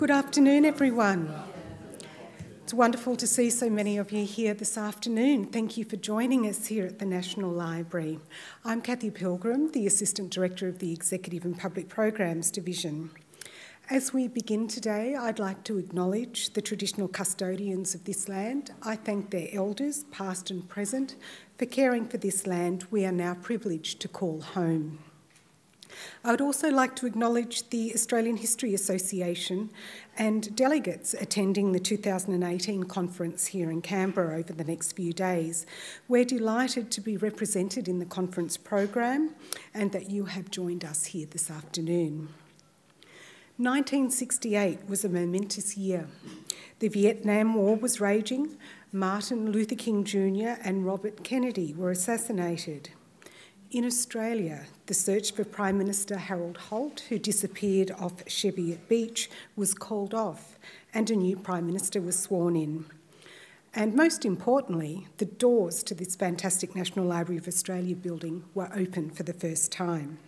Good 0.00 0.10
afternoon, 0.10 0.64
everyone. 0.64 1.30
It's 2.62 2.72
wonderful 2.72 3.16
to 3.16 3.26
see 3.26 3.50
so 3.50 3.68
many 3.68 3.98
of 3.98 4.12
you 4.12 4.24
here 4.24 4.54
this 4.54 4.78
afternoon. 4.78 5.48
Thank 5.48 5.76
you 5.76 5.84
for 5.84 5.96
joining 5.96 6.48
us 6.48 6.68
here 6.68 6.86
at 6.86 6.98
the 6.98 7.04
National 7.04 7.50
Library. 7.50 8.18
I'm 8.64 8.80
Kathy 8.80 9.10
Pilgrim, 9.10 9.70
the 9.72 9.86
Assistant 9.86 10.30
Director 10.30 10.68
of 10.68 10.78
the 10.78 10.90
Executive 10.90 11.44
and 11.44 11.58
Public 11.58 11.90
Programs 11.90 12.50
Division. 12.50 13.10
As 13.90 14.14
we 14.14 14.26
begin 14.26 14.68
today, 14.68 15.16
I'd 15.16 15.38
like 15.38 15.64
to 15.64 15.76
acknowledge 15.76 16.54
the 16.54 16.62
traditional 16.62 17.06
custodians 17.06 17.94
of 17.94 18.04
this 18.04 18.26
land. 18.26 18.70
I 18.82 18.96
thank 18.96 19.28
their 19.28 19.48
elders, 19.52 20.04
past 20.04 20.50
and 20.50 20.66
present, 20.66 21.16
for 21.58 21.66
caring 21.66 22.06
for 22.06 22.16
this 22.16 22.46
land 22.46 22.86
we 22.90 23.04
are 23.04 23.12
now 23.12 23.34
privileged 23.34 24.00
to 24.00 24.08
call 24.08 24.40
home. 24.40 25.00
I 26.24 26.30
would 26.30 26.40
also 26.40 26.70
like 26.70 26.96
to 26.96 27.06
acknowledge 27.06 27.68
the 27.70 27.92
Australian 27.94 28.36
History 28.36 28.74
Association 28.74 29.70
and 30.16 30.54
delegates 30.54 31.14
attending 31.14 31.72
the 31.72 31.80
2018 31.80 32.84
conference 32.84 33.46
here 33.46 33.70
in 33.70 33.82
Canberra 33.82 34.38
over 34.38 34.52
the 34.52 34.64
next 34.64 34.92
few 34.92 35.12
days. 35.12 35.66
We're 36.08 36.24
delighted 36.24 36.90
to 36.92 37.00
be 37.00 37.16
represented 37.16 37.88
in 37.88 37.98
the 37.98 38.04
conference 38.04 38.56
program 38.56 39.34
and 39.72 39.92
that 39.92 40.10
you 40.10 40.26
have 40.26 40.50
joined 40.50 40.84
us 40.84 41.06
here 41.06 41.26
this 41.30 41.50
afternoon. 41.50 42.28
1968 43.56 44.88
was 44.88 45.04
a 45.04 45.08
momentous 45.08 45.76
year. 45.76 46.06
The 46.78 46.88
Vietnam 46.88 47.52
War 47.54 47.76
was 47.76 48.00
raging, 48.00 48.56
Martin 48.90 49.52
Luther 49.52 49.74
King 49.74 50.02
Jr. 50.02 50.58
and 50.64 50.86
Robert 50.86 51.22
Kennedy 51.22 51.74
were 51.74 51.90
assassinated. 51.90 52.88
In 53.72 53.84
Australia, 53.84 54.64
the 54.86 54.94
search 54.94 55.30
for 55.32 55.44
Prime 55.44 55.78
Minister 55.78 56.18
Harold 56.18 56.56
Holt, 56.56 57.04
who 57.08 57.20
disappeared 57.20 57.92
off 57.92 58.26
Cheviot 58.26 58.88
Beach, 58.88 59.30
was 59.54 59.74
called 59.74 60.12
off 60.12 60.58
and 60.92 61.08
a 61.08 61.14
new 61.14 61.36
Prime 61.36 61.66
Minister 61.66 62.00
was 62.00 62.18
sworn 62.18 62.56
in. 62.56 62.86
And 63.72 63.94
most 63.94 64.24
importantly, 64.24 65.06
the 65.18 65.24
doors 65.24 65.84
to 65.84 65.94
this 65.94 66.16
fantastic 66.16 66.74
National 66.74 67.04
Library 67.04 67.38
of 67.38 67.46
Australia 67.46 67.94
building 67.94 68.42
were 68.54 68.72
open 68.74 69.08
for 69.08 69.22
the 69.22 69.32
first 69.32 69.70
time. 69.70 70.18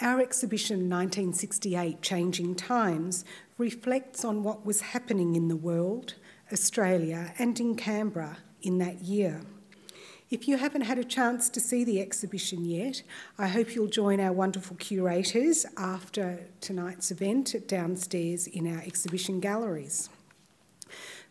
Our 0.00 0.18
exhibition 0.18 0.88
1968 0.88 2.00
Changing 2.00 2.54
Times 2.54 3.26
reflects 3.58 4.24
on 4.24 4.42
what 4.42 4.64
was 4.64 4.80
happening 4.80 5.36
in 5.36 5.48
the 5.48 5.56
world, 5.56 6.14
Australia, 6.50 7.34
and 7.38 7.60
in 7.60 7.74
Canberra 7.74 8.38
in 8.62 8.78
that 8.78 9.02
year. 9.02 9.42
If 10.30 10.46
you 10.46 10.58
haven't 10.58 10.82
had 10.82 10.98
a 10.98 11.04
chance 11.04 11.48
to 11.48 11.58
see 11.58 11.84
the 11.84 12.02
exhibition 12.02 12.66
yet, 12.66 13.02
I 13.38 13.48
hope 13.48 13.74
you'll 13.74 13.86
join 13.86 14.20
our 14.20 14.32
wonderful 14.32 14.76
curators 14.76 15.64
after 15.78 16.40
tonight's 16.60 17.10
event 17.10 17.54
downstairs 17.66 18.46
in 18.46 18.70
our 18.70 18.82
exhibition 18.82 19.40
galleries. 19.40 20.10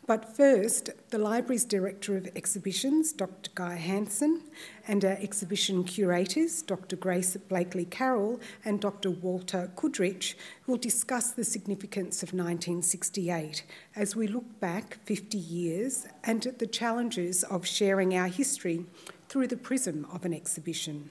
But 0.07 0.37
first, 0.37 0.89
the 1.09 1.17
library's 1.17 1.65
Director 1.65 2.15
of 2.15 2.29
Exhibitions, 2.33 3.11
Dr. 3.11 3.51
Guy 3.53 3.75
Hanson, 3.75 4.41
and 4.87 5.03
our 5.03 5.17
exhibition 5.19 5.83
curators, 5.83 6.61
Dr. 6.61 6.95
Grace 6.95 7.35
Blakely 7.35 7.83
Carroll 7.83 8.39
and 8.63 8.79
Dr. 8.79 9.11
Walter 9.11 9.69
Kudrycz, 9.75 10.35
will 10.65 10.77
discuss 10.77 11.31
the 11.31 11.43
significance 11.43 12.23
of 12.23 12.29
1968 12.29 13.65
as 13.97 14.15
we 14.15 14.27
look 14.27 14.61
back 14.61 14.97
50 15.03 15.37
years 15.37 16.07
and 16.23 16.45
at 16.45 16.59
the 16.59 16.67
challenges 16.67 17.43
of 17.43 17.67
sharing 17.67 18.15
our 18.15 18.29
history 18.29 18.85
through 19.27 19.47
the 19.47 19.57
prism 19.57 20.07
of 20.13 20.23
an 20.23 20.33
exhibition. 20.33 21.09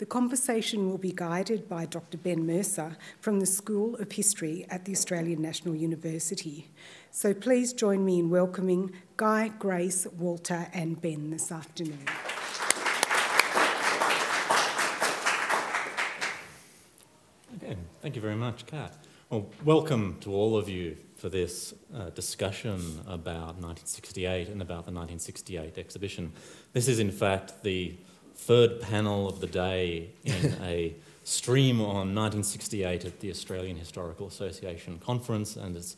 The 0.00 0.06
conversation 0.06 0.88
will 0.88 0.96
be 0.96 1.12
guided 1.12 1.68
by 1.68 1.84
Dr. 1.84 2.16
Ben 2.16 2.46
Mercer 2.46 2.96
from 3.20 3.38
the 3.38 3.44
School 3.44 3.96
of 3.96 4.10
History 4.12 4.64
at 4.70 4.86
the 4.86 4.92
Australian 4.92 5.42
National 5.42 5.74
University. 5.74 6.70
So 7.10 7.34
please 7.34 7.74
join 7.74 8.02
me 8.02 8.18
in 8.18 8.30
welcoming 8.30 8.92
Guy, 9.18 9.48
Grace, 9.58 10.06
Walter, 10.16 10.68
and 10.72 10.98
Ben 11.02 11.28
this 11.28 11.52
afternoon. 11.52 11.98
Okay, 17.56 17.76
thank 18.00 18.16
you 18.16 18.22
very 18.22 18.36
much, 18.36 18.64
Kat. 18.64 18.96
Well, 19.28 19.50
welcome 19.66 20.16
to 20.22 20.32
all 20.32 20.56
of 20.56 20.66
you 20.66 20.96
for 21.16 21.28
this 21.28 21.74
uh, 21.94 22.08
discussion 22.08 23.00
about 23.06 23.60
1968 23.60 24.48
and 24.48 24.62
about 24.62 24.86
the 24.86 24.92
1968 24.92 25.76
exhibition. 25.76 26.32
This 26.72 26.88
is, 26.88 27.00
in 27.00 27.10
fact, 27.10 27.62
the 27.62 27.98
third 28.40 28.80
panel 28.80 29.28
of 29.28 29.40
the 29.40 29.46
day 29.46 30.08
in 30.24 30.56
a 30.62 30.94
stream 31.24 31.80
on 31.80 32.14
1968 32.14 33.04
at 33.04 33.20
the 33.20 33.30
Australian 33.30 33.76
Historical 33.76 34.26
Association 34.26 34.98
conference, 34.98 35.56
and 35.56 35.76
it's 35.76 35.96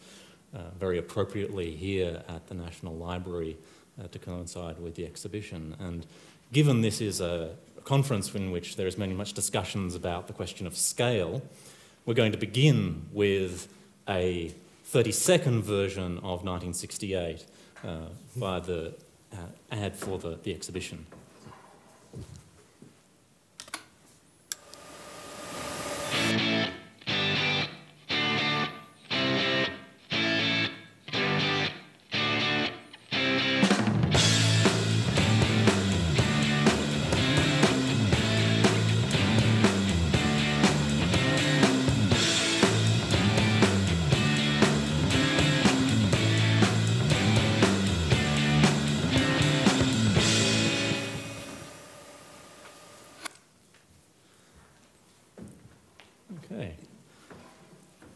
uh, 0.55 0.59
very 0.79 0.99
appropriately 0.99 1.75
here 1.77 2.23
at 2.29 2.47
the 2.49 2.55
National 2.55 2.95
Library 2.95 3.57
uh, 3.99 4.09
to 4.09 4.19
coincide 4.19 4.79
with 4.81 4.97
the 4.97 5.07
exhibition. 5.07 5.77
And 5.79 6.05
given 6.53 6.81
this 6.81 7.01
is 7.01 7.21
a 7.21 7.55
conference 7.85 8.35
in 8.35 8.51
which 8.51 8.77
there 8.77 8.89
is 8.89 8.99
many 8.99 9.15
much 9.15 9.33
discussions 9.33 9.95
about 9.95 10.27
the 10.27 10.33
question 10.33 10.67
of 10.67 10.77
scale, 10.77 11.43
we're 12.05 12.15
going 12.15 12.33
to 12.33 12.39
begin 12.39 13.07
with 13.13 13.69
a 14.09 14.53
30 14.87 15.13
second 15.13 15.63
version 15.63 16.19
of 16.19 16.45
1968 16.45 17.47
uh, 17.85 17.97
by 18.37 18.59
the 18.59 18.95
uh, 19.33 19.37
ad 19.71 19.97
for 19.97 20.19
the, 20.19 20.39
the 20.43 20.53
exhibition. 20.53 21.07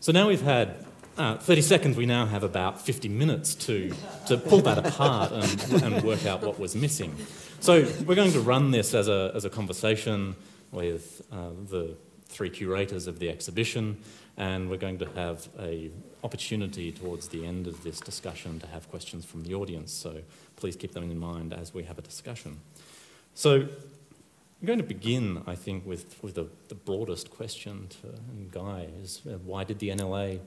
So 0.07 0.13
now 0.13 0.29
we've 0.29 0.41
had 0.41 0.87
uh, 1.19 1.37
30 1.39 1.63
seconds, 1.63 1.97
we 1.97 2.07
now 2.07 2.27
have 2.27 2.45
about 2.45 2.81
50 2.81 3.09
minutes 3.09 3.57
to, 3.67 3.93
to 4.29 4.37
pull 4.37 4.61
that 4.61 4.79
apart 4.87 5.33
and, 5.33 5.83
and 5.83 6.05
work 6.05 6.25
out 6.27 6.43
what 6.43 6.61
was 6.61 6.77
missing. 6.77 7.17
So 7.59 7.85
we're 8.07 8.15
going 8.15 8.31
to 8.31 8.41
run 8.41 8.71
this 8.71 8.95
as 8.95 9.09
a, 9.09 9.33
as 9.35 9.45
a 9.45 9.51
conversation 9.51 10.37
with 10.71 11.23
uh, 11.33 11.49
the 11.69 11.97
three 12.29 12.51
curators 12.51 13.09
of 13.09 13.19
the 13.19 13.29
exhibition, 13.29 13.97
and 14.37 14.71
we're 14.71 14.77
going 14.77 14.99
to 14.99 15.11
have 15.17 15.49
a 15.59 15.91
opportunity 16.23 16.93
towards 16.93 17.27
the 17.27 17.45
end 17.45 17.67
of 17.67 17.83
this 17.83 17.99
discussion 17.99 18.61
to 18.61 18.69
have 18.69 18.89
questions 18.89 19.25
from 19.25 19.43
the 19.43 19.55
audience. 19.55 19.93
So 19.93 20.21
please 20.55 20.77
keep 20.77 20.93
them 20.93 21.11
in 21.11 21.19
mind 21.19 21.53
as 21.53 21.75
we 21.75 21.83
have 21.83 21.99
a 21.99 22.03
discussion. 22.03 22.61
So 23.35 23.67
I'm 24.61 24.67
going 24.67 24.79
to 24.79 24.85
begin, 24.85 25.43
I 25.47 25.55
think, 25.55 25.85
with, 25.85 26.17
with 26.23 26.35
the, 26.35 26.49
the 26.69 26.75
broadest 26.75 27.31
question 27.31 27.89
to 28.01 28.15
Guy 28.51 28.89
is 29.03 29.21
uh, 29.27 29.35
why 29.45 29.65
did 29.65 29.79
the 29.81 29.91
NLA 29.91 30.41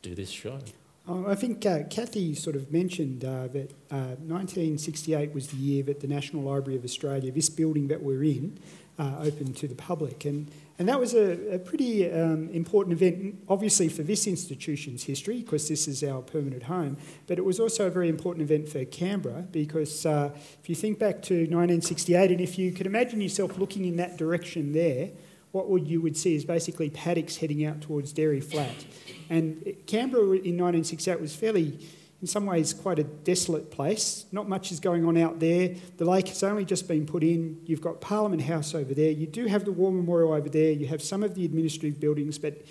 do 0.00 0.14
this 0.14 0.30
show? 0.30 0.58
Oh, 1.06 1.26
I 1.26 1.34
think 1.34 1.66
uh, 1.66 1.80
Kathy 1.90 2.34
sort 2.34 2.56
of 2.56 2.72
mentioned 2.72 3.24
uh, 3.24 3.48
that 3.48 3.72
uh, 3.90 4.16
1968 4.22 5.34
was 5.34 5.48
the 5.48 5.56
year 5.56 5.82
that 5.82 6.00
the 6.00 6.06
National 6.06 6.42
Library 6.42 6.78
of 6.78 6.84
Australia, 6.84 7.30
this 7.30 7.50
building 7.50 7.88
that 7.88 8.02
we're 8.02 8.24
in, 8.24 8.58
uh, 8.98 9.16
opened 9.20 9.56
to 9.56 9.68
the 9.68 9.74
public. 9.74 10.24
And 10.24 10.50
and 10.78 10.88
that 10.88 10.98
was 10.98 11.14
a, 11.14 11.54
a 11.54 11.58
pretty 11.60 12.10
um, 12.10 12.48
important 12.48 13.00
event, 13.00 13.36
obviously 13.48 13.88
for 13.88 14.02
this 14.02 14.26
institution's 14.26 15.04
history, 15.04 15.40
because 15.40 15.68
this 15.68 15.86
is 15.86 16.02
our 16.02 16.22
permanent 16.22 16.64
home, 16.64 16.96
but 17.28 17.38
it 17.38 17.44
was 17.44 17.60
also 17.60 17.86
a 17.86 17.90
very 17.90 18.08
important 18.08 18.42
event 18.42 18.68
for 18.68 18.84
Canberra, 18.86 19.46
because 19.52 20.04
uh, 20.06 20.30
if 20.34 20.68
you 20.68 20.74
think 20.74 20.98
back 20.98 21.22
to 21.22 21.34
1968, 21.34 22.32
and 22.32 22.40
if 22.40 22.58
you 22.58 22.72
could 22.72 22.86
imagine 22.86 23.20
yourself 23.20 23.58
looking 23.58 23.84
in 23.84 23.96
that 23.96 24.16
direction 24.16 24.72
there, 24.72 25.10
what 25.52 25.68
would 25.68 25.86
you 25.86 26.00
would 26.00 26.16
see 26.16 26.34
is 26.34 26.44
basically 26.44 26.90
paddocks 26.90 27.36
heading 27.36 27.64
out 27.64 27.80
towards 27.80 28.12
Dairy 28.12 28.40
Flat. 28.40 28.84
And 29.30 29.76
Canberra 29.86 30.24
in 30.24 30.58
1968 30.58 31.20
was 31.20 31.36
fairly 31.36 31.78
in 32.22 32.28
some 32.28 32.46
ways 32.46 32.72
quite 32.72 33.00
a 33.00 33.04
desolate 33.04 33.70
place. 33.70 34.26
Not 34.32 34.48
much 34.48 34.70
is 34.70 34.78
going 34.78 35.04
on 35.04 35.18
out 35.18 35.40
there. 35.40 35.74
The 35.96 36.04
lake 36.04 36.28
has 36.28 36.42
only 36.44 36.64
just 36.64 36.86
been 36.86 37.04
put 37.04 37.24
in. 37.24 37.60
You've 37.66 37.80
got 37.80 38.00
Parliament 38.00 38.42
House 38.42 38.74
over 38.74 38.94
there. 38.94 39.10
You 39.10 39.26
do 39.26 39.46
have 39.46 39.64
the 39.64 39.72
War 39.72 39.90
Memorial 39.90 40.32
over 40.32 40.48
there. 40.48 40.70
You 40.70 40.86
have 40.86 41.02
some 41.02 41.24
of 41.24 41.34
the 41.34 41.44
administrative 41.44 41.98
buildings, 42.00 42.38
but 42.38 42.64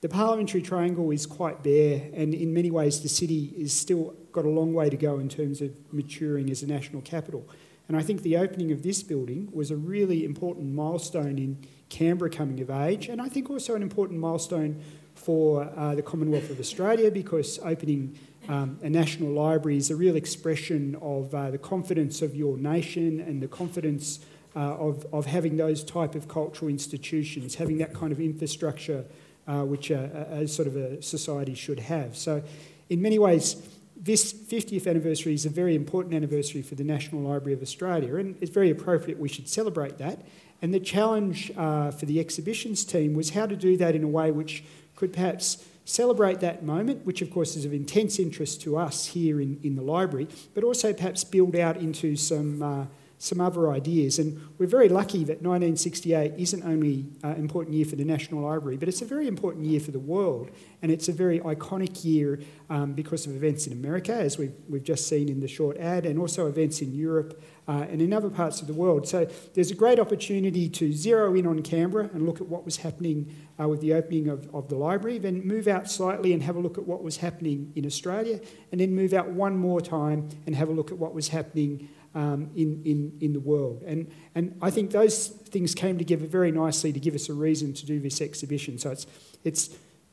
the 0.00 0.08
parliamentary 0.08 0.62
triangle 0.62 1.10
is 1.10 1.26
quite 1.26 1.62
bare, 1.62 2.08
and 2.12 2.32
in 2.32 2.54
many 2.54 2.70
ways, 2.70 3.00
the 3.00 3.08
city 3.08 3.52
is 3.56 3.72
still 3.72 4.14
got 4.30 4.44
a 4.44 4.48
long 4.48 4.72
way 4.72 4.88
to 4.88 4.96
go 4.96 5.18
in 5.18 5.28
terms 5.28 5.60
of 5.60 5.72
maturing 5.92 6.50
as 6.50 6.62
a 6.62 6.68
national 6.68 7.02
capital. 7.02 7.48
And 7.88 7.96
I 7.96 8.02
think 8.02 8.22
the 8.22 8.36
opening 8.36 8.70
of 8.70 8.82
this 8.82 9.02
building 9.02 9.48
was 9.52 9.70
a 9.70 9.76
really 9.76 10.24
important 10.24 10.72
milestone 10.72 11.38
in 11.38 11.58
Canberra 11.88 12.30
coming 12.30 12.60
of 12.60 12.70
age, 12.70 13.08
and 13.08 13.20
I 13.20 13.28
think 13.28 13.50
also 13.50 13.74
an 13.74 13.82
important 13.82 14.20
milestone 14.20 14.80
for 15.14 15.68
uh, 15.76 15.96
the 15.96 16.02
Commonwealth 16.02 16.48
of 16.48 16.60
Australia 16.60 17.10
because 17.10 17.58
opening 17.64 18.16
um, 18.48 18.78
a 18.82 18.88
national 18.88 19.30
library 19.30 19.76
is 19.76 19.90
a 19.90 19.96
real 19.96 20.16
expression 20.16 20.96
of 21.02 21.34
uh, 21.34 21.50
the 21.50 21.58
confidence 21.58 22.22
of 22.22 22.34
your 22.34 22.56
nation 22.56 23.20
and 23.20 23.42
the 23.42 23.48
confidence 23.48 24.20
uh, 24.56 24.60
of, 24.76 25.06
of 25.12 25.26
having 25.26 25.56
those 25.56 25.84
type 25.84 26.14
of 26.14 26.28
cultural 26.28 26.70
institutions, 26.70 27.56
having 27.56 27.78
that 27.78 27.92
kind 27.92 28.10
of 28.10 28.20
infrastructure 28.20 29.04
uh, 29.46 29.64
which 29.64 29.90
a, 29.90 30.28
a, 30.32 30.42
a, 30.42 30.48
sort 30.48 30.66
of 30.66 30.76
a 30.76 31.02
society 31.02 31.54
should 31.54 31.78
have. 31.78 32.16
So, 32.16 32.42
in 32.88 33.02
many 33.02 33.18
ways, 33.18 33.62
this 33.96 34.32
50th 34.32 34.86
anniversary 34.86 35.34
is 35.34 35.44
a 35.44 35.50
very 35.50 35.74
important 35.74 36.14
anniversary 36.14 36.62
for 36.62 36.74
the 36.74 36.84
National 36.84 37.20
Library 37.22 37.52
of 37.52 37.62
Australia, 37.62 38.16
and 38.16 38.36
it's 38.40 38.50
very 38.50 38.70
appropriate 38.70 39.18
we 39.18 39.28
should 39.28 39.48
celebrate 39.48 39.98
that. 39.98 40.22
And 40.62 40.72
the 40.72 40.80
challenge 40.80 41.52
uh, 41.56 41.90
for 41.90 42.06
the 42.06 42.18
exhibitions 42.18 42.84
team 42.84 43.14
was 43.14 43.30
how 43.30 43.46
to 43.46 43.56
do 43.56 43.76
that 43.76 43.94
in 43.94 44.04
a 44.04 44.08
way 44.08 44.30
which 44.30 44.64
could 44.96 45.12
perhaps 45.12 45.64
celebrate 45.88 46.40
that 46.40 46.62
moment, 46.62 47.06
which 47.06 47.22
of 47.22 47.30
course 47.30 47.56
is 47.56 47.64
of 47.64 47.72
intense 47.72 48.18
interest 48.18 48.60
to 48.60 48.76
us 48.76 49.06
here 49.06 49.40
in, 49.40 49.58
in 49.62 49.74
the 49.74 49.82
library, 49.82 50.28
but 50.54 50.62
also 50.62 50.92
perhaps 50.92 51.24
build 51.24 51.56
out 51.56 51.78
into 51.78 52.14
some 52.14 52.62
uh, 52.62 52.84
some 53.18 53.40
other 53.40 53.70
ideas. 53.72 54.18
And 54.18 54.40
we're 54.58 54.66
very 54.66 54.88
lucky 54.88 55.18
that 55.24 55.42
1968 55.42 56.34
isn't 56.36 56.62
only 56.64 57.06
an 57.22 57.32
uh, 57.32 57.34
important 57.34 57.74
year 57.74 57.84
for 57.84 57.96
the 57.96 58.04
National 58.04 58.42
Library, 58.42 58.76
but 58.76 58.88
it's 58.88 59.02
a 59.02 59.04
very 59.04 59.26
important 59.26 59.66
year 59.66 59.80
for 59.80 59.90
the 59.90 59.98
world. 59.98 60.50
And 60.82 60.92
it's 60.92 61.08
a 61.08 61.12
very 61.12 61.40
iconic 61.40 62.04
year 62.04 62.40
um, 62.70 62.92
because 62.92 63.26
of 63.26 63.34
events 63.34 63.66
in 63.66 63.72
America, 63.72 64.14
as 64.14 64.38
we've, 64.38 64.54
we've 64.68 64.84
just 64.84 65.08
seen 65.08 65.28
in 65.28 65.40
the 65.40 65.48
short 65.48 65.76
ad, 65.78 66.06
and 66.06 66.18
also 66.18 66.46
events 66.46 66.80
in 66.80 66.94
Europe 66.94 67.42
uh, 67.66 67.86
and 67.90 68.00
in 68.00 68.12
other 68.12 68.30
parts 68.30 68.60
of 68.60 68.68
the 68.68 68.72
world. 68.72 69.08
So 69.08 69.28
there's 69.54 69.72
a 69.72 69.74
great 69.74 69.98
opportunity 69.98 70.68
to 70.68 70.92
zero 70.92 71.34
in 71.34 71.46
on 71.46 71.60
Canberra 71.62 72.08
and 72.14 72.24
look 72.24 72.40
at 72.40 72.46
what 72.46 72.64
was 72.64 72.78
happening 72.78 73.34
uh, 73.60 73.66
with 73.66 73.80
the 73.80 73.92
opening 73.94 74.28
of, 74.28 74.48
of 74.54 74.68
the 74.68 74.76
library, 74.76 75.18
then 75.18 75.44
move 75.44 75.66
out 75.66 75.90
slightly 75.90 76.32
and 76.32 76.42
have 76.44 76.54
a 76.54 76.60
look 76.60 76.78
at 76.78 76.86
what 76.86 77.02
was 77.02 77.18
happening 77.18 77.72
in 77.74 77.84
Australia, 77.84 78.40
and 78.70 78.80
then 78.80 78.94
move 78.94 79.12
out 79.12 79.28
one 79.28 79.56
more 79.56 79.80
time 79.80 80.28
and 80.46 80.54
have 80.54 80.68
a 80.68 80.72
look 80.72 80.92
at 80.92 80.98
what 80.98 81.12
was 81.12 81.28
happening 81.28 81.88
um, 82.18 82.50
in, 82.56 82.82
in, 82.84 83.16
in 83.20 83.32
the 83.32 83.38
world. 83.38 83.84
And, 83.86 84.10
and 84.34 84.58
I 84.60 84.70
think 84.70 84.90
those 84.90 85.28
things 85.28 85.72
came 85.72 85.98
together 85.98 86.26
very 86.26 86.50
nicely 86.50 86.92
to 86.92 86.98
give 86.98 87.14
us 87.14 87.28
a 87.28 87.32
reason 87.32 87.72
to 87.74 87.86
do 87.86 88.00
this 88.00 88.20
exhibition. 88.20 88.76
So 88.76 88.90
it's, 88.90 89.06
it's 89.44 89.70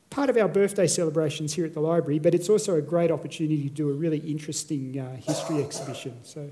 part 0.08 0.30
of 0.30 0.36
our 0.36 0.46
birthday 0.46 0.86
celebrations 0.86 1.54
here 1.54 1.66
at 1.66 1.74
the 1.74 1.80
library, 1.80 2.20
but 2.20 2.32
it's 2.32 2.48
also 2.48 2.76
a 2.76 2.80
great 2.80 3.10
opportunity 3.10 3.68
to 3.68 3.74
do 3.74 3.90
a 3.90 3.92
really 3.92 4.18
interesting 4.18 5.00
uh, 5.00 5.16
history 5.16 5.60
exhibition. 5.64 6.22
So 6.22 6.48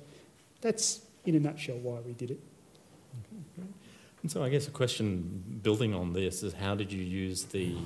that's, 0.60 1.02
in 1.24 1.36
a 1.36 1.40
nutshell, 1.40 1.78
why 1.78 2.00
we 2.00 2.14
did 2.14 2.32
it. 2.32 2.40
And 4.22 4.30
so 4.30 4.42
I 4.42 4.48
guess 4.48 4.66
a 4.66 4.72
question 4.72 5.60
building 5.62 5.94
on 5.94 6.12
this 6.12 6.42
is 6.42 6.52
how 6.52 6.74
did 6.74 6.90
you 6.90 7.02
use 7.02 7.44
the 7.44 7.76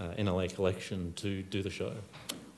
uh, 0.00 0.04
NLA 0.16 0.54
collection 0.54 1.12
to 1.16 1.42
do 1.42 1.62
the 1.62 1.70
show? 1.70 1.92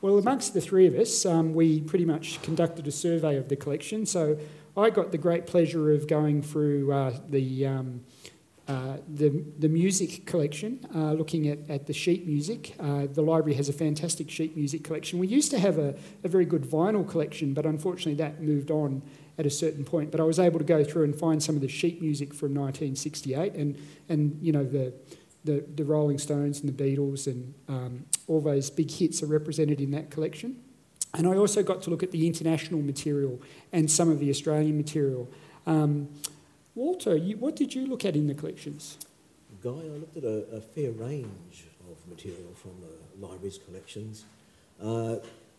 Well, 0.07 0.19
amongst 0.19 0.55
the 0.55 0.61
three 0.61 0.87
of 0.87 0.95
us, 0.95 1.27
um, 1.27 1.53
we 1.53 1.81
pretty 1.81 2.05
much 2.05 2.41
conducted 2.43 2.87
a 2.87 2.93
survey 2.93 3.37
of 3.39 3.49
the 3.49 3.57
collection. 3.57 4.07
So 4.07 4.39
I 4.77 4.89
got 4.89 5.11
the 5.11 5.19
great 5.19 5.49
pleasure 5.49 5.91
of 5.91 6.07
going 6.07 6.43
through 6.43 6.93
uh, 6.93 7.19
the, 7.29 7.67
um, 7.67 8.03
uh, 8.69 8.99
the, 9.13 9.45
the 9.59 9.69
music 9.69 10.25
collection, 10.25 10.87
uh, 10.95 11.15
looking 11.15 11.49
at, 11.49 11.69
at 11.69 11.89
the 11.89 11.93
sheet 11.93 12.25
music. 12.25 12.77
Uh, 12.79 13.09
the 13.13 13.21
library 13.21 13.55
has 13.55 13.69
a 13.69 13.73
fantastic 13.73 14.31
sheet 14.31 14.57
music 14.57 14.85
collection. 14.85 15.19
We 15.19 15.27
used 15.27 15.51
to 15.51 15.59
have 15.59 15.77
a, 15.77 15.97
a 16.23 16.29
very 16.29 16.45
good 16.45 16.63
vinyl 16.63 17.05
collection, 17.09 17.53
but 17.53 17.67
unfortunately 17.67 18.15
that 18.23 18.41
moved 18.41 18.71
on 18.71 19.03
at 19.39 19.45
a 19.45 19.51
certain 19.51 19.85
point. 19.85 20.13
But 20.13 20.21
I 20.21 20.23
was 20.23 20.39
able 20.39 20.61
to 20.61 20.65
go 20.65 20.85
through 20.85 21.03
and 21.03 21.19
find 21.19 21.43
some 21.43 21.57
of 21.57 21.63
the 21.63 21.69
sheet 21.69 22.01
music 22.01 22.33
from 22.33 22.55
1968, 22.55 23.55
and 23.55 23.77
and 24.09 24.39
you 24.41 24.53
know 24.53 24.63
the 24.63 24.95
the, 25.47 25.65
the 25.75 25.85
Rolling 25.85 26.19
Stones 26.19 26.61
and 26.61 26.69
the 26.69 26.85
Beatles 26.85 27.27
and 27.27 27.55
um, 27.69 28.05
all 28.27 28.41
those 28.41 28.69
big 28.69 28.91
hits 28.91 29.23
are 29.23 29.27
represented 29.27 29.81
in 29.81 29.91
that 29.93 30.11
collection. 30.11 30.63
And 31.15 31.27
I 31.27 31.37
also 31.37 31.63
got 31.63 31.81
to 31.83 31.91
look 31.91 32.03
at 32.03 32.11
the 32.11 32.27
international 32.27 32.83
material 32.83 33.41
and 33.73 33.91
some 33.91 34.11
of 34.11 34.19
the 34.19 34.29
Australian 34.29 34.77
material. 34.77 35.29
Um, 35.67 36.09
Walter, 36.75 37.17
you, 37.17 37.39
what 37.39 37.57
did 37.57 37.75
you 37.75 37.87
look 37.87 38.05
at 38.05 38.17
in 38.17 38.27
the 38.27 38.35
collections? 38.35 38.99
Guy, 39.63 39.71
I 39.71 39.97
looked 39.99 40.17
at 40.19 40.25
a, 40.25 40.57
a 40.57 40.61
fair 40.61 40.91
range 40.93 41.65
of 41.89 41.97
material 42.07 42.53
from 42.55 42.73
the 42.83 43.27
library's 43.27 43.59
collections. 43.59 44.25
Uh, 44.83 45.17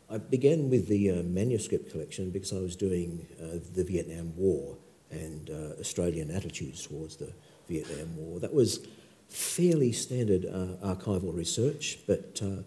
I 0.10 0.20
began 0.20 0.70
with 0.70 0.88
the 0.88 1.12
uh, 1.12 1.24
manuscript 1.24 1.92
collection 1.92 2.30
because 2.30 2.54
I 2.54 2.60
was 2.60 2.76
doing 2.76 3.26
uh, 3.42 3.58
the 3.74 3.84
Vietnam 3.84 4.34
War 4.38 4.78
and 5.10 5.50
uh, 5.50 5.80
Australian 5.80 6.30
attitudes 6.30 6.86
towards 6.86 7.16
the 7.16 7.34
Vietnam 7.68 8.16
War. 8.16 8.40
That 8.40 8.54
was 8.54 8.88
fairly 9.30 9.92
standard 9.92 10.46
uh, 10.46 10.94
archival 10.96 11.36
research, 11.36 12.00
but 12.08 12.40
uh, 12.42 12.64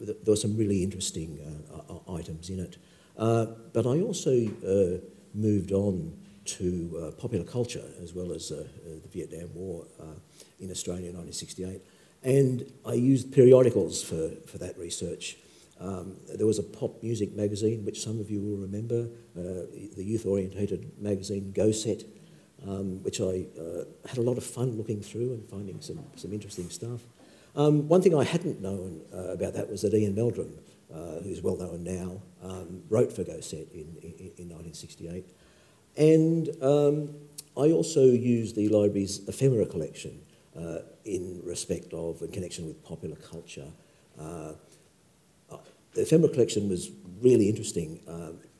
there 0.00 0.14
were 0.26 0.36
some 0.36 0.56
really 0.56 0.82
interesting 0.82 1.38
uh, 1.72 2.12
items 2.12 2.50
in 2.50 2.60
it. 2.60 2.76
Uh, 3.18 3.46
but 3.72 3.86
I 3.86 4.00
also 4.00 4.32
uh, 4.32 5.00
moved 5.34 5.72
on 5.72 6.16
to 6.44 7.14
popular 7.18 7.44
culture 7.44 7.84
as 8.02 8.12
well 8.12 8.32
as 8.32 8.50
the 8.50 9.08
Vietnam 9.12 9.48
War 9.54 9.86
in 10.60 10.70
Australia 10.70 11.08
in 11.08 11.16
1968. 11.16 11.80
And 12.22 12.70
I 12.84 12.94
used 12.94 13.32
periodicals 13.32 14.02
for, 14.02 14.30
for 14.46 14.58
that 14.58 14.76
research. 14.78 15.38
Um, 15.80 16.16
there 16.34 16.46
was 16.46 16.58
a 16.58 16.62
pop 16.62 17.02
music 17.02 17.34
magazine, 17.34 17.84
which 17.84 18.02
some 18.02 18.20
of 18.20 18.30
you 18.30 18.40
will 18.40 18.58
remember, 18.58 19.08
the 19.34 20.04
youth 20.04 20.26
orientated 20.26 20.90
magazine 21.00 21.52
Go 21.52 21.72
Set, 21.72 22.02
um, 22.66 23.02
which 23.02 23.20
I 23.20 23.46
uh, 23.58 23.84
had 24.08 24.18
a 24.18 24.22
lot 24.22 24.36
of 24.36 24.44
fun 24.44 24.76
looking 24.76 25.00
through 25.02 25.32
and 25.34 25.48
finding 25.48 25.80
some, 25.80 26.04
some 26.16 26.32
interesting 26.32 26.70
stuff. 26.70 27.00
Um, 27.56 27.88
one 27.88 28.02
thing 28.02 28.14
I 28.14 28.24
hadn't 28.24 28.60
known 28.60 29.02
uh, 29.12 29.32
about 29.32 29.54
that 29.54 29.70
was 29.70 29.82
that 29.82 29.94
Ian 29.94 30.14
Meldrum, 30.14 30.54
uh, 30.92 31.20
who's 31.22 31.40
well 31.40 31.56
known 31.56 31.84
now, 31.84 32.20
um, 32.42 32.82
wrote 32.88 33.12
for 33.12 33.22
Go 33.22 33.40
Set 33.40 33.70
in, 33.72 33.96
in, 34.02 34.32
in 34.36 34.48
1968. 34.48 35.24
And 35.96 36.48
um, 36.62 37.14
I 37.56 37.70
also 37.70 38.04
used 38.04 38.56
the 38.56 38.68
library's 38.68 39.20
ephemera 39.28 39.66
collection 39.66 40.20
uh, 40.58 40.78
in 41.04 41.40
respect 41.44 41.92
of, 41.92 42.22
and 42.22 42.32
connection 42.32 42.66
with 42.66 42.82
popular 42.84 43.16
culture. 43.16 43.68
Uh, 44.18 44.54
uh, 45.50 45.58
the 45.92 46.02
ephemera 46.02 46.30
collection 46.30 46.68
was 46.68 46.90
really 47.20 47.48
interesting. 47.48 48.00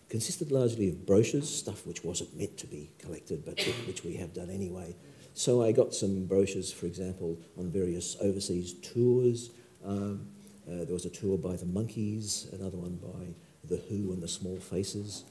Consisted 0.08 0.52
largely 0.52 0.88
of 0.88 1.06
brochures, 1.06 1.48
stuff 1.48 1.86
which 1.86 2.04
wasn't 2.04 2.36
meant 2.36 2.56
to 2.58 2.66
be 2.66 2.90
collected, 2.98 3.44
but 3.44 3.60
which 3.86 4.04
we 4.04 4.16
have 4.16 4.32
done 4.32 4.50
anyway. 4.50 4.94
So 5.32 5.62
I 5.62 5.72
got 5.72 5.92
some 5.94 6.26
brochures, 6.26 6.72
for 6.72 6.86
example, 6.86 7.38
on 7.58 7.70
various 7.70 8.16
overseas 8.20 8.74
tours. 8.74 9.50
Um, 9.84 10.28
uh, 10.68 10.84
there 10.84 10.94
was 10.94 11.04
a 11.04 11.10
tour 11.10 11.36
by 11.36 11.56
the 11.56 11.66
Monkees, 11.66 12.52
another 12.52 12.76
one 12.76 12.96
by 12.96 13.34
The 13.68 13.76
Who 13.88 14.12
and 14.12 14.22
the 14.22 14.28
Small 14.28 14.58
Faces. 14.58 15.24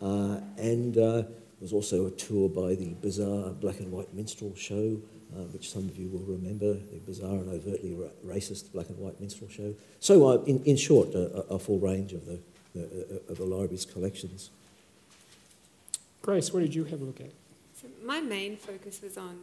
Uh, 0.00 0.40
and 0.58 0.98
uh, 0.98 1.22
there 1.22 1.62
was 1.62 1.72
also 1.72 2.06
a 2.06 2.10
tour 2.10 2.48
by 2.48 2.74
the 2.74 2.94
bizarre 3.00 3.50
black 3.50 3.80
and 3.80 3.90
white 3.90 4.12
minstrel 4.12 4.54
show, 4.54 5.00
uh, 5.34 5.40
which 5.52 5.70
some 5.70 5.88
of 5.88 5.96
you 5.96 6.08
will 6.08 6.24
remember, 6.24 6.74
the 6.74 7.00
bizarre 7.04 7.36
and 7.36 7.48
overtly 7.48 7.94
ra- 7.94 8.08
racist 8.24 8.72
black 8.72 8.90
and 8.90 8.98
white 8.98 9.18
minstrel 9.20 9.48
show. 9.48 9.74
So, 9.98 10.28
uh, 10.28 10.42
in, 10.44 10.62
in 10.64 10.76
short, 10.76 11.14
a, 11.14 11.46
a 11.48 11.58
full 11.58 11.78
range 11.78 12.12
of 12.12 12.26
the, 12.26 12.38
of 13.28 13.38
the 13.38 13.44
library's 13.44 13.84
collections. 13.84 14.50
Grace, 16.22 16.52
what 16.52 16.60
did 16.60 16.74
you 16.74 16.84
have 16.84 17.00
a 17.00 17.04
look 17.04 17.20
at? 17.20 17.30
So 17.80 17.88
my 18.04 18.20
main 18.20 18.56
focus 18.56 19.00
was 19.02 19.16
on 19.16 19.28
um, 19.28 19.38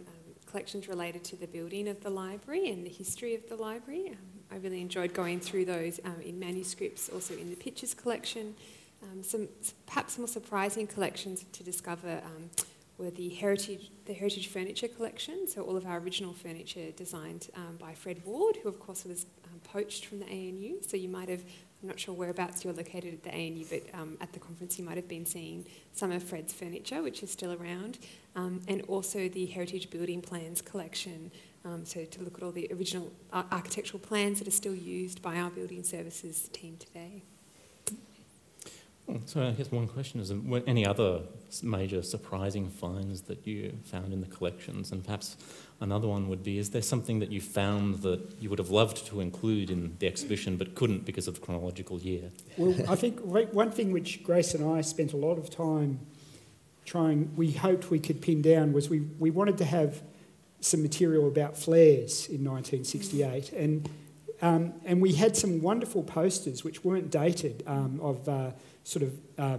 collections 0.46 0.88
related 0.88 1.24
to 1.26 1.36
the 1.36 1.48
building 1.48 1.88
of 1.88 2.02
the 2.02 2.10
library 2.10 2.70
and 2.70 2.86
the 2.86 2.90
history 2.90 3.36
of 3.36 3.48
the 3.48 3.56
library. 3.56 4.10
Um, 4.10 4.18
I 4.52 4.58
really 4.58 4.82
enjoyed 4.82 5.14
going 5.14 5.40
through 5.40 5.66
those 5.66 6.00
um, 6.04 6.20
in 6.24 6.40
manuscripts, 6.40 7.10
also 7.10 7.36
in 7.36 7.50
the 7.50 7.56
pictures 7.56 7.94
collection. 7.94 8.56
Um, 9.02 9.24
some 9.24 9.48
perhaps 9.86 10.18
more 10.18 10.28
surprising 10.28 10.88
collections 10.88 11.46
to 11.54 11.64
discover 11.64 12.22
um, 12.26 12.50
were 12.98 13.12
the 13.12 13.30
heritage, 13.30 13.92
the 14.06 14.14
heritage 14.14 14.48
furniture 14.48 14.88
collection. 14.88 15.48
So 15.48 15.62
all 15.62 15.78
of 15.78 15.86
our 15.86 16.00
original 16.00 16.34
furniture 16.34 16.92
designed 16.96 17.50
um, 17.56 17.78
by 17.80 17.94
Fred 17.94 18.24
Ward, 18.26 18.58
who 18.62 18.70
of 18.70 18.80
course 18.80 19.06
was 19.06 19.26
poached 19.64 20.06
from 20.06 20.20
the 20.20 20.26
ANU. 20.26 20.82
So 20.82 20.98
you 20.98 21.10
might 21.10 21.30
have 21.30 21.44
I'm 21.84 21.90
not 21.90 22.00
sure 22.00 22.16
whereabouts 22.16 22.64
you're 22.64 22.74
located 22.74 23.14
at 23.14 23.24
the 23.24 23.32
ANU, 23.32 23.66
but 23.70 23.84
um, 23.94 24.18
at 24.22 24.32
the 24.32 24.40
conference 24.40 24.80
you 24.80 24.86
might 24.86 24.96
have 24.96 25.10
been 25.10 25.26
seeing 25.26 25.66
some 25.92 26.14
of 26.14 26.24
Fred's 26.24 26.54
furniture, 26.54 27.04
which 27.04 27.22
is 27.22 27.30
still 27.30 27.52
around, 27.52 28.00
um, 28.38 28.62
and 28.70 28.84
also 28.84 29.28
the 29.28 29.46
Heritage 29.48 29.90
Building 29.90 30.22
Plans 30.22 30.62
collection. 30.62 31.30
Um, 31.66 31.84
so 31.84 32.06
to 32.06 32.22
look 32.24 32.38
at 32.38 32.44
all 32.44 32.54
the 32.54 32.72
original 32.74 33.12
architectural 33.34 34.00
plans 34.00 34.40
that 34.40 34.48
are 34.48 34.52
still 34.52 34.76
used 34.76 35.22
by 35.22 35.36
our 35.36 35.50
building 35.50 35.84
services 35.84 36.50
team 36.54 36.78
today. 36.78 37.24
Oh, 39.10 39.20
so 39.26 39.46
I 39.46 39.52
guess 39.52 39.70
one 39.70 39.88
question 39.88 40.22
is, 40.22 40.32
um, 40.32 40.50
were 40.50 40.64
any 40.66 40.86
other 40.86 41.22
major 41.62 42.02
surprising 42.02 42.70
finds 42.70 43.22
that 43.24 43.46
you 43.46 43.78
found 43.84 44.14
in 44.14 44.22
the 44.22 44.28
collections? 44.28 44.92
And 44.94 45.04
perhaps 45.04 45.36
another 45.82 46.08
one 46.08 46.30
would 46.30 46.42
be, 46.42 46.58
is 46.58 46.70
there 46.70 46.82
something 46.82 47.20
that 47.20 47.30
you 47.30 47.42
found 47.42 47.96
that 48.04 48.22
you 48.40 48.50
would 48.50 48.60
have 48.60 48.70
loved 48.70 49.06
to 49.08 49.20
include 49.20 49.70
in 49.70 49.98
the 50.00 50.08
exhibition 50.08 50.56
but 50.56 50.74
couldn't 50.74 51.06
because 51.06 51.28
of 51.28 51.36
the 51.36 51.42
chronological 51.42 52.00
year? 52.00 52.32
Well, 52.58 52.76
I 52.90 52.96
think 52.96 53.20
one 53.20 53.72
thing 53.72 53.92
which 53.92 54.24
Grace 54.24 54.54
and 54.54 54.74
I 54.74 54.82
spent 54.82 55.12
a 55.12 55.18
lot 55.18 55.38
of 55.38 55.50
time 55.50 56.00
trying, 56.86 57.36
we 57.36 57.52
hoped 57.52 57.92
we 57.92 58.00
could 58.00 58.22
pin 58.22 58.42
down 58.42 58.72
was 58.72 58.90
we, 58.90 59.02
we 59.20 59.32
wanted 59.32 59.58
to 59.58 59.66
have 59.66 60.02
some 60.62 60.82
material 60.82 61.28
about 61.28 61.58
flares 61.58 62.28
in 62.28 62.44
1968. 62.46 63.52
And 63.52 63.90
Um, 64.44 64.74
and 64.84 65.02
we 65.02 65.14
had 65.14 65.38
some 65.38 65.62
wonderful 65.62 66.04
posters 66.04 66.66
which 66.66 66.84
weren't 66.84 67.10
dated 67.10 67.64
um, 67.66 67.98
of 68.02 68.28
uh, 68.28 68.52
sort 68.84 69.04
of 69.04 69.14
uh, 69.38 69.58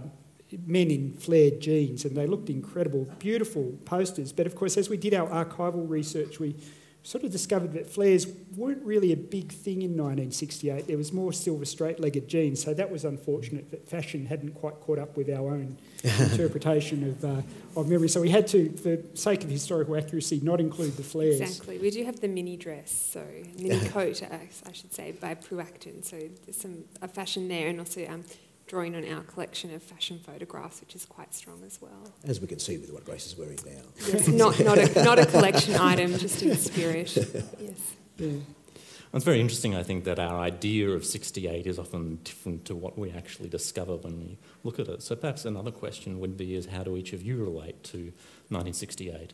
men 0.67 0.91
in 0.91 1.13
flared 1.13 1.59
jeans, 1.59 2.05
and 2.05 2.15
they 2.15 2.27
looked 2.27 2.51
incredible, 2.51 3.09
beautiful 3.17 3.73
posters. 3.85 4.31
But 4.31 4.45
of 4.45 4.53
course, 4.53 4.77
as 4.77 4.87
we 4.87 4.97
did 4.97 5.15
our 5.15 5.27
archival 5.27 5.89
research, 5.89 6.39
we 6.39 6.55
sort 7.05 7.23
of 7.23 7.31
discovered 7.31 7.73
that 7.73 7.87
flares 7.87 8.25
weren't 8.57 8.83
really 8.83 9.11
a 9.11 9.15
big 9.15 9.51
thing 9.51 9.83
in 9.83 9.91
1968. 9.91 10.87
There 10.87 10.97
was 10.97 11.13
more 11.13 11.31
silver 11.31 11.63
straight-legged 11.63 12.27
jeans, 12.27 12.63
so 12.63 12.73
that 12.73 12.89
was 12.89 13.05
unfortunate 13.05 13.69
that 13.69 13.87
fashion 13.87 14.25
hadn't 14.25 14.55
quite 14.55 14.79
caught 14.81 14.97
up 14.97 15.15
with 15.15 15.29
our 15.29 15.51
own 15.51 15.77
interpretation 16.03 17.09
of, 17.09 17.23
uh, 17.23 17.79
of 17.79 17.87
memory. 17.87 18.09
So 18.09 18.21
we 18.21 18.31
had 18.31 18.47
to, 18.47 18.71
for 18.77 18.95
the 18.95 19.03
sake 19.13 19.43
of 19.43 19.51
historical 19.51 19.95
accuracy, 19.95 20.39
not 20.41 20.59
include 20.59 20.97
the 20.97 21.03
flares. 21.03 21.41
Exactly. 21.41 21.77
We 21.77 21.91
do 21.91 22.03
have 22.05 22.21
the 22.21 22.27
mini 22.27 22.57
dress, 22.57 22.91
so 22.91 23.23
mini 23.59 23.79
coat, 23.89 24.23
uh, 24.23 24.37
I 24.67 24.71
should 24.71 24.91
say, 24.91 25.11
by 25.11 25.35
Prue 25.35 25.59
Acton. 25.59 26.01
So 26.01 26.17
there's 26.17 26.57
some 26.57 26.85
a 27.03 27.07
fashion 27.07 27.47
there, 27.47 27.67
and 27.67 27.77
also 27.77 28.03
um, 28.07 28.23
drawing 28.67 28.95
on 28.95 29.07
our 29.13 29.21
collection 29.21 29.73
of 29.73 29.83
fashion 29.83 30.19
photographs, 30.19 30.81
which 30.81 30.95
is 30.95 31.05
quite 31.05 31.33
strong 31.33 31.61
as 31.65 31.81
well. 31.81 32.13
As 32.23 32.41
we 32.41 32.47
can 32.47 32.59
see 32.59 32.77
with 32.77 32.91
what 32.91 33.05
Grace 33.05 33.27
is 33.27 33.37
wearing 33.37 33.59
now. 33.65 33.81
Yes, 34.07 34.27
not, 34.27 34.59
not, 34.59 34.77
a, 34.77 35.03
not 35.03 35.19
a 35.19 35.25
collection 35.25 35.75
item, 35.79 36.17
just 36.17 36.41
in 36.41 36.55
spirit. 36.55 37.15
Yes. 37.59 37.95
Yeah. 38.17 38.37
It's 39.13 39.23
very 39.23 39.39
interesting, 39.39 39.75
I 39.75 39.83
think, 39.83 40.03
that 40.03 40.19
our 40.19 40.37
idea 40.39 40.89
of 40.89 41.05
68 41.05 41.67
is 41.67 41.79
often 41.79 42.19
different 42.25 42.65
to 42.65 42.75
what 42.75 42.97
we 42.97 43.11
actually 43.11 43.47
discover 43.47 43.95
when 43.95 44.19
we 44.19 44.37
look 44.65 44.77
at 44.77 44.89
it. 44.89 45.03
So 45.03 45.15
perhaps 45.15 45.45
another 45.45 45.71
question 45.71 46.19
would 46.19 46.35
be 46.35 46.53
is 46.53 46.65
how 46.65 46.83
do 46.83 46.97
each 46.97 47.13
of 47.13 47.21
you 47.21 47.37
relate 47.37 47.81
to 47.85 48.11
1968? 48.49 49.33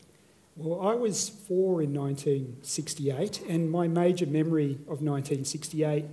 Well, 0.55 0.81
I 0.81 0.93
was 0.93 1.29
four 1.29 1.81
in 1.81 1.93
1968, 1.93 3.41
and 3.49 3.71
my 3.71 3.87
major 3.87 4.27
memory 4.27 4.73
of 4.81 5.01
1968 5.01 6.05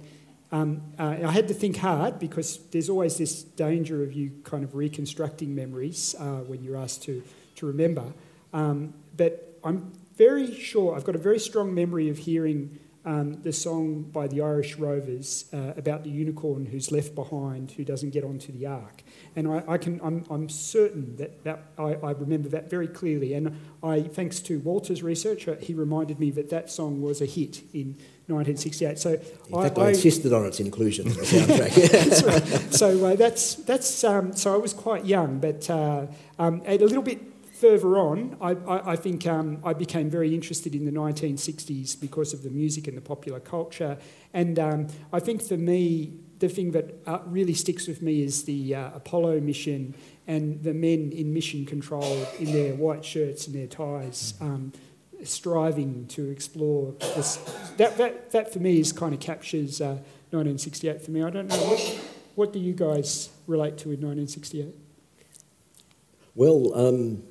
um, 0.50 0.82
uh, 0.98 1.16
I 1.24 1.30
had 1.30 1.48
to 1.48 1.54
think 1.54 1.76
hard 1.76 2.18
because 2.18 2.58
there's 2.70 2.88
always 2.88 3.18
this 3.18 3.42
danger 3.42 4.02
of 4.02 4.12
you 4.12 4.32
kind 4.44 4.64
of 4.64 4.74
reconstructing 4.74 5.54
memories 5.54 6.14
uh, 6.18 6.38
when 6.46 6.62
you're 6.62 6.76
asked 6.76 7.02
to, 7.04 7.22
to 7.56 7.66
remember. 7.66 8.12
Um, 8.52 8.94
but 9.16 9.58
I'm 9.62 9.92
very 10.16 10.54
sure, 10.54 10.96
I've 10.96 11.04
got 11.04 11.14
a 11.14 11.18
very 11.18 11.38
strong 11.38 11.74
memory 11.74 12.08
of 12.08 12.18
hearing 12.18 12.78
um, 13.04 13.40
the 13.42 13.52
song 13.52 14.02
by 14.02 14.26
the 14.26 14.40
Irish 14.40 14.76
Rovers 14.76 15.46
uh, 15.52 15.72
about 15.76 16.04
the 16.04 16.10
unicorn 16.10 16.66
who's 16.66 16.90
left 16.90 17.14
behind, 17.14 17.70
who 17.70 17.84
doesn't 17.84 18.10
get 18.10 18.24
onto 18.24 18.52
the 18.52 18.66
ark. 18.66 19.02
And 19.36 19.48
I, 19.48 19.62
I 19.68 19.78
can, 19.78 20.00
I'm, 20.02 20.24
I'm, 20.28 20.48
certain 20.48 21.16
that, 21.16 21.44
that 21.44 21.62
I, 21.78 21.94
I, 21.94 22.10
remember 22.12 22.48
that 22.50 22.68
very 22.68 22.88
clearly. 22.88 23.34
And 23.34 23.58
I, 23.82 24.02
thanks 24.02 24.40
to 24.40 24.58
Walter's 24.58 25.02
research, 25.02 25.46
uh, 25.46 25.54
he 25.56 25.72
reminded 25.72 26.18
me 26.18 26.30
that 26.32 26.50
that 26.50 26.70
song 26.70 27.00
was 27.00 27.22
a 27.22 27.26
hit 27.26 27.62
in 27.72 27.96
1968. 28.28 28.98
So 28.98 29.10
in 29.10 29.54
I, 29.54 29.62
fact, 29.64 29.78
I, 29.78 29.82
I, 29.82 29.88
insisted 29.90 30.32
on 30.32 30.46
its 30.46 30.60
inclusion 30.60 31.06
in 31.06 31.14
the 31.14 31.20
soundtrack. 31.22 31.90
that's 31.90 32.22
right. 32.22 32.74
So 32.74 33.06
uh, 33.06 33.16
that's 33.16 33.54
that's 33.56 34.04
um, 34.04 34.34
so 34.34 34.54
I 34.54 34.56
was 34.56 34.72
quite 34.72 35.04
young, 35.04 35.38
but 35.38 35.68
uh, 35.70 36.06
um, 36.38 36.62
a 36.66 36.78
little 36.78 37.02
bit 37.02 37.20
further 37.58 37.98
on, 37.98 38.36
I, 38.40 38.50
I, 38.50 38.92
I 38.92 38.96
think 38.96 39.26
um, 39.26 39.60
I 39.64 39.72
became 39.72 40.08
very 40.08 40.34
interested 40.34 40.74
in 40.74 40.84
the 40.84 40.92
1960s 40.92 42.00
because 42.00 42.32
of 42.32 42.42
the 42.42 42.50
music 42.50 42.86
and 42.86 42.96
the 42.96 43.00
popular 43.00 43.40
culture. 43.40 43.98
And 44.32 44.58
um, 44.58 44.86
I 45.12 45.18
think 45.20 45.42
for 45.42 45.56
me, 45.56 46.12
the 46.38 46.48
thing 46.48 46.70
that 46.72 46.94
uh, 47.06 47.18
really 47.26 47.54
sticks 47.54 47.88
with 47.88 48.00
me 48.00 48.22
is 48.22 48.44
the 48.44 48.74
uh, 48.74 48.90
Apollo 48.94 49.40
mission 49.40 49.94
and 50.26 50.62
the 50.62 50.74
men 50.74 51.10
in 51.12 51.32
mission 51.34 51.66
control 51.66 52.26
in 52.38 52.52
their 52.52 52.74
white 52.74 53.04
shirts 53.04 53.46
and 53.46 53.56
their 53.56 53.66
ties. 53.66 54.34
Um, 54.40 54.72
striving 55.24 56.06
to 56.08 56.30
explore 56.30 56.94
this. 57.00 57.36
That, 57.76 57.96
that, 57.98 58.30
that 58.32 58.52
for 58.52 58.58
me 58.58 58.80
is 58.80 58.92
kind 58.92 59.14
of 59.14 59.20
captures 59.20 59.80
uh, 59.80 59.98
1968 60.30 61.02
for 61.02 61.10
me. 61.10 61.22
I 61.22 61.30
don't 61.30 61.48
know, 61.48 61.56
what, 61.56 62.00
what 62.34 62.52
do 62.52 62.58
you 62.58 62.72
guys 62.72 63.30
relate 63.46 63.78
to 63.78 63.90
in 63.90 64.00
1968? 64.00 64.74
Well, 66.34 66.72
um, 66.74 67.22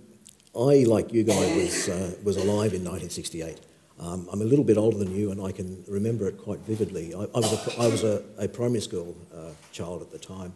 I, 0.54 0.84
like 0.84 1.14
you 1.14 1.24
guys, 1.24 1.56
was, 1.56 1.90
uh, 1.90 2.16
was 2.24 2.38
alive 2.38 2.74
in 2.74 2.84
1968. 2.84 3.60
Um, 4.00 4.28
I'm 4.32 4.42
a 4.42 4.46
little 4.46 4.66
bit 4.66 4.78
older 4.78 4.98
than 4.98 5.16
you, 5.16 5.32
and 5.32 5.42
I 5.42 5.52
can 5.52 5.84
remember 5.88 6.28
it 6.28 6.38
quite 6.38 6.60
vividly. 6.60 7.16
I, 7.16 7.22
I 7.22 7.40
was, 7.40 7.54
a, 7.54 7.82
I 7.82 7.88
was 7.88 8.04
a, 8.04 8.24
a 8.38 8.48
primary 8.48 8.82
school 8.82 9.16
uh, 9.34 9.52
child 9.72 10.02
at 10.02 10.12
the 10.12 10.20
time. 10.20 10.54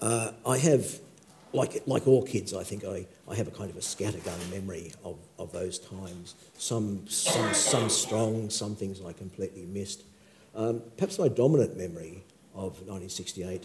Uh, 0.00 0.32
I 0.46 0.58
have 0.58 0.98
like, 1.52 1.82
like 1.86 2.06
all 2.06 2.22
kids, 2.22 2.54
I 2.54 2.64
think 2.64 2.84
I, 2.84 3.06
I 3.28 3.34
have 3.34 3.48
a 3.48 3.50
kind 3.50 3.70
of 3.70 3.76
a 3.76 3.80
scattergun 3.80 4.50
memory 4.50 4.92
of, 5.04 5.18
of 5.38 5.52
those 5.52 5.78
times. 5.78 6.34
Some, 6.56 7.06
some, 7.08 7.52
some 7.52 7.88
strong, 7.88 8.48
some 8.50 8.74
things 8.74 9.00
I 9.04 9.12
completely 9.12 9.66
missed. 9.66 10.02
Um, 10.54 10.82
perhaps 10.96 11.18
my 11.18 11.28
dominant 11.28 11.76
memory 11.76 12.24
of 12.54 12.80
1968 12.86 13.64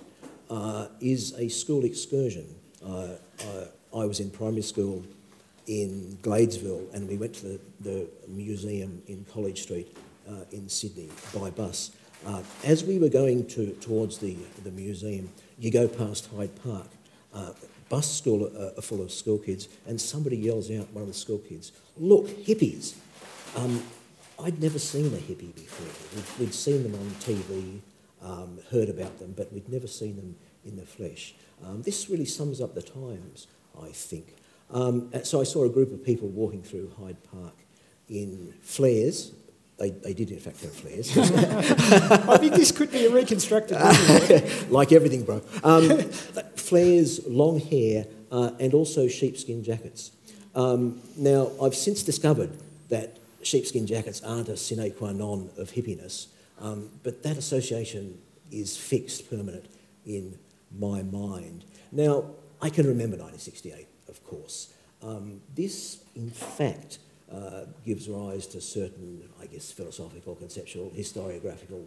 uh, 0.49 0.87
is 0.99 1.33
a 1.37 1.47
school 1.47 1.85
excursion. 1.85 2.47
Uh, 2.85 3.15
I, 3.93 3.99
I 4.01 4.05
was 4.05 4.19
in 4.19 4.29
primary 4.29 4.61
school 4.61 5.03
in 5.67 6.17
Gladesville 6.21 6.93
and 6.93 7.07
we 7.07 7.17
went 7.17 7.35
to 7.35 7.45
the, 7.45 7.59
the 7.81 8.07
museum 8.27 9.01
in 9.07 9.25
College 9.31 9.63
Street 9.63 9.97
uh, 10.29 10.43
in 10.51 10.67
Sydney 10.69 11.09
by 11.33 11.49
bus. 11.49 11.91
Uh, 12.25 12.41
as 12.65 12.83
we 12.83 12.99
were 12.99 13.09
going 13.09 13.45
to, 13.47 13.71
towards 13.75 14.17
the, 14.17 14.35
the 14.63 14.71
museum, 14.71 15.29
you 15.59 15.71
go 15.71 15.87
past 15.87 16.29
Hyde 16.35 16.51
Park. 16.63 16.87
Uh, 17.87 17.95
bus 17.95 18.17
school 18.17 18.51
uh, 18.57 18.81
full 18.81 19.01
of 19.01 19.11
school 19.11 19.37
kids, 19.37 19.69
and 19.87 19.99
somebody 19.99 20.37
yells 20.37 20.69
out, 20.71 20.91
one 20.91 21.01
of 21.01 21.07
the 21.07 21.13
school 21.13 21.39
kids, 21.39 21.71
Look, 21.97 22.27
hippies. 22.27 22.95
Um, 23.55 23.81
I'd 24.43 24.61
never 24.61 24.77
seen 24.77 25.07
a 25.07 25.17
hippie 25.17 25.53
before. 25.55 25.87
We'd, 26.15 26.47
we'd 26.47 26.53
seen 26.53 26.83
them 26.83 26.93
on 26.93 27.09
TV, 27.21 27.79
um, 28.21 28.59
heard 28.71 28.89
about 28.89 29.17
them, 29.19 29.33
but 29.35 29.51
we'd 29.51 29.69
never 29.69 29.87
seen 29.87 30.15
them 30.15 30.35
in 30.63 30.77
the 30.77 30.85
flesh. 30.85 31.33
Um, 31.65 31.81
this 31.81 32.09
really 32.09 32.25
sums 32.25 32.61
up 32.61 32.75
the 32.75 32.83
times, 32.83 33.47
I 33.81 33.89
think. 33.89 34.35
Um, 34.69 35.11
so 35.23 35.41
I 35.41 35.43
saw 35.43 35.63
a 35.63 35.69
group 35.69 35.91
of 35.91 36.03
people 36.03 36.27
walking 36.27 36.61
through 36.61 36.91
Hyde 36.99 37.17
Park 37.31 37.55
in 38.09 38.53
flares, 38.61 39.31
they, 39.77 39.91
they 39.91 40.13
did, 40.13 40.31
in 40.31 40.39
fact, 40.39 40.61
have 40.61 40.73
flares. 40.73 41.15
I 41.17 42.37
think 42.37 42.55
this 42.55 42.71
could 42.71 42.91
be 42.91 43.05
a 43.05 43.11
reconstructed 43.11 43.77
like 44.69 44.91
everything, 44.91 45.23
bro. 45.23 45.41
Um, 45.63 45.99
flares, 46.55 47.25
long 47.27 47.59
hair, 47.59 48.05
uh, 48.31 48.51
and 48.59 48.73
also 48.73 49.07
sheepskin 49.07 49.63
jackets. 49.63 50.11
Um, 50.55 51.01
now, 51.15 51.51
I've 51.61 51.75
since 51.75 52.01
discovered 52.01 52.57
that 52.89 53.17
sheepskin 53.43 53.85
jackets 53.85 54.21
aren't 54.23 54.49
a 54.49 54.57
sine 54.57 54.91
qua 54.91 55.11
non 55.11 55.51
of 55.57 55.71
hippiness, 55.71 56.27
um, 56.59 56.89
but 57.03 57.21
that 57.21 57.37
association 57.37 58.17
is 58.51 58.75
fixed, 58.75 59.29
permanent 59.29 59.65
in 60.05 60.39
my 60.75 61.03
mind. 61.03 61.65
Now, 61.91 62.31
I 62.61 62.69
can 62.71 62.87
remember 62.87 63.17
1968, 63.17 63.87
of 64.09 64.23
course. 64.25 64.73
Um, 65.03 65.41
this, 65.53 66.03
in 66.15 66.31
fact, 66.31 66.97
uh, 67.33 67.65
gives 67.85 68.07
rise 68.07 68.47
to 68.47 68.61
certain, 68.61 69.27
I 69.41 69.45
guess, 69.47 69.71
philosophical, 69.71 70.35
conceptual, 70.35 70.91
historiographical 70.95 71.85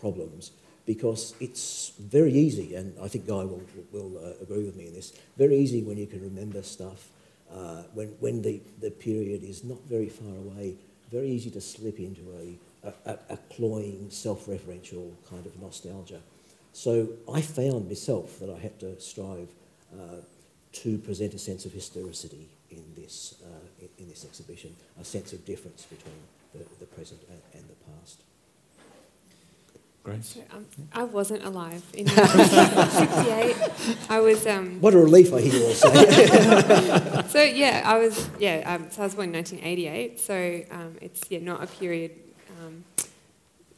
problems 0.00 0.52
because 0.86 1.34
it's 1.40 1.92
very 2.00 2.32
easy, 2.32 2.74
and 2.74 2.94
I 3.00 3.08
think 3.08 3.26
Guy 3.26 3.44
will, 3.44 3.62
will 3.92 4.18
uh, 4.18 4.42
agree 4.42 4.64
with 4.64 4.76
me 4.76 4.88
in 4.88 4.94
this, 4.94 5.12
very 5.36 5.56
easy 5.56 5.82
when 5.82 5.98
you 5.98 6.06
can 6.06 6.20
remember 6.20 6.62
stuff, 6.62 7.08
uh, 7.52 7.82
when, 7.94 8.08
when 8.18 8.42
the, 8.42 8.60
the 8.80 8.90
period 8.90 9.44
is 9.44 9.62
not 9.62 9.78
very 9.88 10.08
far 10.08 10.34
away, 10.34 10.74
very 11.12 11.28
easy 11.28 11.50
to 11.50 11.60
slip 11.60 11.98
into 11.98 12.22
a, 12.84 12.92
a, 13.08 13.18
a 13.30 13.36
cloying, 13.54 14.06
self-referential 14.10 15.12
kind 15.28 15.46
of 15.46 15.60
nostalgia. 15.60 16.20
So 16.72 17.08
I 17.32 17.40
found 17.40 17.88
myself 17.88 18.38
that 18.40 18.50
I 18.50 18.58
had 18.58 18.78
to 18.80 19.00
strive 19.00 19.48
uh, 19.92 20.16
to 20.72 20.98
present 20.98 21.34
a 21.34 21.38
sense 21.38 21.66
of 21.66 21.72
historicity 21.72 22.48
in 22.70 22.84
this, 22.96 23.34
uh, 23.44 23.66
in, 23.80 23.88
in, 23.98 24.08
this 24.08 24.24
exhibition, 24.24 24.74
a 25.00 25.04
sense 25.04 25.32
of 25.32 25.44
difference 25.44 25.84
between 25.84 26.14
the, 26.52 26.64
the 26.78 26.86
present 26.86 27.20
and, 27.28 27.40
and 27.54 27.64
the 27.68 27.74
past. 27.92 28.22
Grace? 30.02 30.28
So, 30.28 30.56
um, 30.56 30.66
I 30.92 31.04
wasn't 31.04 31.44
alive 31.44 31.82
in 31.92 32.06
1968. 32.08 33.96
I 34.08 34.20
was. 34.20 34.46
Um, 34.46 34.80
what 34.80 34.94
a 34.94 34.98
relief 34.98 35.32
I 35.34 35.42
hear 35.42 35.52
you 35.52 35.66
all 35.66 35.72
say. 35.72 37.22
so 37.28 37.42
yeah, 37.42 37.82
I 37.84 37.98
was. 37.98 38.30
Yeah, 38.38 38.62
um, 38.64 38.90
so 38.90 39.02
I 39.02 39.04
was 39.04 39.14
born 39.14 39.28
in 39.28 39.34
1988. 39.34 40.18
So 40.18 40.62
um, 40.70 40.96
it's 41.02 41.20
yeah 41.28 41.40
not 41.40 41.62
a 41.62 41.66
period 41.66 42.12
um, 42.60 42.84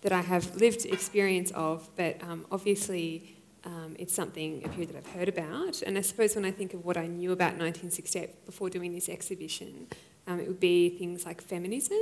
that 0.03 0.13
I 0.13 0.21
have 0.21 0.55
lived 0.57 0.87
experience 0.87 1.51
of, 1.53 1.89
but 1.97 2.23
um, 2.23 2.47
obviously 2.53 3.32
um, 3.65 3.95
it's 3.99 4.15
something, 4.15 4.63
a 4.65 4.69
period 4.69 4.91
that 4.91 4.97
I've 4.97 5.13
heard 5.13 5.29
about. 5.29 5.83
And 5.83 5.97
I 5.97 6.01
suppose 6.01 6.35
when 6.35 6.45
I 6.45 6.51
think 6.51 6.75
of 6.75 6.85
what 6.85 6.97
I 6.97 7.07
knew 7.07 7.33
about 7.33 7.53
1968 7.59 8.45
before 8.45 8.69
doing 8.69 8.93
this 8.93 9.09
exhibition, 9.09 9.87
um, 10.27 10.41
it 10.41 10.49
would 10.49 10.61
be 10.61 10.91
things 10.99 11.25
like 11.25 11.41
feminism 11.41 11.99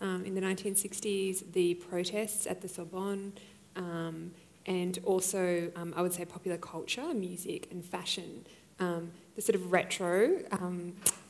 um, 0.00 0.24
in 0.24 0.34
the 0.34 0.40
1960s, 0.40 1.52
the 1.52 1.74
protests 1.74 2.46
at 2.46 2.60
the 2.60 2.68
Sorbonne, 2.68 3.32
um, 3.76 4.32
and 4.66 4.98
also, 5.04 5.72
um, 5.74 5.92
I 5.96 6.02
would 6.02 6.12
say, 6.12 6.24
popular 6.24 6.56
culture, 6.56 7.12
music, 7.14 7.68
and 7.72 7.84
fashion. 7.84 8.46
Um, 8.78 9.10
the 9.34 9.42
sort 9.42 9.56
of 9.56 9.72
retro 9.72 10.38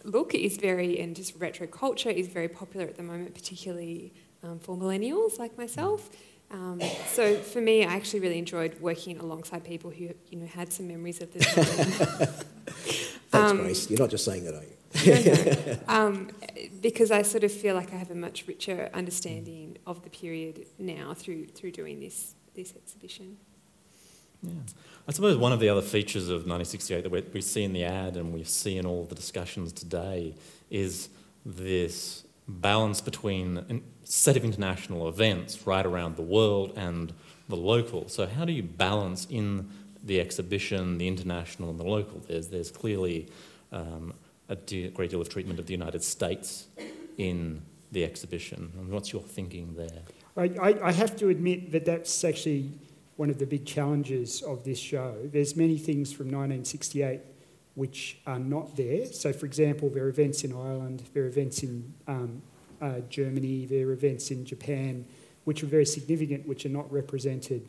look 0.04 0.34
is 0.34 0.56
very, 0.56 0.98
and 1.00 1.14
just 1.14 1.34
retro 1.38 1.66
culture 1.66 2.10
is 2.10 2.28
very 2.28 2.48
popular 2.48 2.86
at 2.86 2.96
the 2.96 3.02
moment, 3.02 3.34
particularly 3.34 4.12
for 4.60 4.76
millennials 4.76 5.38
like 5.38 5.56
myself. 5.56 6.10
Um, 6.52 6.80
so 7.06 7.36
for 7.36 7.60
me, 7.60 7.84
I 7.84 7.94
actually 7.94 8.20
really 8.20 8.38
enjoyed 8.38 8.78
working 8.80 9.18
alongside 9.18 9.64
people 9.64 9.90
who 9.90 10.10
you 10.28 10.38
know 10.38 10.46
had 10.46 10.72
some 10.72 10.86
memories 10.86 11.20
of 11.22 11.32
the 11.32 11.40
time. 11.40 12.28
Thanks, 13.32 13.50
Um, 13.50 13.58
Grace. 13.58 13.90
You're 13.90 13.98
not 13.98 14.10
just 14.10 14.24
saying 14.24 14.44
that, 14.44 14.54
are 14.54 14.62
you? 14.62 14.76
No, 15.06 15.72
no. 15.72 15.78
um, 15.88 16.28
because 16.82 17.10
I 17.10 17.22
sort 17.22 17.44
of 17.44 17.52
feel 17.52 17.74
like 17.74 17.92
I 17.94 17.96
have 17.96 18.10
a 18.10 18.14
much 18.14 18.46
richer 18.46 18.90
understanding 18.92 19.78
of 19.86 20.02
the 20.02 20.10
period 20.10 20.66
now 20.78 21.14
through 21.14 21.46
through 21.46 21.72
doing 21.72 22.00
this 22.00 22.34
this 22.54 22.74
exhibition. 22.76 23.38
Yeah. 24.42 24.52
I 25.08 25.12
suppose 25.12 25.36
one 25.36 25.52
of 25.52 25.60
the 25.60 25.68
other 25.68 25.82
features 25.82 26.24
of 26.28 26.46
1968 26.46 27.02
that 27.02 27.10
we, 27.10 27.22
we 27.32 27.40
see 27.40 27.62
in 27.62 27.72
the 27.72 27.84
ad 27.84 28.16
and 28.16 28.32
we 28.32 28.44
see 28.44 28.76
in 28.76 28.84
all 28.86 29.04
the 29.04 29.14
discussions 29.14 29.72
today 29.72 30.34
is 30.68 31.08
this 31.46 32.24
balance 32.48 33.00
between 33.00 33.58
a 33.58 33.80
set 34.04 34.36
of 34.36 34.44
international 34.44 35.08
events 35.08 35.66
right 35.66 35.86
around 35.86 36.16
the 36.16 36.22
world 36.22 36.72
and 36.76 37.12
the 37.48 37.56
local. 37.56 38.08
So, 38.08 38.26
how 38.26 38.44
do 38.44 38.52
you 38.52 38.62
balance 38.62 39.26
in 39.30 39.70
the 40.02 40.20
exhibition 40.20 40.98
the 40.98 41.08
international 41.08 41.70
and 41.70 41.78
the 41.78 41.84
local? 41.84 42.20
There's, 42.20 42.48
there's 42.48 42.70
clearly 42.70 43.28
um, 43.70 44.14
a 44.48 44.56
de- 44.56 44.88
great 44.88 45.10
deal 45.10 45.20
of 45.20 45.28
treatment 45.28 45.58
of 45.58 45.66
the 45.66 45.72
United 45.72 46.02
States 46.02 46.66
in 47.18 47.62
the 47.92 48.04
exhibition. 48.04 48.72
And 48.78 48.88
what's 48.90 49.12
your 49.12 49.22
thinking 49.22 49.74
there? 49.76 50.02
I, 50.36 50.44
I, 50.60 50.88
I 50.88 50.92
have 50.92 51.14
to 51.16 51.28
admit 51.28 51.72
that 51.72 51.84
that's 51.84 52.24
actually 52.24 52.72
one 53.16 53.30
of 53.30 53.38
the 53.38 53.46
big 53.46 53.66
challenges 53.66 54.42
of 54.42 54.64
this 54.64 54.78
show. 54.78 55.14
There's 55.24 55.54
many 55.56 55.76
things 55.76 56.12
from 56.12 56.26
1968 56.26 57.20
which 57.74 58.18
are 58.26 58.38
not 58.38 58.76
there. 58.76 59.06
So, 59.06 59.32
for 59.32 59.46
example, 59.46 59.88
there 59.88 60.04
are 60.04 60.08
events 60.08 60.44
in 60.44 60.52
Ireland, 60.52 61.02
there 61.14 61.24
are 61.24 61.28
events 61.28 61.62
in 61.62 61.92
um, 62.06 62.42
uh, 62.80 63.00
Germany, 63.08 63.66
there 63.66 63.88
are 63.88 63.92
events 63.92 64.30
in 64.30 64.44
Japan, 64.44 65.06
which 65.44 65.62
are 65.62 65.66
very 65.66 65.86
significant, 65.86 66.46
which 66.46 66.66
are 66.66 66.70
not 66.70 66.90
represented 66.92 67.62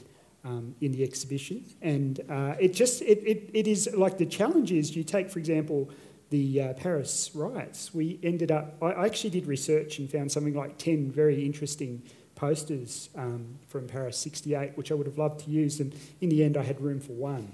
um, 0.44 0.76
in 0.82 0.92
the 0.92 1.04
exhibition. 1.04 1.64
And 1.82 2.20
uh, 2.30 2.56
it 2.60 2.74
just 2.74 3.02
it, 3.02 3.20
it, 3.26 3.50
it 3.54 3.68
is 3.68 3.90
like 3.96 4.18
the 4.18 4.26
challenge 4.26 4.72
is 4.72 4.96
you 4.96 5.04
take, 5.04 5.30
for 5.30 5.40
example, 5.40 5.90
the 6.30 6.62
uh, 6.62 6.74
Paris 6.74 7.32
riots. 7.34 7.94
We 7.94 8.20
ended 8.24 8.52
up. 8.52 8.76
I, 8.82 9.06
actually 9.06 9.30
did 9.30 9.46
research 9.46 10.00
and 10.00 10.12
found 10.12 10.32
something 10.32 10.54
like 10.54 10.78
ten 10.78 11.12
very 11.12 11.46
interesting 11.46 12.02
posters 12.36 13.10
um, 13.16 13.60
from 13.68 13.88
Paris 13.88 14.18
68, 14.18 14.76
which 14.76 14.92
I 14.92 14.96
would 14.96 15.06
have 15.06 15.18
loved 15.18 15.46
to 15.46 15.52
use, 15.52 15.80
and 15.80 15.96
in 16.20 16.30
the 16.30 16.44
end, 16.44 16.58
I 16.58 16.64
had 16.64 16.82
room 16.82 17.00
for 17.00 17.14
one. 17.14 17.54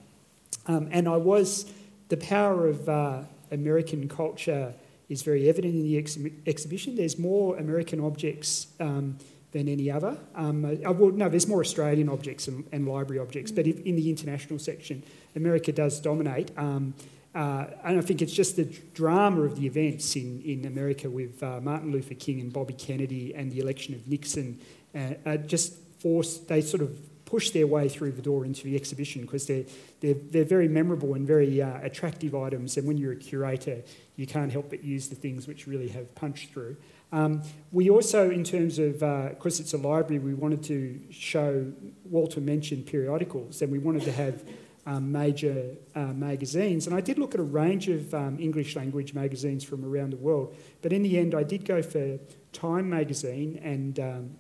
Um, 0.68 0.88
and 0.92 1.08
I 1.08 1.18
was, 1.18 1.72
the 2.10 2.18
power 2.18 2.68
of 2.68 2.90
uh, 2.90 3.22
American 3.52 4.08
culture 4.08 4.74
is 5.08 5.24
very 5.24 5.50
evident 5.50 5.76
in 5.76 5.84
the 5.84 5.98
ex- 5.98 6.18
exhibition. 6.46 6.96
There's 6.96 7.18
more 7.18 7.58
American 7.58 8.00
objects 8.00 8.68
um, 8.80 9.18
than 9.52 9.68
any 9.68 9.90
other. 9.90 10.18
Um, 10.36 10.66
uh, 10.66 10.92
well, 10.92 11.12
no, 11.12 11.30
there's 11.30 11.48
more 11.48 11.62
Australian 11.62 12.10
objects 12.10 12.48
and, 12.48 12.66
and 12.72 12.88
library 12.88 13.20
objects, 13.20 13.52
but 13.52 13.66
if, 13.66 13.80
in 13.82 13.96
the 13.96 14.10
international 14.10 14.60
section, 14.60 15.04
America 15.36 15.72
does 15.72 16.00
dominate. 16.00 16.52
Um, 16.58 16.94
uh, 17.34 17.66
and 17.84 17.98
I 17.98 18.02
think 18.02 18.22
it's 18.22 18.34
just 18.34 18.56
the 18.56 18.66
drama 18.94 19.42
of 19.42 19.56
the 19.56 19.66
events 19.66 20.16
in, 20.16 20.42
in 20.42 20.66
America 20.66 21.10
with 21.10 21.42
uh, 21.42 21.60
Martin 21.62 21.92
Luther 21.92 22.16
King 22.16 22.42
and 22.42 22.52
Bobby 22.52 22.74
Kennedy 22.74 23.34
and 23.36 23.52
the 23.52 23.60
election 23.60 23.94
of 23.94 24.08
Nixon 24.08 24.60
uh, 24.96 25.38
just 25.38 25.78
forced, 26.00 26.48
they 26.48 26.62
sort 26.62 26.82
of 26.82 26.98
push 27.30 27.52
their 27.52 27.68
way 27.68 27.88
through 27.88 28.12
the 28.12 28.24
door 28.24 28.44
into 28.44 28.64
the 28.64 28.76
exhibition 28.76 29.22
because 29.22 29.46
they're, 29.46 29.66
they're, 30.00 30.16
they're 30.32 30.52
very 30.58 30.68
memorable 30.68 31.14
and 31.14 31.28
very 31.28 31.62
uh, 31.62 31.80
attractive 31.84 32.34
items. 32.34 32.76
And 32.76 32.88
when 32.88 32.98
you're 32.98 33.12
a 33.12 33.24
curator, 33.32 33.84
you 34.16 34.26
can't 34.26 34.52
help 34.52 34.72
but 34.72 34.84
use 34.84 35.10
the 35.10 35.16
things 35.16 35.48
which 35.48 35.68
really 35.68 35.90
have 35.90 36.16
punched 36.16 36.52
through. 36.52 36.76
Um, 37.12 37.44
we 37.72 37.88
also, 37.92 38.32
in 38.32 38.44
terms 38.44 38.80
of, 38.80 38.94
because 38.94 39.60
uh, 39.60 39.64
it's 39.64 39.74
a 39.74 39.78
library, 39.78 40.18
we 40.18 40.34
wanted 40.34 40.64
to 40.64 41.00
show, 41.12 41.72
Walter 42.06 42.42
mentioned 42.42 42.88
periodicals, 42.88 43.62
and 43.62 43.72
we 43.72 43.78
wanted 43.78 44.04
to 44.04 44.12
have 44.12 44.44
um, 44.88 45.12
major 45.12 45.76
uh, 45.94 46.14
magazines. 46.30 46.88
And 46.88 46.96
I 46.96 47.02
did 47.02 47.20
look 47.20 47.36
at 47.36 47.40
a 47.40 47.44
range 47.62 47.90
of 47.90 48.12
um, 48.16 48.40
English 48.40 48.76
language 48.76 49.14
magazines 49.14 49.64
from 49.64 49.86
around 49.86 50.14
the 50.14 50.18
world, 50.18 50.56
but 50.82 50.92
in 50.92 51.04
the 51.04 51.20
end, 51.20 51.36
I 51.36 51.44
did 51.44 51.64
go 51.64 51.84
for 51.84 52.18
Time 52.52 52.90
magazine 52.90 53.60
and 53.64 54.00
um, 54.00 54.32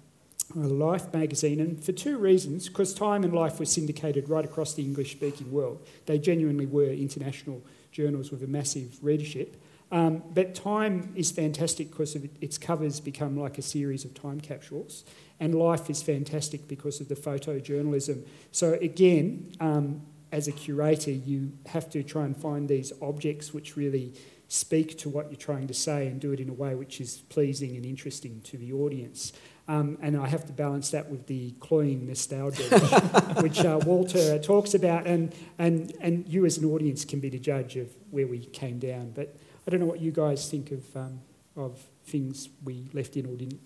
Life 0.55 1.13
magazine, 1.13 1.59
and 1.59 1.83
for 1.83 1.91
two 1.91 2.17
reasons 2.17 2.67
because 2.67 2.93
Time 2.93 3.23
and 3.23 3.33
Life 3.33 3.59
were 3.59 3.65
syndicated 3.65 4.29
right 4.29 4.43
across 4.43 4.73
the 4.73 4.83
English 4.83 5.11
speaking 5.11 5.51
world. 5.51 5.85
They 6.07 6.17
genuinely 6.17 6.65
were 6.65 6.91
international 6.91 7.61
journals 7.91 8.31
with 8.31 8.43
a 8.43 8.47
massive 8.47 8.97
readership. 9.03 9.61
Um, 9.91 10.23
but 10.33 10.55
Time 10.55 11.13
is 11.15 11.31
fantastic 11.31 11.91
because 11.91 12.15
it, 12.15 12.31
its 12.41 12.57
covers 12.57 12.99
become 12.99 13.37
like 13.37 13.57
a 13.57 13.61
series 13.61 14.05
of 14.05 14.13
time 14.13 14.39
capsules, 14.39 15.05
and 15.39 15.53
Life 15.53 15.89
is 15.89 16.01
fantastic 16.01 16.67
because 16.67 16.99
of 16.99 17.09
the 17.09 17.15
photojournalism. 17.15 18.25
So, 18.51 18.73
again, 18.73 19.53
um, 19.59 20.01
as 20.31 20.47
a 20.47 20.51
curator, 20.51 21.11
you 21.11 21.51
have 21.67 21.89
to 21.91 22.03
try 22.03 22.25
and 22.25 22.35
find 22.35 22.67
these 22.67 22.91
objects 23.01 23.53
which 23.53 23.75
really 23.75 24.13
speak 24.47 24.97
to 24.97 25.09
what 25.09 25.29
you're 25.29 25.37
trying 25.37 25.67
to 25.67 25.73
say 25.73 26.07
and 26.07 26.19
do 26.19 26.31
it 26.31 26.39
in 26.39 26.49
a 26.49 26.53
way 26.53 26.73
which 26.73 26.99
is 26.99 27.19
pleasing 27.29 27.75
and 27.75 27.85
interesting 27.85 28.41
to 28.41 28.57
the 28.57 28.73
audience. 28.73 29.31
Um, 29.69 29.99
and 30.01 30.17
I 30.17 30.27
have 30.27 30.47
to 30.47 30.51
balance 30.51 30.89
that 30.89 31.11
with 31.11 31.27
the 31.27 31.51
cloying 31.59 32.07
nostalgia, 32.07 32.63
which, 33.41 33.59
uh, 33.59 33.79
Walter 33.85 34.39
talks 34.39 34.73
about, 34.73 35.05
and, 35.05 35.31
and, 35.59 35.93
and 36.01 36.27
you 36.27 36.47
as 36.47 36.57
an 36.57 36.65
audience 36.65 37.05
can 37.05 37.19
be 37.19 37.29
the 37.29 37.37
judge 37.37 37.75
of 37.75 37.87
where 38.09 38.25
we 38.25 38.39
came 38.45 38.79
down. 38.79 39.11
But 39.11 39.37
I 39.67 39.69
don't 39.69 39.79
know 39.79 39.85
what 39.85 40.01
you 40.01 40.11
guys 40.11 40.49
think 40.49 40.71
of, 40.71 40.97
um, 40.97 41.19
of 41.55 41.79
things 42.05 42.49
we 42.63 42.89
left 42.93 43.15
in 43.15 43.27
or 43.27 43.35
didn't, 43.35 43.59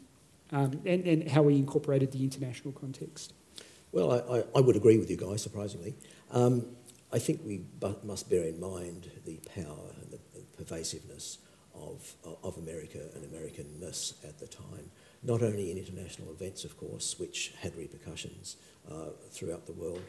um, 0.51 0.81
and, 0.85 1.07
and 1.07 1.31
how 1.31 1.41
we 1.43 1.55
incorporated 1.55 2.11
the 2.11 2.21
international 2.21 2.73
context. 2.73 3.31
Well, 3.93 4.11
I, 4.11 4.39
I, 4.39 4.43
I 4.57 4.59
would 4.59 4.75
agree 4.75 4.97
with 4.97 5.09
you 5.09 5.15
guys, 5.15 5.41
surprisingly. 5.41 5.95
Um, 6.31 6.65
I 7.13 7.19
think 7.19 7.39
we 7.45 7.63
must 8.03 8.29
bear 8.29 8.43
in 8.43 8.59
mind 8.59 9.09
the 9.23 9.39
power 9.55 9.95
and 10.01 10.11
the 10.11 10.19
pervasiveness 10.57 11.37
of, 11.73 12.13
of 12.43 12.57
America 12.57 12.99
and 13.15 13.23
Americanness 13.23 14.15
at 14.27 14.37
the 14.39 14.47
time 14.47 14.91
not 15.23 15.41
only 15.41 15.71
in 15.71 15.77
international 15.77 16.31
events, 16.31 16.65
of 16.65 16.77
course, 16.77 17.17
which 17.17 17.53
had 17.61 17.75
repercussions 17.75 18.57
uh, 18.89 19.09
throughout 19.31 19.65
the 19.65 19.73
world. 19.73 20.01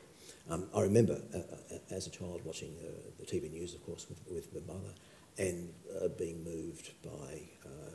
Um, 0.51 0.67
I 0.75 0.83
remember 0.83 1.21
uh, 1.35 1.39
uh, 1.39 1.79
as 1.91 2.07
a 2.07 2.11
child 2.11 2.43
watching 2.45 2.75
uh, 2.83 2.91
the 3.19 3.25
TV 3.25 3.51
news, 3.51 3.75
of 3.75 3.85
course, 3.85 4.07
with, 4.09 4.21
with 4.31 4.53
my 4.55 4.75
mother, 4.75 4.93
and 5.39 5.73
uh, 6.03 6.09
being 6.09 6.45
moved 6.45 6.93
by 7.03 7.41
uh, 7.65 7.91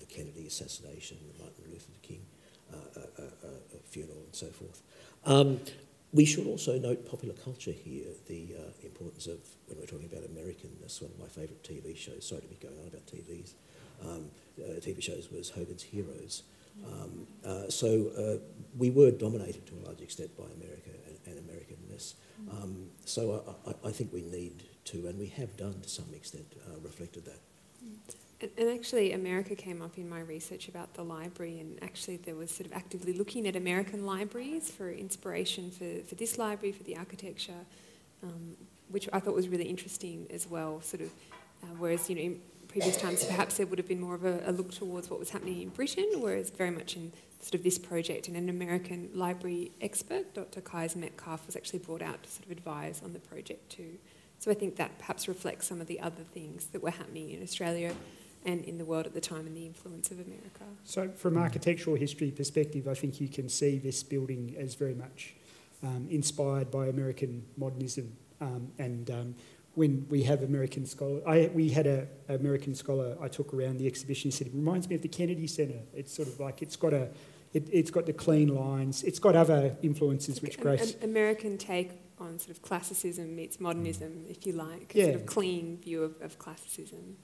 the 0.00 0.06
Kennedy 0.06 0.46
assassination, 0.46 1.18
the 1.32 1.42
Martin 1.42 1.64
Luther 1.70 1.92
King 2.02 2.24
funeral, 3.84 4.22
and 4.24 4.34
so 4.34 4.46
forth. 4.46 4.82
Um, 5.26 5.60
we 6.14 6.24
should 6.24 6.46
also 6.46 6.78
note 6.78 7.06
popular 7.10 7.34
culture 7.34 7.72
here, 7.72 8.06
the 8.26 8.54
importance 8.82 9.26
of, 9.26 9.38
when 9.66 9.78
we're 9.78 9.86
talking 9.86 10.08
about 10.10 10.24
Americanness, 10.24 11.02
one 11.02 11.10
of 11.10 11.18
my 11.18 11.26
favourite 11.26 11.62
TV 11.62 11.94
shows, 11.94 12.26
sorry 12.26 12.40
to 12.40 12.48
be 12.48 12.56
going 12.56 12.78
on 12.80 12.88
about 12.88 13.06
TVs, 13.06 13.52
um, 14.02 14.30
TV 14.80 15.02
shows 15.02 15.30
was 15.30 15.50
Hogan's 15.50 15.82
Heroes. 15.82 16.42
Um, 16.84 17.26
uh, 17.44 17.68
so 17.68 18.10
uh, 18.16 18.38
we 18.76 18.90
were 18.90 19.10
dominated 19.10 19.66
to 19.66 19.74
a 19.74 19.82
large 19.86 20.00
extent 20.00 20.36
by 20.36 20.44
America 20.44 20.90
and, 21.06 21.18
and 21.26 21.48
Americanness. 21.48 22.14
Um, 22.50 22.88
so 23.04 23.56
I, 23.66 23.88
I, 23.88 23.92
think 23.92 24.12
we 24.12 24.22
need 24.22 24.64
to, 24.86 25.06
and 25.06 25.18
we 25.18 25.26
have 25.28 25.56
done 25.56 25.80
to 25.80 25.88
some 25.88 26.12
extent, 26.14 26.46
uh, 26.66 26.78
reflected 26.80 27.24
that. 27.26 27.38
And, 28.40 28.50
and, 28.58 28.70
actually, 28.70 29.12
America 29.12 29.54
came 29.54 29.80
up 29.80 29.96
in 29.96 30.08
my 30.08 30.20
research 30.20 30.68
about 30.68 30.94
the 30.94 31.04
library, 31.04 31.60
and 31.60 31.78
actually, 31.82 32.16
there 32.16 32.34
was 32.34 32.50
sort 32.50 32.66
of 32.66 32.72
actively 32.72 33.12
looking 33.12 33.46
at 33.46 33.54
American 33.54 34.04
libraries 34.04 34.70
for 34.70 34.90
inspiration 34.90 35.70
for, 35.70 36.04
for 36.06 36.16
this 36.16 36.38
library, 36.38 36.72
for 36.72 36.82
the 36.82 36.96
architecture, 36.96 37.64
um, 38.24 38.56
which 38.88 39.08
I 39.12 39.20
thought 39.20 39.34
was 39.34 39.48
really 39.48 39.68
interesting 39.68 40.26
as 40.30 40.48
well. 40.48 40.80
Sort 40.80 41.02
of, 41.02 41.10
uh, 41.62 41.66
whereas 41.78 42.10
you 42.10 42.16
know, 42.16 42.36
previous 42.72 42.96
times, 42.96 43.22
perhaps 43.24 43.58
there 43.58 43.66
would 43.66 43.78
have 43.78 43.86
been 43.86 44.00
more 44.00 44.14
of 44.14 44.24
a, 44.24 44.42
a, 44.46 44.52
look 44.52 44.72
towards 44.72 45.10
what 45.10 45.18
was 45.18 45.30
happening 45.30 45.60
in 45.60 45.68
Britain, 45.68 46.06
whereas 46.16 46.48
very 46.48 46.70
much 46.70 46.96
in 46.96 47.12
sort 47.40 47.54
of 47.54 47.62
this 47.62 47.78
project, 47.78 48.28
and 48.28 48.36
an 48.36 48.48
American 48.48 49.10
library 49.14 49.72
expert, 49.82 50.32
Dr. 50.32 50.62
Keyes 50.62 50.96
Metcalf, 50.96 51.44
was 51.46 51.54
actually 51.54 51.80
brought 51.80 52.00
out 52.00 52.22
to 52.22 52.30
sort 52.30 52.46
of 52.46 52.50
advise 52.50 53.02
on 53.04 53.12
the 53.12 53.18
project 53.18 53.70
too. 53.70 53.98
So 54.38 54.50
I 54.50 54.54
think 54.54 54.76
that 54.76 54.98
perhaps 54.98 55.28
reflects 55.28 55.66
some 55.66 55.80
of 55.80 55.86
the 55.86 56.00
other 56.00 56.22
things 56.32 56.66
that 56.68 56.82
were 56.82 56.90
happening 56.90 57.30
in 57.30 57.42
Australia 57.42 57.94
and 58.44 58.64
in 58.64 58.78
the 58.78 58.84
world 58.84 59.06
at 59.06 59.14
the 59.14 59.20
time 59.20 59.46
and 59.46 59.56
the 59.56 59.66
influence 59.66 60.10
of 60.10 60.18
America. 60.18 60.64
So 60.84 61.10
from 61.10 61.36
architectural 61.36 61.96
history 61.96 62.30
perspective, 62.30 62.88
I 62.88 62.94
think 62.94 63.20
you 63.20 63.28
can 63.28 63.48
see 63.48 63.78
this 63.78 64.02
building 64.02 64.56
as 64.58 64.74
very 64.74 64.94
much 64.94 65.34
um, 65.82 66.08
inspired 66.10 66.70
by 66.70 66.86
American 66.86 67.44
modernism 67.56 68.16
um, 68.40 68.72
and 68.78 69.10
um, 69.10 69.34
when 69.74 70.06
we 70.10 70.22
have 70.24 70.42
American 70.42 70.84
scholar, 70.84 71.20
I, 71.26 71.50
we 71.54 71.70
had 71.70 71.86
an 71.86 72.08
American 72.28 72.74
scholar 72.74 73.16
I 73.20 73.28
took 73.28 73.54
around 73.54 73.78
the 73.78 73.86
exhibition. 73.86 74.30
He 74.30 74.36
said 74.36 74.48
it 74.48 74.54
reminds 74.54 74.88
me 74.88 74.96
of 74.96 75.02
the 75.02 75.08
Kennedy 75.08 75.46
Center. 75.46 75.80
It's 75.94 76.14
sort 76.14 76.28
of 76.28 76.38
like 76.38 76.60
it's 76.60 76.76
got 76.76 76.92
a, 76.92 77.08
it, 77.54 77.72
has 77.72 77.90
got 77.90 78.06
the 78.06 78.12
clean 78.12 78.48
lines. 78.48 79.02
It's 79.02 79.18
got 79.18 79.34
other 79.34 79.76
influences 79.82 80.42
which 80.42 80.60
Grace. 80.60 80.94
An 80.94 81.04
American 81.04 81.56
take 81.56 81.92
on 82.18 82.38
sort 82.38 82.50
of 82.50 82.62
classicism 82.62 83.34
meets 83.34 83.60
modernism, 83.60 84.26
if 84.28 84.46
you 84.46 84.52
like. 84.52 84.92
Yeah. 84.94 85.04
Sort 85.04 85.16
of 85.16 85.26
clean 85.26 85.78
view 85.78 86.02
of, 86.04 86.20
of 86.20 86.38
classicism. 86.38 87.16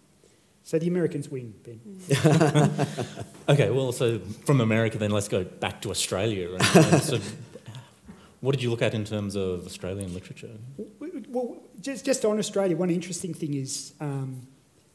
So 0.65 0.79
the 0.79 0.89
Americans 0.89 1.31
win, 1.31 1.55
Ben. 1.63 1.81
Mm. 1.87 3.25
Okay, 3.49 3.71
well, 3.71 3.93
so 3.93 4.19
from 4.45 4.61
America, 4.61 4.99
then 4.99 5.11
let's 5.11 5.29
go 5.29 5.43
back 5.43 5.81
to 5.81 5.91
Australia. 5.91 6.53
And, 6.53 6.63
and 6.77 7.03
so, 7.03 7.19
what 8.41 8.53
did 8.53 8.63
you 8.63 8.69
look 8.69 8.83
at 8.83 8.93
in 8.93 9.07
terms 9.07 9.37
of 9.37 9.65
Australian 9.65 10.13
literature? 10.13 10.51
Well, 11.31 11.57
just, 11.81 12.05
just 12.05 12.25
on 12.25 12.39
Australia, 12.39 12.77
one 12.77 12.91
interesting 12.91 13.35
thing 13.35 13.55
is 13.55 13.93
um, 14.01 14.47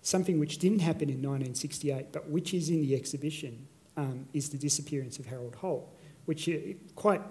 something 0.02 0.40
which 0.40 0.58
didn't 0.60 0.80
happen 0.80 1.10
in 1.10 1.22
1968, 1.22 2.12
but 2.12 2.30
which 2.30 2.54
is 2.54 2.70
in 2.70 2.82
the 2.82 2.96
exhibition, 2.96 3.68
um, 3.98 4.28
is 4.34 4.50
the 4.50 4.58
disappearance 4.58 5.20
of 5.20 5.26
Harold 5.26 5.56
Holt, 5.56 5.94
which 6.26 6.50
uh, 6.50 6.54
quite 6.96 7.22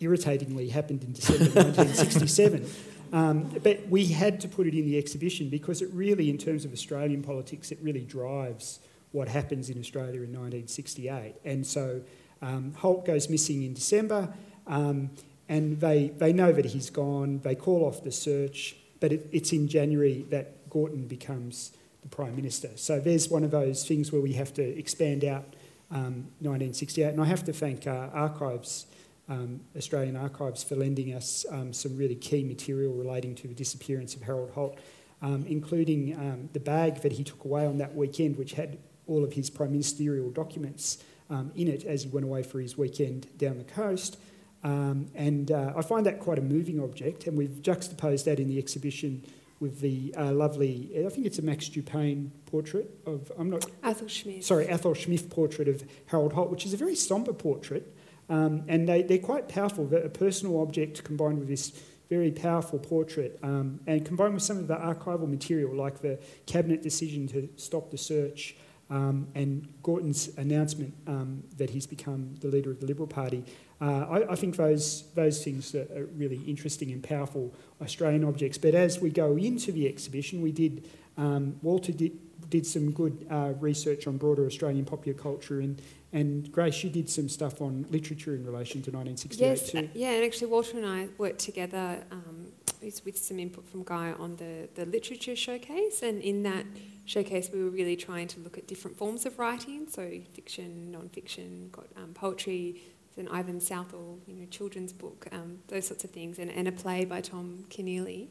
irritatingly 0.00 0.68
happened 0.68 1.02
in 1.02 1.12
December 1.12 1.44
1967. 1.44 2.68
Um, 3.10 3.44
but 3.62 3.88
we 3.88 4.04
had 4.06 4.38
to 4.42 4.48
put 4.48 4.66
it 4.66 4.74
in 4.74 4.84
the 4.84 4.98
exhibition 4.98 5.48
because 5.48 5.80
it 5.80 5.88
really, 5.94 6.28
in 6.28 6.36
terms 6.36 6.66
of 6.66 6.74
Australian 6.74 7.22
politics, 7.22 7.72
it 7.72 7.78
really 7.80 8.04
drives 8.04 8.80
what 9.12 9.28
happens 9.28 9.70
in 9.70 9.78
Australia 9.78 10.20
in 10.20 10.32
1968. 10.38 11.36
And 11.44 11.66
so 11.66 12.02
um, 12.42 12.74
Holt 12.74 13.06
goes 13.06 13.28
missing 13.28 13.62
in 13.62 13.72
December, 13.72 14.32
um, 14.66 15.10
and 15.48 15.80
they, 15.80 16.08
they 16.18 16.32
know 16.32 16.52
that 16.52 16.66
he's 16.66 16.90
gone. 16.90 17.40
They 17.40 17.54
call 17.54 17.84
off 17.84 18.04
the 18.04 18.12
search, 18.12 18.76
but 19.00 19.12
it, 19.12 19.28
it's 19.32 19.52
in 19.52 19.68
January 19.68 20.24
that 20.30 20.68
Gorton 20.70 21.06
becomes 21.06 21.72
the 22.02 22.08
Prime 22.08 22.36
Minister. 22.36 22.70
So 22.76 23.00
there's 23.00 23.28
one 23.28 23.44
of 23.44 23.50
those 23.50 23.86
things 23.86 24.12
where 24.12 24.20
we 24.20 24.34
have 24.34 24.52
to 24.54 24.62
expand 24.62 25.24
out 25.24 25.44
um, 25.90 26.28
1968. 26.40 27.08
And 27.08 27.20
I 27.20 27.24
have 27.24 27.44
to 27.44 27.52
thank 27.52 27.86
uh, 27.86 28.08
Archives 28.12 28.86
um, 29.28 29.60
Australian 29.76 30.16
Archives 30.16 30.64
for 30.64 30.74
lending 30.74 31.12
us 31.14 31.44
um, 31.50 31.72
some 31.72 31.96
really 31.96 32.14
key 32.14 32.42
material 32.42 32.92
relating 32.92 33.34
to 33.36 33.48
the 33.48 33.54
disappearance 33.54 34.14
of 34.14 34.22
Harold 34.22 34.50
Holt, 34.50 34.78
um, 35.20 35.44
including 35.46 36.16
um, 36.16 36.48
the 36.52 36.60
bag 36.60 37.02
that 37.02 37.12
he 37.12 37.24
took 37.24 37.44
away 37.44 37.66
on 37.66 37.78
that 37.78 37.94
weekend, 37.94 38.36
which 38.36 38.54
had 38.54 38.78
all 39.06 39.24
of 39.24 39.34
his 39.34 39.50
prime 39.50 39.72
ministerial 39.72 40.30
documents 40.30 41.02
um, 41.30 41.52
in 41.54 41.68
it 41.68 41.84
as 41.84 42.04
he 42.04 42.08
went 42.08 42.24
away 42.24 42.42
for 42.42 42.60
his 42.60 42.78
weekend 42.78 43.26
down 43.36 43.58
the 43.58 43.64
coast. 43.64 44.18
Um, 44.64 45.06
and 45.14 45.50
uh, 45.50 45.72
I 45.76 45.82
find 45.82 46.04
that 46.06 46.18
quite 46.20 46.38
a 46.38 46.42
moving 46.42 46.80
object, 46.82 47.26
and 47.26 47.36
we've 47.36 47.62
juxtaposed 47.62 48.24
that 48.26 48.40
in 48.40 48.48
the 48.48 48.58
exhibition 48.58 49.24
with 49.60 49.80
the 49.80 50.14
uh, 50.16 50.32
lovely, 50.32 50.90
I 51.04 51.08
think 51.08 51.26
it's 51.26 51.38
a 51.38 51.42
Max 51.42 51.68
Dupain 51.68 52.30
portrait 52.46 52.90
of, 53.06 53.32
I'm 53.36 53.50
not, 53.50 53.66
Athol 53.82 54.08
Shmith. 54.08 54.44
sorry, 54.44 54.68
Athol 54.68 54.94
Shmith 54.94 55.30
portrait 55.30 55.68
of 55.68 55.84
Harold 56.06 56.32
Holt, 56.32 56.50
which 56.50 56.64
is 56.64 56.72
a 56.72 56.76
very 56.76 56.94
sombre 56.94 57.34
portrait. 57.34 57.94
Um, 58.30 58.64
and 58.68 58.88
they, 58.88 59.02
they're 59.02 59.18
quite 59.18 59.48
powerful, 59.48 59.92
a 59.94 60.08
personal 60.08 60.60
object 60.60 61.02
combined 61.02 61.38
with 61.38 61.48
this 61.48 61.72
very 62.10 62.30
powerful 62.30 62.78
portrait, 62.78 63.38
um, 63.42 63.80
and 63.86 64.04
combined 64.04 64.34
with 64.34 64.42
some 64.42 64.58
of 64.58 64.66
the 64.66 64.76
archival 64.76 65.28
material, 65.28 65.74
like 65.74 66.00
the 66.00 66.18
cabinet 66.46 66.82
decision 66.82 67.26
to 67.28 67.48
stop 67.56 67.90
the 67.90 67.98
search 67.98 68.56
um, 68.90 69.28
and 69.34 69.68
Gorton's 69.82 70.28
announcement 70.36 70.94
um, 71.06 71.42
that 71.56 71.70
he's 71.70 71.86
become 71.86 72.34
the 72.40 72.48
leader 72.48 72.70
of 72.70 72.80
the 72.80 72.86
Liberal 72.86 73.08
Party. 73.08 73.44
Uh, 73.80 73.84
I, 73.84 74.32
I, 74.32 74.34
think 74.34 74.56
those, 74.56 75.04
those 75.14 75.44
things 75.44 75.74
are, 75.74 75.86
are, 75.96 76.06
really 76.16 76.42
interesting 76.48 76.90
and 76.90 77.02
powerful 77.02 77.54
Australian 77.80 78.24
objects. 78.24 78.58
But 78.58 78.74
as 78.74 78.98
we 78.98 79.10
go 79.10 79.36
into 79.36 79.70
the 79.70 79.86
exhibition, 79.86 80.42
we 80.42 80.50
did, 80.50 80.88
um, 81.16 81.56
Walter 81.62 81.92
did, 81.92 82.18
did 82.50 82.66
some 82.66 82.90
good 82.90 83.24
uh, 83.30 83.52
research 83.60 84.08
on 84.08 84.16
broader 84.16 84.46
Australian 84.46 84.84
popular 84.84 85.16
culture 85.16 85.60
and 85.60 85.80
and 86.12 86.50
Grace, 86.50 86.82
you 86.82 86.90
did 86.90 87.10
some 87.10 87.28
stuff 87.28 87.60
on 87.60 87.84
literature 87.90 88.34
in 88.34 88.44
relation 88.44 88.80
to 88.82 88.90
1968 88.90 89.46
yes, 89.46 89.70
too. 89.70 89.78
Uh, 89.78 89.82
yeah, 89.94 90.12
and 90.12 90.24
actually 90.24 90.46
Walter 90.46 90.78
and 90.78 90.86
I 90.86 91.08
worked 91.18 91.40
together 91.40 92.02
um, 92.10 92.46
with 92.80 93.18
some 93.18 93.38
input 93.38 93.68
from 93.68 93.82
Guy 93.84 94.12
on 94.12 94.36
the, 94.36 94.68
the 94.74 94.86
literature 94.86 95.36
showcase, 95.36 96.02
and 96.02 96.22
in 96.22 96.42
that 96.44 96.64
showcase 97.04 97.50
we 97.52 97.62
were 97.62 97.70
really 97.70 97.96
trying 97.96 98.26
to 98.28 98.40
look 98.40 98.56
at 98.56 98.66
different 98.66 98.96
forms 98.96 99.26
of 99.26 99.38
writing, 99.38 99.86
so 99.86 100.10
fiction, 100.32 100.90
non-fiction, 100.90 101.68
got 101.72 101.86
um, 101.96 102.14
poetry, 102.14 102.80
an 103.18 103.28
Ivan 103.28 103.60
Southall, 103.60 104.18
you 104.26 104.34
know, 104.34 104.46
children's 104.46 104.92
book, 104.92 105.26
um, 105.32 105.58
those 105.68 105.86
sorts 105.86 106.04
of 106.04 106.10
things, 106.10 106.38
and, 106.38 106.50
and 106.50 106.68
a 106.68 106.72
play 106.72 107.04
by 107.04 107.20
Tom 107.20 107.64
Keneally. 107.68 108.28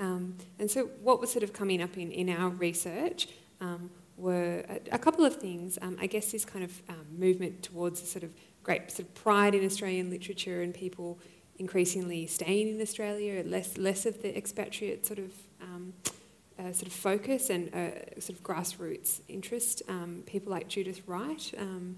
Um, 0.00 0.36
and 0.58 0.70
so 0.70 0.86
what 1.02 1.20
was 1.20 1.30
sort 1.30 1.42
of 1.42 1.52
coming 1.52 1.82
up 1.82 1.96
in, 1.96 2.10
in 2.12 2.28
our 2.28 2.50
research 2.50 3.28
um, 3.60 3.90
were 4.16 4.64
a, 4.68 4.80
a 4.92 4.98
couple 4.98 5.24
of 5.24 5.36
things. 5.36 5.78
Um, 5.82 5.96
I 6.00 6.06
guess 6.06 6.32
this 6.32 6.44
kind 6.44 6.64
of 6.64 6.82
um, 6.88 7.06
movement 7.16 7.62
towards 7.62 8.02
a 8.02 8.06
sort 8.06 8.24
of 8.24 8.30
great 8.62 8.90
sort 8.90 9.08
of 9.08 9.14
pride 9.14 9.54
in 9.54 9.64
Australian 9.64 10.10
literature 10.10 10.62
and 10.62 10.74
people 10.74 11.18
increasingly 11.58 12.26
staying 12.26 12.68
in 12.68 12.80
Australia, 12.80 13.42
less 13.44 13.76
less 13.76 14.06
of 14.06 14.22
the 14.22 14.36
expatriate 14.36 15.04
sort 15.04 15.18
of 15.18 15.32
um, 15.60 15.92
uh, 16.58 16.72
sort 16.72 16.86
of 16.86 16.92
focus 16.92 17.50
and 17.50 17.72
uh, 17.74 18.20
sort 18.20 18.38
of 18.38 18.42
grassroots 18.42 19.20
interest. 19.28 19.82
Um, 19.88 20.22
people 20.26 20.50
like 20.50 20.68
Judith 20.68 21.02
Wright, 21.06 21.52
um, 21.58 21.96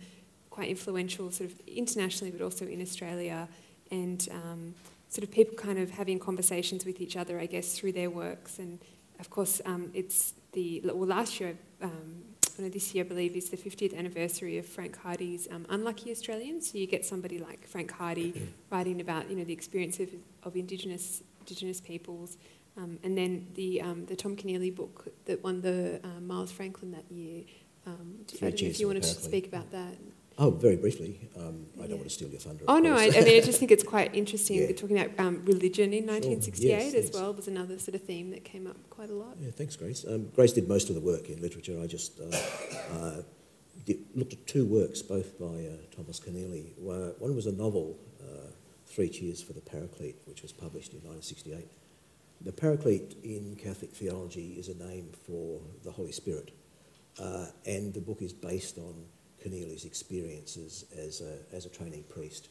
quite 0.51 0.69
influential 0.69 1.31
sort 1.31 1.51
of 1.51 1.61
internationally, 1.67 2.31
but 2.31 2.43
also 2.43 2.67
in 2.67 2.83
Australia, 2.83 3.49
and 3.91 4.29
um, 4.31 4.75
sort 5.09 5.25
of 5.25 5.31
people 5.31 5.57
kind 5.57 5.79
of 5.79 5.91
having 5.91 6.19
conversations 6.19 6.85
with 6.85 7.01
each 7.01 7.17
other, 7.17 7.39
I 7.39 7.47
guess, 7.47 7.77
through 7.79 7.93
their 7.93 8.11
works. 8.11 8.59
And 8.59 8.79
of 9.19 9.31
course, 9.31 9.61
it's 9.95 10.35
the 10.53 10.83
well 10.85 11.07
last 11.07 11.41
year 11.41 11.57
um, 11.83 12.25
this 12.69 12.95
year, 12.95 13.05
I 13.05 13.09
believe, 13.09 13.37
is 13.37 13.49
the 13.49 13.57
50th 13.57 13.97
anniversary 13.97 14.59
of 14.59 14.67
Frank 14.67 14.99
Hardy's 14.99 15.49
um, 15.51 15.65
Unlucky 15.71 16.11
Australians. 16.11 16.71
So 16.71 16.79
you 16.79 16.87
get 16.87 17.07
somebody 17.07 17.39
like 17.39 17.67
Frank 17.67 17.91
Hardy 17.91 18.51
writing 18.71 19.01
about, 19.01 19.31
you 19.31 19.37
know, 19.37 19.45
the 19.45 19.53
experience 19.53 19.99
of, 20.01 20.11
of 20.43 20.57
Indigenous 20.57 21.23
Indigenous 21.41 21.81
peoples, 21.81 22.37
um, 22.77 22.99
and 23.03 23.17
then 23.17 23.47
the 23.55 23.81
um, 23.81 24.05
the 24.07 24.15
Tom 24.15 24.37
Keneally 24.37 24.75
book 24.75 25.09
that 25.25 25.43
won 25.43 25.63
the 25.63 26.01
uh, 26.05 26.21
Miles 26.21 26.53
Franklin 26.53 26.93
that 26.93 27.11
year. 27.11 27.45
Um, 27.87 28.17
I 28.21 28.39
don't 28.39 28.43
know 28.43 28.69
if 28.69 28.79
you 28.79 28.87
wanted 28.87 29.03
to 29.05 29.09
speak 29.09 29.47
about 29.47 29.71
that. 29.73 29.95
Oh, 30.41 30.51
very 30.51 30.77
briefly. 30.77 31.29
Um, 31.37 31.67
I 31.79 31.87
don't 31.87 31.99
want 31.99 32.05
to 32.05 32.11
steal 32.11 32.31
your 32.31 32.41
thunder. 32.41 32.65
Oh 32.67 32.79
no, 32.79 32.97
I, 32.97 33.09
I, 33.09 33.11
mean 33.11 33.37
I 33.37 33.41
just 33.43 33.59
think 33.59 33.71
it's 33.71 33.85
quite 33.85 34.15
interesting. 34.15 34.57
Yeah. 34.57 34.69
We're 34.69 34.73
talking 34.73 34.99
about 34.99 35.21
um, 35.21 35.45
religion 35.45 35.93
in 35.93 36.07
1968 36.07 36.69
sure. 36.69 36.79
yes, 36.79 36.95
as 36.95 37.13
well 37.13 37.35
was 37.35 37.47
another 37.47 37.79
sort 37.79 37.95
of 37.95 38.03
theme 38.05 38.31
that 38.31 38.43
came 38.43 38.67
up 38.67 38.77
quite 38.89 39.11
a 39.11 39.13
lot. 39.13 39.37
Yeah, 39.39 39.51
thanks, 39.51 39.77
Grace. 39.77 40.07
Um, 40.09 40.31
Grace 40.35 40.55
did 40.55 40.67
most 40.67 40.89
of 40.89 40.95
the 40.95 41.03
work 41.03 41.29
in 41.29 41.43
literature. 41.43 41.79
I 41.83 41.87
just 41.87 42.19
uh, 42.19 42.35
uh, 42.95 43.23
did, 43.85 43.99
looked 44.15 44.33
at 44.33 44.47
two 44.47 44.65
works, 44.65 45.03
both 45.03 45.39
by 45.39 45.45
uh, 45.45 45.77
Thomas 45.95 46.19
Keneally. 46.19 46.73
One 46.79 47.37
was 47.37 47.45
a 47.45 47.53
novel, 47.53 47.99
uh, 48.23 48.49
Three 48.87 49.11
Cheers 49.11 49.43
for 49.43 49.53
the 49.53 49.61
Paraclete, 49.61 50.23
which 50.25 50.41
was 50.41 50.53
published 50.53 50.95
in 50.95 51.01
1968. 51.01 51.71
The 52.41 52.53
Paraclete 52.53 53.17
in 53.23 53.57
Catholic 53.57 53.93
theology 53.93 54.55
is 54.59 54.71
a 54.71 54.75
name 54.75 55.11
for 55.27 55.61
the 55.85 55.91
Holy 55.91 56.13
Spirit, 56.13 56.53
uh, 57.21 57.49
and 57.67 57.93
the 57.93 58.01
book 58.01 58.23
is 58.23 58.33
based 58.33 58.79
on 58.79 59.05
Keneally's 59.43 59.85
experiences 59.85 60.85
as 60.97 61.21
a, 61.21 61.55
as 61.55 61.67
a 61.67 61.69
training 61.69 62.05
priest. 62.09 62.49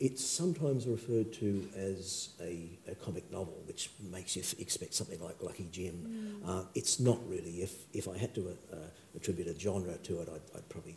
It's 0.00 0.24
sometimes 0.24 0.86
referred 0.86 1.32
to 1.34 1.68
as 1.76 2.30
a, 2.40 2.70
a 2.88 2.94
comic 2.94 3.30
novel, 3.32 3.60
which 3.66 3.90
makes 4.10 4.36
you 4.36 4.42
expect 4.58 4.94
something 4.94 5.20
like 5.22 5.42
Lucky 5.42 5.68
Jim. 5.72 6.40
Mm. 6.44 6.48
Uh, 6.48 6.64
it's 6.74 7.00
not 7.00 7.18
really. 7.28 7.62
If, 7.62 7.74
if 7.92 8.08
I 8.08 8.16
had 8.16 8.34
to 8.36 8.56
uh, 8.72 8.76
attribute 9.16 9.48
a 9.48 9.58
genre 9.58 9.96
to 9.96 10.20
it, 10.20 10.28
I'd, 10.28 10.56
I'd 10.56 10.68
probably 10.68 10.96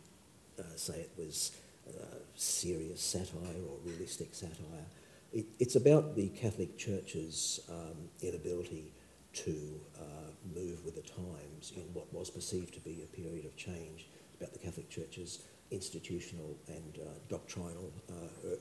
uh, 0.59 0.63
say 0.75 0.93
it 0.95 1.11
was 1.17 1.51
uh, 1.87 2.15
serious 2.35 3.01
satire 3.01 3.61
or 3.69 3.77
realistic 3.83 4.35
satire. 4.35 4.85
It, 5.33 5.45
it's 5.59 5.75
about 5.75 6.15
the 6.15 6.27
Catholic 6.29 6.77
Church's 6.77 7.61
um, 7.69 8.09
inability 8.21 8.93
to 9.33 9.79
uh, 9.99 10.31
move 10.53 10.83
with 10.83 10.95
the 10.95 11.01
times 11.01 11.73
in 11.75 11.83
what 11.93 12.13
was 12.13 12.29
perceived 12.29 12.73
to 12.73 12.79
be 12.81 13.01
a 13.03 13.15
period 13.15 13.45
of 13.45 13.55
change 13.55 14.07
about 14.41 14.53
the 14.53 14.59
Catholic 14.59 14.89
Church's 14.89 15.43
institutional 15.69 16.57
and 16.67 16.97
uh, 16.99 17.09
doctrinal 17.29 17.93
uh, 18.09 18.13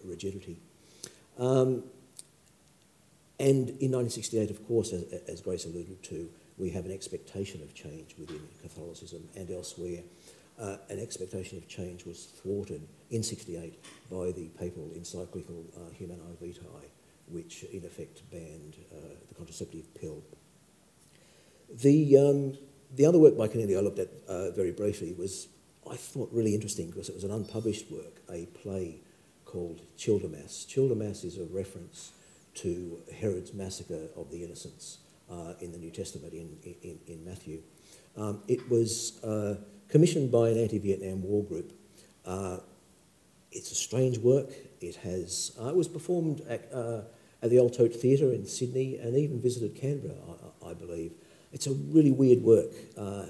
rigidity. 0.04 0.60
Um, 1.38 1.84
and 3.38 3.70
in 3.80 3.92
1968, 3.92 4.50
of 4.50 4.66
course, 4.68 4.92
as, 4.92 5.04
as, 5.26 5.40
Grace 5.40 5.64
alluded 5.64 6.02
to, 6.04 6.28
we 6.58 6.68
have 6.70 6.84
an 6.84 6.92
expectation 6.92 7.62
of 7.62 7.74
change 7.74 8.14
within 8.18 8.40
Catholicism 8.60 9.26
and 9.34 9.50
elsewhere. 9.50 10.02
Uh, 10.60 10.76
an 10.90 11.00
expectation 11.00 11.56
of 11.56 11.66
change 11.66 12.04
was 12.04 12.26
thwarted 12.26 12.86
in 13.10 13.22
68 13.22 13.82
by 14.10 14.30
the 14.32 14.50
papal 14.58 14.90
encyclical 14.94 15.64
uh, 15.74 15.90
Humanae 15.94 16.36
Vitae, 16.38 16.90
which 17.28 17.64
in 17.64 17.84
effect 17.86 18.30
banned 18.30 18.76
the 19.30 19.34
contraceptive 19.34 19.94
pill. 19.94 20.22
The, 21.82 22.18
um, 22.18 22.58
the 22.94 23.06
other 23.06 23.18
work 23.18 23.38
by 23.38 23.48
Keneally 23.48 23.78
I 23.78 23.80
looked 23.80 24.00
at 24.00 24.08
uh, 24.28 24.50
very 24.50 24.72
briefly 24.72 25.14
was 25.14 25.48
I 25.88 25.96
thought 25.96 26.30
really 26.32 26.54
interesting 26.54 26.86
because 26.88 27.08
it 27.08 27.14
was 27.14 27.24
an 27.24 27.30
unpublished 27.30 27.90
work, 27.90 28.20
a 28.30 28.46
play 28.46 29.00
called 29.44 29.80
Childermas. 29.96 30.66
Childermas 30.66 31.24
is 31.24 31.38
a 31.38 31.44
reference 31.44 32.12
to 32.54 32.98
Herod's 33.12 33.54
massacre 33.54 34.08
of 34.16 34.30
the 34.30 34.44
innocents 34.44 34.98
uh, 35.30 35.54
in 35.60 35.72
the 35.72 35.78
New 35.78 35.90
Testament 35.90 36.32
in, 36.32 36.56
in, 36.82 36.98
in 37.06 37.24
Matthew. 37.24 37.62
Um, 38.16 38.42
it 38.48 38.68
was 38.70 39.22
uh, 39.24 39.56
commissioned 39.88 40.30
by 40.30 40.50
an 40.50 40.58
anti-Vietnam 40.58 41.22
War 41.22 41.44
group. 41.44 41.72
Uh, 42.24 42.58
it's 43.50 43.72
a 43.72 43.74
strange 43.74 44.18
work. 44.18 44.50
It 44.80 44.96
has 44.96 45.56
uh, 45.60 45.68
it 45.68 45.76
was 45.76 45.88
performed 45.88 46.42
at, 46.48 46.68
uh, 46.72 47.02
at 47.42 47.50
the 47.50 47.58
Old 47.58 47.74
Tote 47.74 47.94
Theatre 47.94 48.32
in 48.32 48.46
Sydney 48.46 48.98
and 48.98 49.16
even 49.16 49.40
visited 49.40 49.74
Canberra, 49.74 50.14
I, 50.62 50.70
I, 50.70 50.74
believe. 50.74 51.12
It's 51.52 51.66
a 51.66 51.72
really 51.72 52.12
weird 52.12 52.42
work. 52.42 52.70
Uh, 52.96 53.26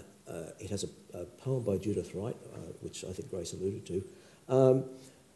it 0.60 0.70
has 0.70 0.84
a, 0.84 0.88
a, 1.14 1.24
poem 1.24 1.62
by 1.62 1.76
Judith 1.76 2.14
Wright, 2.14 2.36
uh, 2.54 2.58
which 2.80 3.04
I 3.04 3.12
think 3.12 3.30
Grace 3.30 3.52
alluded 3.52 3.86
to. 3.86 4.04
Um, 4.48 4.84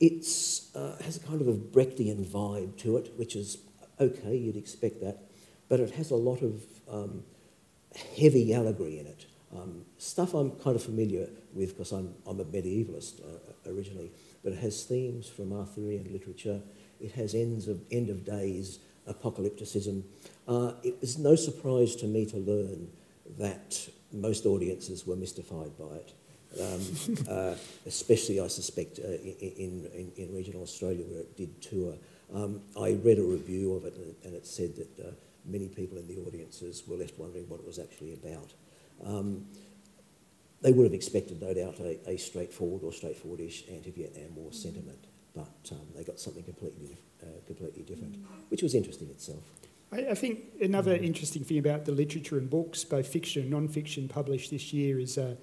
it 0.00 0.26
uh, 0.74 0.96
has 1.02 1.16
a 1.16 1.20
kind 1.20 1.40
of 1.40 1.48
a 1.48 1.54
Brechtian 1.54 2.24
vibe 2.26 2.76
to 2.78 2.96
it, 2.96 3.12
which 3.16 3.36
is 3.36 3.58
okay, 4.00 4.36
you'd 4.36 4.56
expect 4.56 5.00
that, 5.00 5.18
but 5.68 5.80
it 5.80 5.92
has 5.92 6.10
a 6.10 6.16
lot 6.16 6.42
of 6.42 6.62
um, 6.90 7.22
heavy 8.16 8.52
allegory 8.52 8.98
in 8.98 9.06
it. 9.06 9.26
Um, 9.54 9.84
stuff 9.98 10.34
I'm 10.34 10.50
kind 10.52 10.74
of 10.74 10.82
familiar 10.82 11.28
with 11.52 11.76
because 11.76 11.92
I'm, 11.92 12.12
I'm 12.26 12.40
a 12.40 12.44
medievalist 12.44 13.20
uh, 13.20 13.70
originally, 13.70 14.10
but 14.42 14.52
it 14.52 14.58
has 14.58 14.82
themes 14.82 15.28
from 15.28 15.52
Arthurian 15.52 16.12
literature. 16.12 16.60
It 17.00 17.12
has 17.12 17.34
ends 17.34 17.68
of, 17.68 17.80
end 17.90 18.10
of 18.10 18.24
days, 18.24 18.80
apocalypticism. 19.08 20.02
Uh, 20.48 20.72
it 20.82 21.00
was 21.00 21.18
no 21.18 21.36
surprise 21.36 21.94
to 21.96 22.06
me 22.06 22.26
to 22.26 22.36
learn 22.36 22.88
that 23.38 23.88
most 24.14 24.46
audiences 24.46 25.06
were 25.06 25.16
mystified 25.16 25.76
by 25.78 25.96
it. 25.96 26.12
Um, 26.60 27.16
uh, 27.30 27.54
especially, 27.86 28.40
I 28.40 28.46
suspect, 28.46 29.00
uh, 29.00 29.08
in, 29.08 29.88
in, 29.92 30.12
in, 30.16 30.34
regional 30.34 30.62
Australia 30.62 31.04
where 31.04 31.20
it 31.20 31.36
did 31.36 31.60
tour. 31.60 31.94
Um, 32.32 32.60
I 32.80 32.92
read 33.02 33.18
a 33.18 33.22
review 33.22 33.74
of 33.74 33.84
it 33.84 33.96
and, 34.24 34.34
it 34.34 34.46
said 34.46 34.76
that 34.76 35.00
uh, 35.00 35.10
many 35.44 35.68
people 35.68 35.98
in 35.98 36.06
the 36.06 36.18
audiences 36.26 36.84
were 36.86 36.96
left 36.96 37.18
wondering 37.18 37.48
what 37.48 37.60
it 37.60 37.66
was 37.66 37.78
actually 37.78 38.14
about. 38.14 38.52
Um, 39.04 39.46
they 40.62 40.72
would 40.72 40.84
have 40.84 40.94
expected, 40.94 41.42
no 41.42 41.52
doubt, 41.52 41.78
a, 41.80 41.98
a 42.08 42.16
straightforward 42.16 42.82
or 42.82 42.90
straightforwardish 42.90 43.70
anti-Vietnam 43.70 44.34
War 44.36 44.52
sentiment, 44.52 45.04
but 45.34 45.72
um, 45.72 45.86
they 45.94 46.04
got 46.04 46.18
something 46.18 46.42
completely, 46.42 46.96
uh, 47.22 47.26
completely 47.46 47.82
different, 47.82 48.16
which 48.48 48.62
was 48.62 48.74
interesting 48.74 49.10
itself. 49.10 49.42
I, 49.92 50.10
I 50.10 50.14
think 50.14 50.40
another 50.60 50.94
interesting 50.94 51.44
thing 51.44 51.58
about 51.58 51.84
the 51.84 51.92
literature 51.92 52.38
and 52.38 52.48
books, 52.48 52.84
both 52.84 53.06
fiction 53.06 53.42
and 53.42 53.50
non-fiction, 53.50 54.08
published 54.08 54.50
this 54.50 54.72
year 54.72 54.98
is 54.98 55.18
uh, 55.18 55.36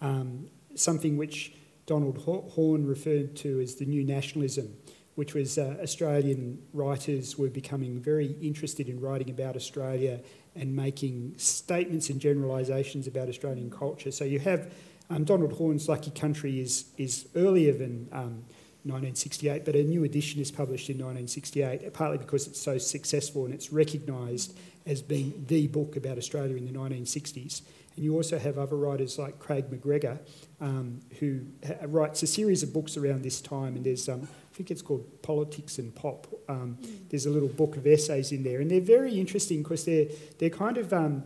um, 0.00 0.48
something 0.74 1.16
which 1.16 1.54
Donald 1.86 2.18
Horne 2.18 2.86
referred 2.86 3.36
to 3.36 3.60
as 3.60 3.76
the 3.76 3.86
new 3.86 4.04
nationalism, 4.04 4.76
which 5.14 5.34
was 5.34 5.56
uh, 5.56 5.76
Australian 5.80 6.62
writers 6.72 7.38
were 7.38 7.48
becoming 7.48 8.00
very 8.00 8.32
interested 8.42 8.88
in 8.88 9.00
writing 9.00 9.30
about 9.30 9.56
Australia 9.56 10.20
and 10.54 10.74
making 10.74 11.34
statements 11.36 12.10
and 12.10 12.20
generalisations 12.20 13.06
about 13.06 13.28
Australian 13.28 13.70
culture. 13.70 14.10
So 14.10 14.24
you 14.24 14.40
have 14.40 14.72
um, 15.08 15.24
Donald 15.24 15.52
Horne's 15.52 15.88
Lucky 15.88 16.10
Country 16.10 16.60
is, 16.60 16.86
is 16.96 17.28
earlier 17.36 17.72
than 17.72 18.08
um, 18.12 18.44
1968, 18.88 19.64
but 19.64 19.74
a 19.74 19.82
new 19.82 20.04
edition 20.04 20.40
is 20.40 20.50
published 20.50 20.88
in 20.88 20.96
1968, 20.96 21.92
partly 21.92 22.18
because 22.18 22.46
it's 22.46 22.60
so 22.60 22.78
successful 22.78 23.44
and 23.44 23.54
it's 23.54 23.72
recognised 23.72 24.56
as 24.86 25.02
being 25.02 25.44
the 25.48 25.66
book 25.66 25.96
about 25.96 26.16
Australia 26.16 26.56
in 26.56 26.64
the 26.64 26.72
1960s. 26.72 27.62
And 27.96 28.04
you 28.04 28.14
also 28.14 28.38
have 28.38 28.58
other 28.58 28.76
writers 28.76 29.18
like 29.18 29.38
Craig 29.38 29.70
McGregor, 29.70 30.18
um, 30.60 31.00
who 31.18 31.40
ha- 31.66 31.74
writes 31.86 32.22
a 32.22 32.26
series 32.26 32.62
of 32.62 32.72
books 32.72 32.96
around 32.96 33.22
this 33.22 33.40
time, 33.40 33.74
and 33.74 33.84
there's 33.84 34.08
um, 34.08 34.22
I 34.22 34.54
think 34.56 34.70
it's 34.70 34.82
called 34.82 35.22
Politics 35.22 35.78
and 35.78 35.94
Pop. 35.94 36.26
Um, 36.48 36.78
there's 37.08 37.26
a 37.26 37.30
little 37.30 37.48
book 37.48 37.76
of 37.76 37.86
essays 37.86 38.32
in 38.32 38.42
there, 38.42 38.60
and 38.60 38.70
they're 38.70 38.80
very 38.80 39.18
interesting 39.18 39.62
because 39.62 39.86
they're 39.86 40.06
they're 40.38 40.50
kind 40.50 40.76
of 40.76 40.92
um, 40.92 41.24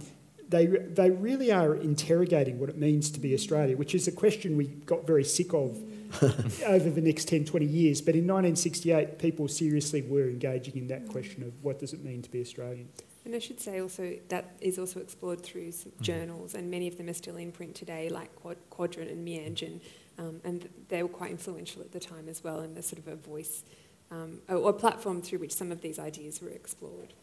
they 0.50 0.66
they 0.66 1.10
really 1.10 1.52
are 1.52 1.74
interrogating 1.74 2.58
what 2.58 2.68
it 2.68 2.76
means 2.76 3.10
to 3.12 3.20
be 3.20 3.34
Australia, 3.34 3.76
which 3.76 3.94
is 3.94 4.08
a 4.08 4.12
question 4.12 4.56
we 4.56 4.66
got 4.66 5.06
very 5.06 5.24
sick 5.24 5.54
of 5.54 5.78
over 6.66 6.90
the 6.90 7.00
next 7.00 7.26
10, 7.28 7.44
20 7.44 7.64
years. 7.64 8.00
But 8.00 8.14
in 8.16 8.26
1968, 8.26 9.18
people 9.18 9.46
seriously 9.46 10.02
were 10.02 10.28
engaging 10.28 10.76
in 10.76 10.88
that 10.88 11.08
question 11.08 11.44
of 11.44 11.52
what 11.62 11.78
does 11.78 11.92
it 11.92 12.04
mean 12.04 12.20
to 12.22 12.30
be 12.30 12.40
Australian. 12.40 12.88
And 13.24 13.34
I 13.34 13.38
should 13.38 13.60
say 13.60 13.80
also 13.80 14.16
that 14.28 14.56
is 14.60 14.78
also 14.78 14.98
explored 15.00 15.42
through 15.42 15.68
mm. 15.68 16.00
journals, 16.00 16.54
and 16.54 16.70
many 16.70 16.88
of 16.88 16.96
them 16.96 17.08
are 17.08 17.14
still 17.14 17.36
in 17.36 17.52
print 17.52 17.74
today, 17.74 18.08
like 18.08 18.30
Quadrant 18.70 19.10
and 19.10 19.26
Meanjin, 19.26 19.80
um, 20.18 20.40
and 20.42 20.68
they 20.88 21.02
were 21.02 21.08
quite 21.08 21.30
influential 21.30 21.82
at 21.82 21.92
the 21.92 22.00
time 22.00 22.28
as 22.28 22.42
well, 22.42 22.60
and 22.60 22.74
they're 22.74 22.82
sort 22.82 22.98
of 22.98 23.08
a 23.08 23.16
voice 23.16 23.62
um, 24.10 24.40
or 24.48 24.70
a 24.70 24.72
platform 24.72 25.22
through 25.22 25.38
which 25.38 25.54
some 25.54 25.70
of 25.70 25.80
these 25.80 25.98
ideas 25.98 26.42
were 26.42 26.50
explored. 26.50 27.14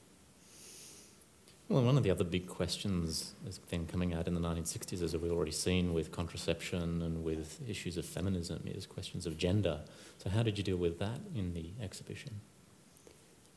Well, 1.70 1.84
one 1.84 1.98
of 1.98 2.04
the 2.04 2.12
other 2.12 2.24
big 2.24 2.48
questions 2.48 3.34
that's 3.44 3.58
been 3.58 3.88
coming 3.88 4.14
out 4.14 4.28
in 4.28 4.34
the 4.34 4.40
1960s, 4.40 5.02
as 5.02 5.18
we've 5.18 5.32
already 5.32 5.52
seen 5.52 5.94
with 5.94 6.14
contraception 6.14 7.02
and 7.02 7.26
with 7.26 7.60
issues 7.68 7.98
of 7.98 8.06
feminism, 8.06 8.62
is 8.66 8.86
questions 8.86 9.26
of 9.26 9.38
gender. 9.38 9.82
So, 10.18 10.30
how 10.30 10.44
did 10.44 10.58
you 10.58 10.64
deal 10.64 10.78
with 10.78 10.98
that 11.00 11.20
in 11.36 11.54
the 11.54 11.72
exhibition? 11.82 12.40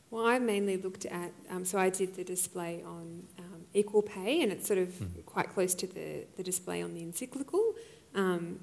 Well, 0.09 0.27
I 0.27 0.39
mainly 0.39 0.75
looked 0.75 1.05
at, 1.05 1.31
um, 1.49 1.63
so 1.63 1.79
I 1.79 1.89
did 1.89 2.15
the 2.15 2.25
display 2.25 2.83
on 2.85 3.23
um, 3.39 3.61
equal 3.73 4.01
pay, 4.01 4.41
and 4.41 4.51
it's 4.51 4.67
sort 4.67 4.79
of 4.79 4.89
mm. 4.89 5.25
quite 5.25 5.49
close 5.53 5.73
to 5.75 5.87
the, 5.87 6.25
the 6.35 6.43
display 6.43 6.81
on 6.81 6.93
the 6.93 7.01
encyclical. 7.01 7.75
Um, 8.13 8.59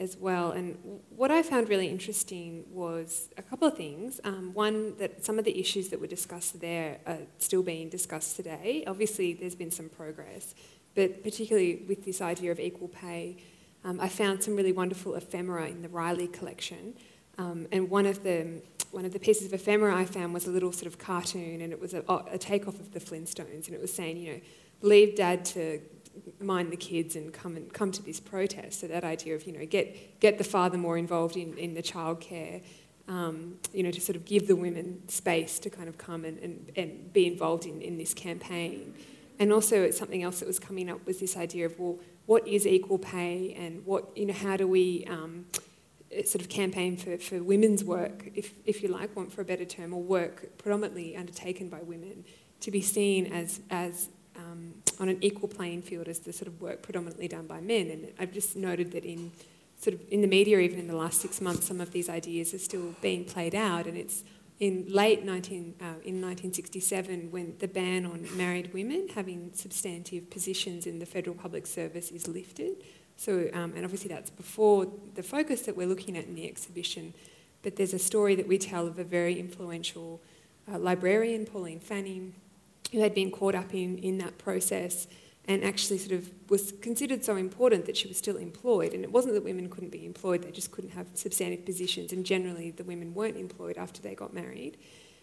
as 0.00 0.16
well. 0.16 0.50
And 0.52 0.78
what 1.10 1.30
I 1.30 1.42
found 1.42 1.68
really 1.68 1.88
interesting 1.88 2.64
was 2.72 3.28
a 3.36 3.42
couple 3.42 3.68
of 3.68 3.76
things. 3.76 4.20
Um, 4.24 4.52
one, 4.54 4.96
that 4.96 5.24
some 5.24 5.38
of 5.38 5.44
the 5.44 5.60
issues 5.60 5.90
that 5.90 6.00
were 6.00 6.06
discussed 6.06 6.58
there 6.60 6.98
are 7.06 7.18
still 7.38 7.62
being 7.62 7.90
discussed 7.90 8.34
today. 8.34 8.82
Obviously, 8.86 9.34
there's 9.34 9.54
been 9.54 9.70
some 9.70 9.90
progress, 9.90 10.54
but 10.94 11.22
particularly 11.22 11.84
with 11.86 12.04
this 12.04 12.20
idea 12.22 12.50
of 12.50 12.58
equal 12.58 12.88
pay, 12.88 13.36
um, 13.84 14.00
I 14.00 14.08
found 14.08 14.42
some 14.42 14.56
really 14.56 14.72
wonderful 14.72 15.14
ephemera 15.14 15.68
in 15.68 15.82
the 15.82 15.88
Riley 15.88 16.26
collection. 16.26 16.94
Um, 17.38 17.68
and 17.70 17.88
one 17.88 18.06
of 18.06 18.22
the 18.22 18.62
one 18.90 19.04
of 19.04 19.12
the 19.12 19.20
pieces 19.20 19.46
of 19.46 19.52
ephemera 19.52 19.94
I 19.94 20.04
found 20.04 20.34
was 20.34 20.46
a 20.46 20.50
little 20.50 20.72
sort 20.72 20.88
of 20.88 20.98
cartoon, 20.98 21.60
and 21.60 21.72
it 21.72 21.80
was 21.80 21.94
a, 21.94 22.02
a 22.32 22.38
takeoff 22.38 22.80
of 22.80 22.92
the 22.92 22.98
Flintstones, 22.98 23.66
and 23.66 23.74
it 23.74 23.80
was 23.80 23.92
saying, 23.92 24.16
you 24.16 24.32
know, 24.32 24.40
leave 24.82 25.14
dad 25.14 25.44
to 25.44 25.80
mind 26.40 26.70
the 26.70 26.76
kids 26.76 27.16
and 27.16 27.32
come 27.32 27.56
and 27.56 27.72
come 27.72 27.92
to 27.92 28.02
this 28.02 28.20
protest. 28.20 28.80
So 28.80 28.86
that 28.88 29.04
idea 29.04 29.34
of 29.34 29.46
you 29.46 29.52
know 29.52 29.64
get 29.66 30.20
get 30.20 30.38
the 30.38 30.44
father 30.44 30.78
more 30.78 30.98
involved 30.98 31.36
in 31.36 31.56
in 31.58 31.74
the 31.74 31.82
childcare, 31.82 32.62
um, 33.08 33.56
you 33.72 33.82
know, 33.82 33.90
to 33.90 34.00
sort 34.00 34.16
of 34.16 34.24
give 34.24 34.46
the 34.46 34.56
women 34.56 35.08
space 35.08 35.58
to 35.60 35.70
kind 35.70 35.88
of 35.88 35.98
come 35.98 36.24
and 36.24 36.38
and, 36.38 36.72
and 36.76 37.12
be 37.12 37.26
involved 37.26 37.66
in 37.66 37.80
in 37.80 37.98
this 37.98 38.14
campaign. 38.14 38.94
And 39.38 39.52
also, 39.52 39.90
something 39.90 40.22
else 40.22 40.40
that 40.40 40.46
was 40.46 40.58
coming 40.58 40.90
up 40.90 41.06
was 41.06 41.18
this 41.18 41.36
idea 41.36 41.64
of 41.64 41.78
well, 41.78 41.98
what 42.26 42.46
is 42.46 42.66
equal 42.66 42.98
pay, 42.98 43.54
and 43.58 43.84
what 43.86 44.16
you 44.16 44.26
know, 44.26 44.34
how 44.34 44.56
do 44.56 44.68
we 44.68 45.06
um, 45.06 45.46
sort 46.24 46.42
of 46.42 46.48
campaign 46.48 46.96
for, 46.96 47.16
for 47.18 47.42
women's 47.42 47.84
work, 47.84 48.30
if, 48.34 48.52
if 48.66 48.82
you 48.82 48.88
like, 48.88 49.14
want 49.14 49.32
for 49.32 49.42
a 49.42 49.44
better 49.44 49.64
term, 49.64 49.94
or 49.94 50.02
work 50.02 50.58
predominantly 50.58 51.16
undertaken 51.16 51.68
by 51.68 51.80
women, 51.82 52.24
to 52.60 52.70
be 52.70 52.82
seen 52.82 53.32
as, 53.32 53.60
as 53.70 54.08
um, 54.36 54.74
on 55.00 55.08
an 55.08 55.18
equal 55.22 55.48
playing 55.48 55.82
field 55.82 56.06
as 56.06 56.20
the 56.20 56.32
sort 56.32 56.46
of 56.46 56.60
work 56.60 56.82
predominantly 56.82 57.26
done 57.26 57.46
by 57.46 57.60
men. 57.60 57.88
And 57.90 58.12
I've 58.18 58.32
just 58.32 58.54
noted 58.54 58.92
that 58.92 59.04
in 59.04 59.32
sort 59.80 59.94
of 59.94 60.02
in 60.10 60.20
the 60.20 60.28
media, 60.28 60.58
even 60.58 60.78
in 60.78 60.86
the 60.86 60.94
last 60.94 61.20
six 61.20 61.40
months, 61.40 61.66
some 61.66 61.80
of 61.80 61.90
these 61.90 62.10
ideas 62.10 62.52
are 62.52 62.58
still 62.58 62.94
being 63.00 63.24
played 63.24 63.54
out. 63.54 63.86
And 63.86 63.96
it's 63.96 64.22
in 64.60 64.84
late 64.88 65.24
19, 65.24 65.74
uh, 65.80 65.84
in 66.04 66.20
1967 66.20 67.30
when 67.30 67.56
the 67.60 67.66
ban 67.66 68.04
on 68.04 68.28
married 68.36 68.74
women 68.74 69.08
having 69.14 69.50
substantive 69.54 70.28
positions 70.30 70.86
in 70.86 70.98
the 70.98 71.06
federal 71.06 71.34
public 71.34 71.66
service 71.66 72.10
is 72.10 72.28
lifted. 72.28 72.76
So, 73.16 73.48
um, 73.54 73.72
and 73.74 73.84
obviously 73.84 74.08
that's 74.08 74.30
before 74.30 74.86
the 75.14 75.22
focus 75.22 75.62
that 75.62 75.76
we're 75.76 75.86
looking 75.86 76.16
at 76.16 76.26
in 76.26 76.34
the 76.34 76.46
exhibition. 76.46 77.14
But 77.62 77.76
there's 77.76 77.94
a 77.94 77.98
story 77.98 78.34
that 78.34 78.46
we 78.46 78.58
tell 78.58 78.86
of 78.86 78.98
a 78.98 79.04
very 79.04 79.40
influential 79.40 80.20
uh, 80.70 80.78
librarian, 80.78 81.46
Pauline 81.46 81.80
Fanning, 81.80 82.34
who 82.92 83.00
had 83.00 83.14
been 83.14 83.30
caught 83.30 83.54
up 83.54 83.74
in, 83.74 83.98
in 83.98 84.18
that 84.18 84.38
process 84.38 85.06
and 85.46 85.64
actually 85.64 85.98
sort 85.98 86.12
of 86.12 86.30
was 86.48 86.72
considered 86.80 87.24
so 87.24 87.36
important 87.36 87.86
that 87.86 87.96
she 87.96 88.06
was 88.06 88.16
still 88.16 88.36
employed. 88.36 88.92
And 88.92 89.02
it 89.02 89.10
wasn't 89.10 89.34
that 89.34 89.44
women 89.44 89.68
couldn't 89.68 89.90
be 89.90 90.04
employed, 90.06 90.42
they 90.42 90.50
just 90.50 90.70
couldn't 90.70 90.90
have 90.90 91.06
substantive 91.14 91.64
positions. 91.64 92.12
And 92.12 92.24
generally, 92.24 92.70
the 92.70 92.84
women 92.84 93.14
weren't 93.14 93.36
employed 93.36 93.76
after 93.78 94.00
they 94.00 94.14
got 94.14 94.32
married. 94.32 94.76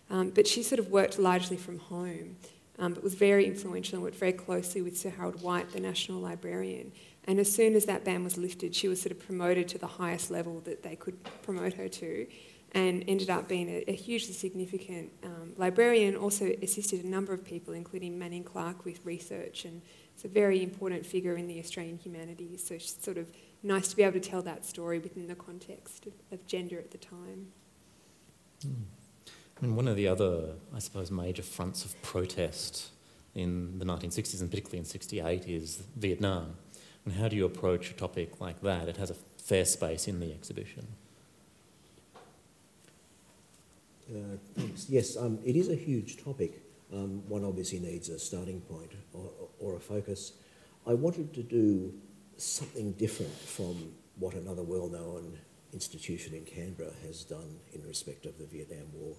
Um, 0.09 0.31
but 0.31 0.47
she 0.47 0.63
sort 0.63 0.79
of 0.79 0.89
worked 0.89 1.19
largely 1.19 1.57
from 1.57 1.79
home, 1.79 2.37
um, 2.79 2.93
but 2.93 3.03
was 3.03 3.15
very 3.15 3.45
influential 3.45 3.95
and 3.95 4.03
worked 4.03 4.17
very 4.17 4.33
closely 4.33 4.81
with 4.81 4.97
Sir 4.97 5.09
Harold 5.09 5.41
White, 5.41 5.71
the 5.71 5.79
National 5.79 6.19
Librarian. 6.19 6.91
And 7.25 7.39
as 7.39 7.53
soon 7.53 7.75
as 7.75 7.85
that 7.85 8.05
ban 8.05 8.23
was 8.23 8.37
lifted, 8.37 8.73
she 8.73 8.87
was 8.87 9.01
sort 9.01 9.11
of 9.11 9.19
promoted 9.19 9.67
to 9.69 9.77
the 9.77 9.87
highest 9.87 10.31
level 10.31 10.61
that 10.61 10.81
they 10.81 10.95
could 10.95 11.21
promote 11.41 11.73
her 11.73 11.89
to 11.89 12.25
and 12.73 13.03
ended 13.07 13.29
up 13.29 13.47
being 13.47 13.69
a, 13.69 13.83
a 13.87 13.93
hugely 13.93 14.33
significant 14.33 15.11
um, 15.23 15.53
librarian. 15.57 16.15
Also 16.15 16.53
assisted 16.61 17.03
a 17.03 17.07
number 17.07 17.33
of 17.33 17.43
people, 17.43 17.73
including 17.73 18.19
Manning 18.19 18.43
Clark, 18.43 18.85
with 18.85 19.05
research, 19.05 19.65
and 19.65 19.81
it's 20.13 20.25
a 20.25 20.27
very 20.27 20.63
important 20.63 21.05
figure 21.05 21.35
in 21.35 21.47
the 21.47 21.59
Australian 21.59 21.97
humanities. 21.97 22.65
So 22.67 22.75
it's 22.75 23.03
sort 23.03 23.17
of 23.17 23.27
nice 23.63 23.87
to 23.89 23.95
be 23.95 24.03
able 24.03 24.19
to 24.19 24.29
tell 24.29 24.41
that 24.43 24.65
story 24.65 24.99
within 24.99 25.27
the 25.27 25.35
context 25.35 26.05
of, 26.07 26.13
of 26.31 26.45
gender 26.47 26.77
at 26.79 26.91
the 26.91 26.97
time. 26.97 27.47
Mm. 28.65 28.83
I 29.57 29.65
mean, 29.65 29.75
one 29.75 29.87
of 29.87 29.95
the 29.95 30.07
other, 30.07 30.53
I 30.75 30.79
suppose, 30.79 31.09
major 31.09 31.41
fronts 31.41 31.83
of 31.83 31.99
protest 32.01 32.91
in 33.33 33.79
the 33.79 33.85
1960s 33.85 34.41
and 34.41 34.49
particularly 34.49 34.79
in 34.79 34.85
68 34.85 35.47
is 35.47 35.83
Vietnam. 35.95 36.55
And 37.05 37.13
how 37.15 37.27
do 37.27 37.35
you 37.35 37.45
approach 37.45 37.89
a 37.91 37.93
topic 37.93 38.39
like 38.39 38.61
that? 38.61 38.87
It 38.87 38.97
has 38.97 39.09
a 39.09 39.15
fair 39.37 39.65
space 39.65 40.07
in 40.07 40.19
the 40.19 40.31
exhibition. 40.31 40.87
Uh, 42.15 42.19
thanks. 44.55 44.89
Yes, 44.89 45.17
um, 45.17 45.39
it 45.45 45.55
is 45.55 45.69
a 45.69 45.75
huge 45.75 46.23
topic. 46.23 46.63
Um, 46.93 47.27
one 47.27 47.43
obviously 47.43 47.79
needs 47.79 48.09
a 48.09 48.17
starting 48.17 48.61
point 48.61 48.91
or, 49.13 49.29
or, 49.59 49.75
a 49.75 49.79
focus. 49.79 50.33
I 50.85 50.93
wanted 50.93 51.33
to 51.33 51.43
do 51.43 51.93
something 52.37 52.93
different 52.93 53.33
from 53.33 53.91
what 54.17 54.35
another 54.35 54.63
well-known 54.63 55.37
institution 55.73 56.33
in 56.33 56.45
Canberra 56.45 56.91
has 57.05 57.25
done 57.25 57.59
in 57.73 57.85
respect 57.85 58.25
of 58.25 58.37
the 58.37 58.45
Vietnam 58.45 58.87
War. 58.93 59.15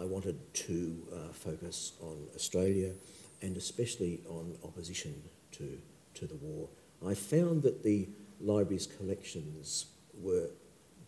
I 0.00 0.04
wanted 0.04 0.52
to 0.54 1.06
uh, 1.12 1.32
focus 1.32 1.92
on 2.00 2.26
Australia 2.34 2.92
and 3.40 3.56
especially 3.56 4.22
on 4.28 4.56
opposition 4.64 5.22
to, 5.52 5.78
to 6.14 6.26
the 6.26 6.36
war. 6.36 6.68
I 7.06 7.14
found 7.14 7.62
that 7.62 7.82
the 7.82 8.08
library's 8.40 8.86
collections 8.86 9.86
were 10.14 10.50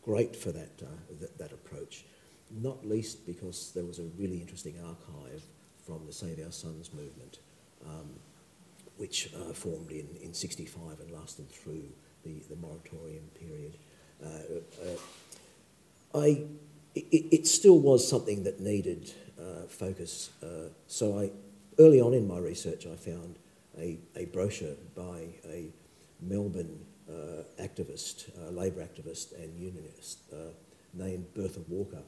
great 0.02 0.36
for 0.36 0.52
that, 0.52 0.72
uh, 0.82 0.86
that, 1.20 1.38
that, 1.38 1.52
approach, 1.52 2.04
not 2.50 2.86
least 2.86 3.26
because 3.26 3.72
there 3.74 3.84
was 3.84 3.98
a 3.98 4.04
really 4.18 4.40
interesting 4.40 4.76
archive 4.84 5.42
from 5.84 6.06
the 6.06 6.12
Save 6.12 6.40
Our 6.44 6.52
Sons 6.52 6.92
movement, 6.94 7.38
um, 7.84 8.10
which 8.96 9.30
uh, 9.34 9.52
formed 9.52 9.90
in, 9.90 10.08
in 10.22 10.32
65 10.32 11.00
and 11.00 11.10
lasted 11.10 11.50
through 11.50 11.84
the, 12.24 12.40
the 12.48 12.56
moratorium 12.56 13.24
period. 13.38 13.76
Uh, 14.24 14.28
uh, 14.82 16.20
I, 16.20 16.44
it, 16.94 17.26
it, 17.32 17.46
still 17.46 17.78
was 17.78 18.08
something 18.08 18.44
that 18.44 18.60
needed 18.60 19.12
uh, 19.38 19.66
focus, 19.68 20.30
uh, 20.42 20.68
so 20.86 21.18
I, 21.18 21.30
early 21.78 22.00
on 22.00 22.14
in 22.14 22.26
my 22.26 22.38
research 22.38 22.86
I 22.86 22.96
found 22.96 23.36
a, 23.76 23.98
a 24.16 24.26
brochure 24.26 24.76
by 24.94 25.26
a 25.46 25.70
Melbourne 26.20 26.78
activist, 27.60 28.30
labour 28.54 28.82
activist 28.82 29.32
and 29.40 29.56
unionist 29.58 30.18
named 30.94 31.26
Bertha 31.34 31.60
Walker, 31.68 32.02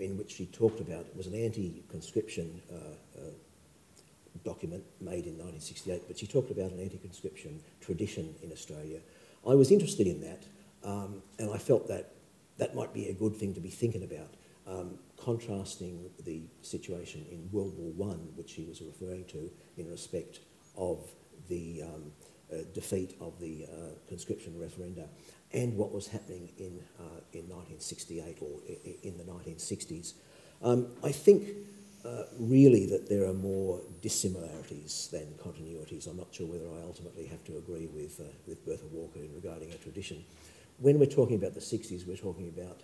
in 0.00 0.16
which 0.16 0.32
she 0.32 0.46
talked 0.46 0.80
about, 0.80 1.00
it 1.00 1.16
was 1.16 1.26
an 1.26 1.34
anti-conscription 1.34 2.60
document 4.44 4.84
made 5.00 5.26
in 5.26 5.36
1968, 5.38 6.02
but 6.06 6.18
she 6.18 6.26
talked 6.26 6.50
about 6.50 6.70
an 6.72 6.80
anti-conscription 6.80 7.60
tradition 7.80 8.34
in 8.42 8.52
Australia. 8.52 9.00
I 9.46 9.54
was 9.54 9.70
interested 9.70 10.06
in 10.06 10.20
that, 10.20 10.44
um, 10.84 11.22
and 11.38 11.50
I 11.52 11.58
felt 11.58 11.88
that 11.88 12.12
that 12.58 12.74
might 12.74 12.92
be 12.92 13.08
a 13.08 13.12
good 13.12 13.36
thing 13.36 13.54
to 13.54 13.60
be 13.60 13.70
thinking 13.70 14.04
about, 14.04 14.34
um, 14.66 14.98
contrasting 15.16 16.10
the 16.24 16.42
situation 16.62 17.24
in 17.30 17.48
World 17.52 17.74
War 17.76 17.90
One, 17.92 18.28
which 18.36 18.50
she 18.50 18.64
was 18.64 18.80
referring 18.82 19.24
to 19.26 19.50
in 19.76 19.90
respect 19.90 20.40
of 20.76 21.10
the 21.48 21.82
um, 21.82 22.12
uh, 22.52 22.56
defeat 22.74 23.16
of 23.20 23.38
the 23.40 23.64
uh, 23.64 23.76
conscription 24.08 24.54
referenda 24.54 25.06
and 25.52 25.76
what 25.76 25.92
was 25.92 26.08
happening 26.08 26.50
in, 26.58 26.80
uh, 26.98 27.20
in 27.32 27.48
1968 27.48 28.38
or 28.40 28.60
in 29.02 29.16
the 29.18 29.24
1960s. 29.24 30.14
Um, 30.62 30.88
I 31.02 31.10
think 31.10 31.48
uh, 32.04 32.24
really 32.38 32.86
that 32.86 33.08
there 33.08 33.24
are 33.24 33.34
more 33.34 33.80
dissimilarities 34.00 35.08
than 35.10 35.26
continuities. 35.42 36.06
I'm 36.06 36.16
not 36.16 36.32
sure 36.32 36.46
whether 36.46 36.66
I 36.66 36.82
ultimately 36.86 37.26
have 37.26 37.44
to 37.44 37.58
agree 37.58 37.86
with, 37.86 38.20
uh, 38.20 38.24
with 38.46 38.64
Bertha 38.64 38.86
Walker 38.92 39.18
in 39.18 39.34
regarding 39.34 39.70
a 39.72 39.76
tradition. 39.76 40.24
When 40.78 40.98
we're 40.98 41.06
talking 41.06 41.36
about 41.36 41.54
the 41.54 41.60
60s, 41.60 42.06
we're 42.06 42.16
talking 42.16 42.48
about 42.48 42.80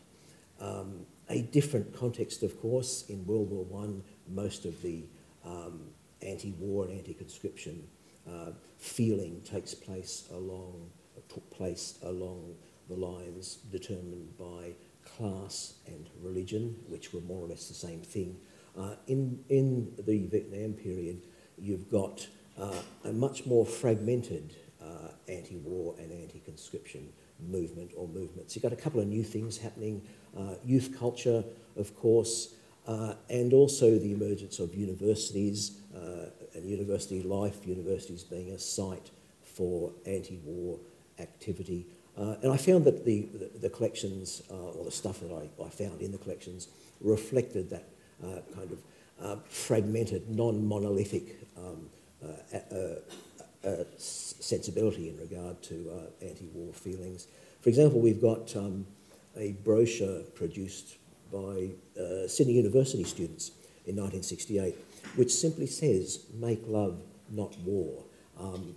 um, 0.60 1.06
a 1.28 1.42
different 1.42 1.94
context, 1.94 2.42
of 2.42 2.60
course. 2.60 3.04
In 3.08 3.24
World 3.26 3.50
War 3.50 3.64
One, 3.64 4.02
most 4.28 4.64
of 4.64 4.80
the 4.82 5.04
um, 5.44 5.80
anti-war 6.22 6.84
and 6.84 6.98
anti-conscription 6.98 7.86
uh, 8.28 8.50
feeling 8.78 9.40
takes 9.44 9.74
place 9.74 10.24
along, 10.32 10.90
took 11.28 11.48
place 11.50 11.98
along 12.02 12.54
the 12.88 12.96
lines 12.96 13.56
determined 13.70 14.36
by 14.38 14.74
class 15.04 15.74
and 15.86 16.08
religion, 16.20 16.76
which 16.88 17.12
were 17.12 17.20
more 17.20 17.44
or 17.44 17.48
less 17.48 17.68
the 17.68 17.74
same 17.74 18.00
thing. 18.00 18.36
Uh, 18.78 18.94
in, 19.06 19.42
in 19.48 19.92
the 19.98 20.26
Vietnam 20.26 20.72
period, 20.74 21.22
you've 21.58 21.90
got 21.90 22.26
uh, 22.58 22.82
a 23.04 23.12
much 23.12 23.46
more 23.46 23.64
fragmented 23.64 24.54
uh, 24.82 25.08
anti-war 25.28 25.94
and 25.98 26.12
anti-conscription 26.12 27.08
movement 27.48 27.90
or 27.96 28.08
movements. 28.08 28.54
You've 28.54 28.62
got 28.62 28.72
a 28.72 28.76
couple 28.76 29.00
of 29.00 29.06
new 29.06 29.24
things 29.24 29.58
happening, 29.58 30.02
uh, 30.36 30.54
youth 30.64 30.96
culture, 30.98 31.44
of 31.76 31.94
course, 31.96 32.54
uh, 32.86 33.14
and 33.28 33.52
also 33.52 33.98
the 33.98 34.12
emergence 34.12 34.58
of 34.58 34.74
universities 34.74 35.80
uh, 35.94 36.30
and 36.54 36.64
university 36.64 37.22
life, 37.22 37.66
universities 37.66 38.22
being 38.22 38.50
a 38.52 38.58
site 38.58 39.10
for 39.42 39.92
anti-war 40.06 40.78
activity. 41.18 41.86
Uh, 42.16 42.36
and 42.42 42.52
I 42.52 42.56
found 42.56 42.84
that 42.84 43.04
the, 43.04 43.28
the, 43.60 43.68
collections, 43.68 44.42
uh, 44.50 44.54
or 44.54 44.84
the 44.84 44.90
stuff 44.90 45.20
that 45.20 45.30
I, 45.32 45.62
I 45.62 45.68
found 45.68 46.00
in 46.00 46.12
the 46.12 46.18
collections, 46.18 46.68
reflected 47.00 47.68
that 47.70 47.84
uh, 48.24 48.40
kind 48.54 48.70
of 48.72 48.78
uh, 49.20 49.36
fragmented, 49.48 50.30
non-monolithic 50.30 51.36
um, 51.56 51.90
sensibility 53.98 55.08
in 55.08 55.18
regard 55.18 55.62
to 55.62 56.10
anti-war 56.22 56.72
feelings. 56.72 57.26
For 57.60 57.68
example, 57.68 58.00
we've 58.00 58.20
got 58.20 58.54
um, 58.56 58.86
a 59.36 59.52
brochure 59.64 60.20
produced 60.34 60.96
by 61.32 61.70
uh, 62.00 62.28
Sydney 62.28 62.54
University 62.54 63.04
students 63.04 63.50
in 63.86 63.96
1968, 63.96 64.74
which 65.16 65.32
simply 65.32 65.66
says, 65.66 66.26
make 66.38 66.62
love, 66.66 67.00
not 67.30 67.56
war. 67.60 68.04
Um, 68.38 68.74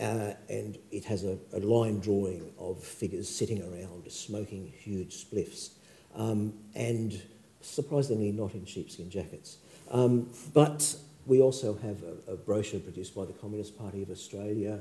uh, 0.00 0.34
and 0.48 0.78
it 0.90 1.04
has 1.04 1.24
a, 1.24 1.38
a, 1.52 1.60
line 1.60 2.00
drawing 2.00 2.50
of 2.58 2.82
figures 2.82 3.28
sitting 3.28 3.62
around 3.62 4.10
smoking 4.10 4.72
huge 4.78 5.24
spliffs, 5.24 5.70
um, 6.14 6.54
and 6.74 7.20
surprisingly 7.60 8.32
not 8.32 8.54
in 8.54 8.64
sheepskin 8.64 9.10
jackets. 9.10 9.58
Um, 9.90 10.30
but 10.54 10.96
we 11.26 11.42
also 11.42 11.74
have 11.74 12.02
a, 12.02 12.32
a, 12.32 12.36
brochure 12.36 12.80
produced 12.80 13.14
by 13.14 13.26
the 13.26 13.34
Communist 13.34 13.78
Party 13.78 14.02
of 14.02 14.10
Australia. 14.10 14.80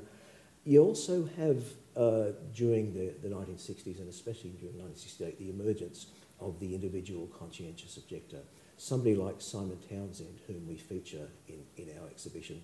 You 0.63 0.83
also 0.83 1.27
have, 1.37 1.63
uh, 1.97 2.31
during 2.55 2.93
the, 2.93 3.13
the 3.21 3.33
1960s 3.33 3.99
and 3.99 4.07
especially 4.07 4.51
during 4.51 4.77
1968, 4.79 5.37
the 5.37 5.49
emergence 5.49 6.07
of 6.39 6.59
the 6.61 6.73
individual 6.73 7.27
conscientious 7.37 7.97
objector. 7.97 8.39
Somebody 8.77 9.15
like 9.15 9.41
Simon 9.41 9.77
Townsend, 9.89 10.39
whom 10.47 10.65
we 10.65 10.77
feature 10.77 11.27
in, 11.49 11.59
in 11.75 11.89
our 11.99 12.07
exhibition, 12.07 12.63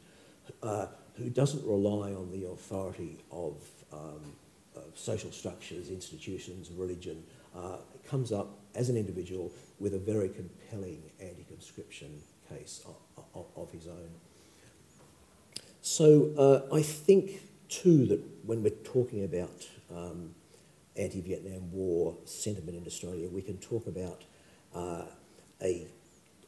uh, 0.63 0.87
who 1.17 1.29
doesn't 1.29 1.65
rely 1.65 2.13
on 2.13 2.31
the 2.31 2.47
authority 2.47 3.19
of, 3.31 3.55
um, 3.93 4.33
of 4.75 4.83
social 4.95 5.31
structures, 5.31 5.89
institutions, 5.89 6.69
religion, 6.71 7.23
uh, 7.55 7.77
comes 8.07 8.31
up 8.31 8.59
as 8.75 8.89
an 8.89 8.97
individual 8.97 9.51
with 9.79 9.93
a 9.93 9.99
very 9.99 10.29
compelling 10.29 11.01
anti-conscription 11.19 12.21
case 12.49 12.85
of, 12.85 13.23
of, 13.33 13.45
of, 13.55 13.71
his 13.71 13.87
own. 13.87 14.09
So 15.81 16.31
uh, 16.37 16.75
I 16.75 16.81
think 16.81 17.41
too 17.69 18.05
that 18.07 18.21
when 18.45 18.63
we're 18.63 18.69
talking 18.69 19.23
about 19.23 19.67
um, 19.93 20.35
anti-Vietnam 20.97 21.71
War 21.71 22.15
sentiment 22.25 22.77
in 22.77 22.85
Australia, 22.85 23.29
we 23.29 23.41
can 23.41 23.57
talk 23.57 23.87
about 23.87 24.23
uh, 24.73 25.03
a, 25.61 25.87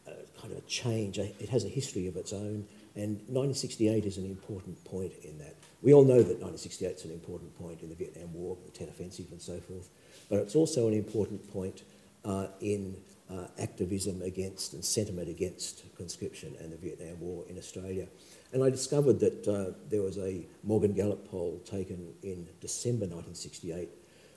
a, 0.05 0.11
kind 0.39 0.51
of 0.51 0.57
a 0.57 0.67
change. 0.67 1.17
It 1.17 1.49
has 1.49 1.65
a 1.65 1.69
history 1.69 2.07
of 2.07 2.15
its 2.15 2.33
own, 2.33 2.67
and 2.97 3.17
1968 3.27 4.05
is 4.05 4.17
an 4.17 4.25
important 4.25 4.83
point 4.83 5.13
in 5.23 5.37
that. 5.37 5.55
We 5.81 5.93
all 5.93 6.03
know 6.03 6.17
that 6.17 6.41
1968 6.41 6.95
is 6.95 7.05
an 7.05 7.11
important 7.11 7.55
point 7.57 7.81
in 7.81 7.89
the 7.89 7.95
Vietnam 7.95 8.33
War, 8.33 8.57
the 8.65 8.71
Tet 8.71 8.89
Offensive 8.89 9.27
and 9.31 9.41
so 9.41 9.59
forth, 9.59 9.89
but 10.29 10.39
it's 10.39 10.55
also 10.55 10.87
an 10.87 10.93
important 10.93 11.47
point 11.53 11.83
uh, 12.25 12.47
in 12.59 12.97
uh, 13.29 13.47
activism 13.59 14.21
against 14.23 14.73
and 14.73 14.83
sentiment 14.83 15.29
against 15.29 15.83
conscription 15.95 16.55
and 16.59 16.71
the 16.73 16.77
Vietnam 16.77 17.19
War 17.19 17.45
in 17.47 17.57
Australia. 17.57 18.07
And 18.51 18.63
I 18.63 18.69
discovered 18.69 19.19
that 19.19 19.47
uh, 19.47 19.77
there 19.89 20.01
was 20.01 20.17
a 20.17 20.45
Morgan 20.63 20.93
Gallup 20.93 21.29
poll 21.29 21.61
taken 21.65 22.13
in 22.23 22.47
December 22.61 23.05
1968 23.05 23.89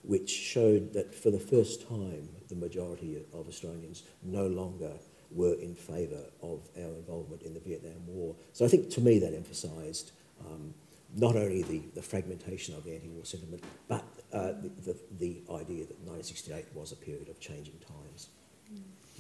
which 0.03 0.31
showed 0.31 0.93
that 0.95 1.15
for 1.15 1.31
the 1.31 1.39
first 1.39 1.87
time 1.87 2.29
the 2.49 2.55
majority 2.55 3.23
of 3.35 3.49
Australians 3.49 4.03
no 4.23 4.47
longer 4.47 4.93
were 5.31 5.55
in 5.55 5.75
favour 5.75 6.25
of 6.43 6.61
our 6.77 6.95
involvement 6.95 7.43
in 7.43 7.55
the 7.55 7.61
Vietnam 7.61 8.07
War. 8.07 8.35
So 8.53 8.65
I 8.65 8.69
think 8.69 8.91
to 8.91 9.01
me 9.01 9.19
that 9.21 9.35
emphasised 9.35 10.13
um, 10.41 10.75
not 11.17 11.37
only 11.37 11.63
the, 11.63 11.83
the 11.95 12.03
fragmentation 12.03 12.75
of 12.75 12.85
the 12.85 12.95
anti-war 12.95 13.25
sentiment, 13.25 13.63
but 13.89 14.05
uh, 14.33 14.53
the, 14.63 14.71
the, 14.85 14.97
the, 15.19 15.43
idea 15.55 15.85
that 15.85 15.99
1968 16.07 16.67
was 16.75 16.93
a 16.93 16.97
period 16.97 17.29
of 17.29 17.41
changing 17.41 17.75
times. 17.87 18.29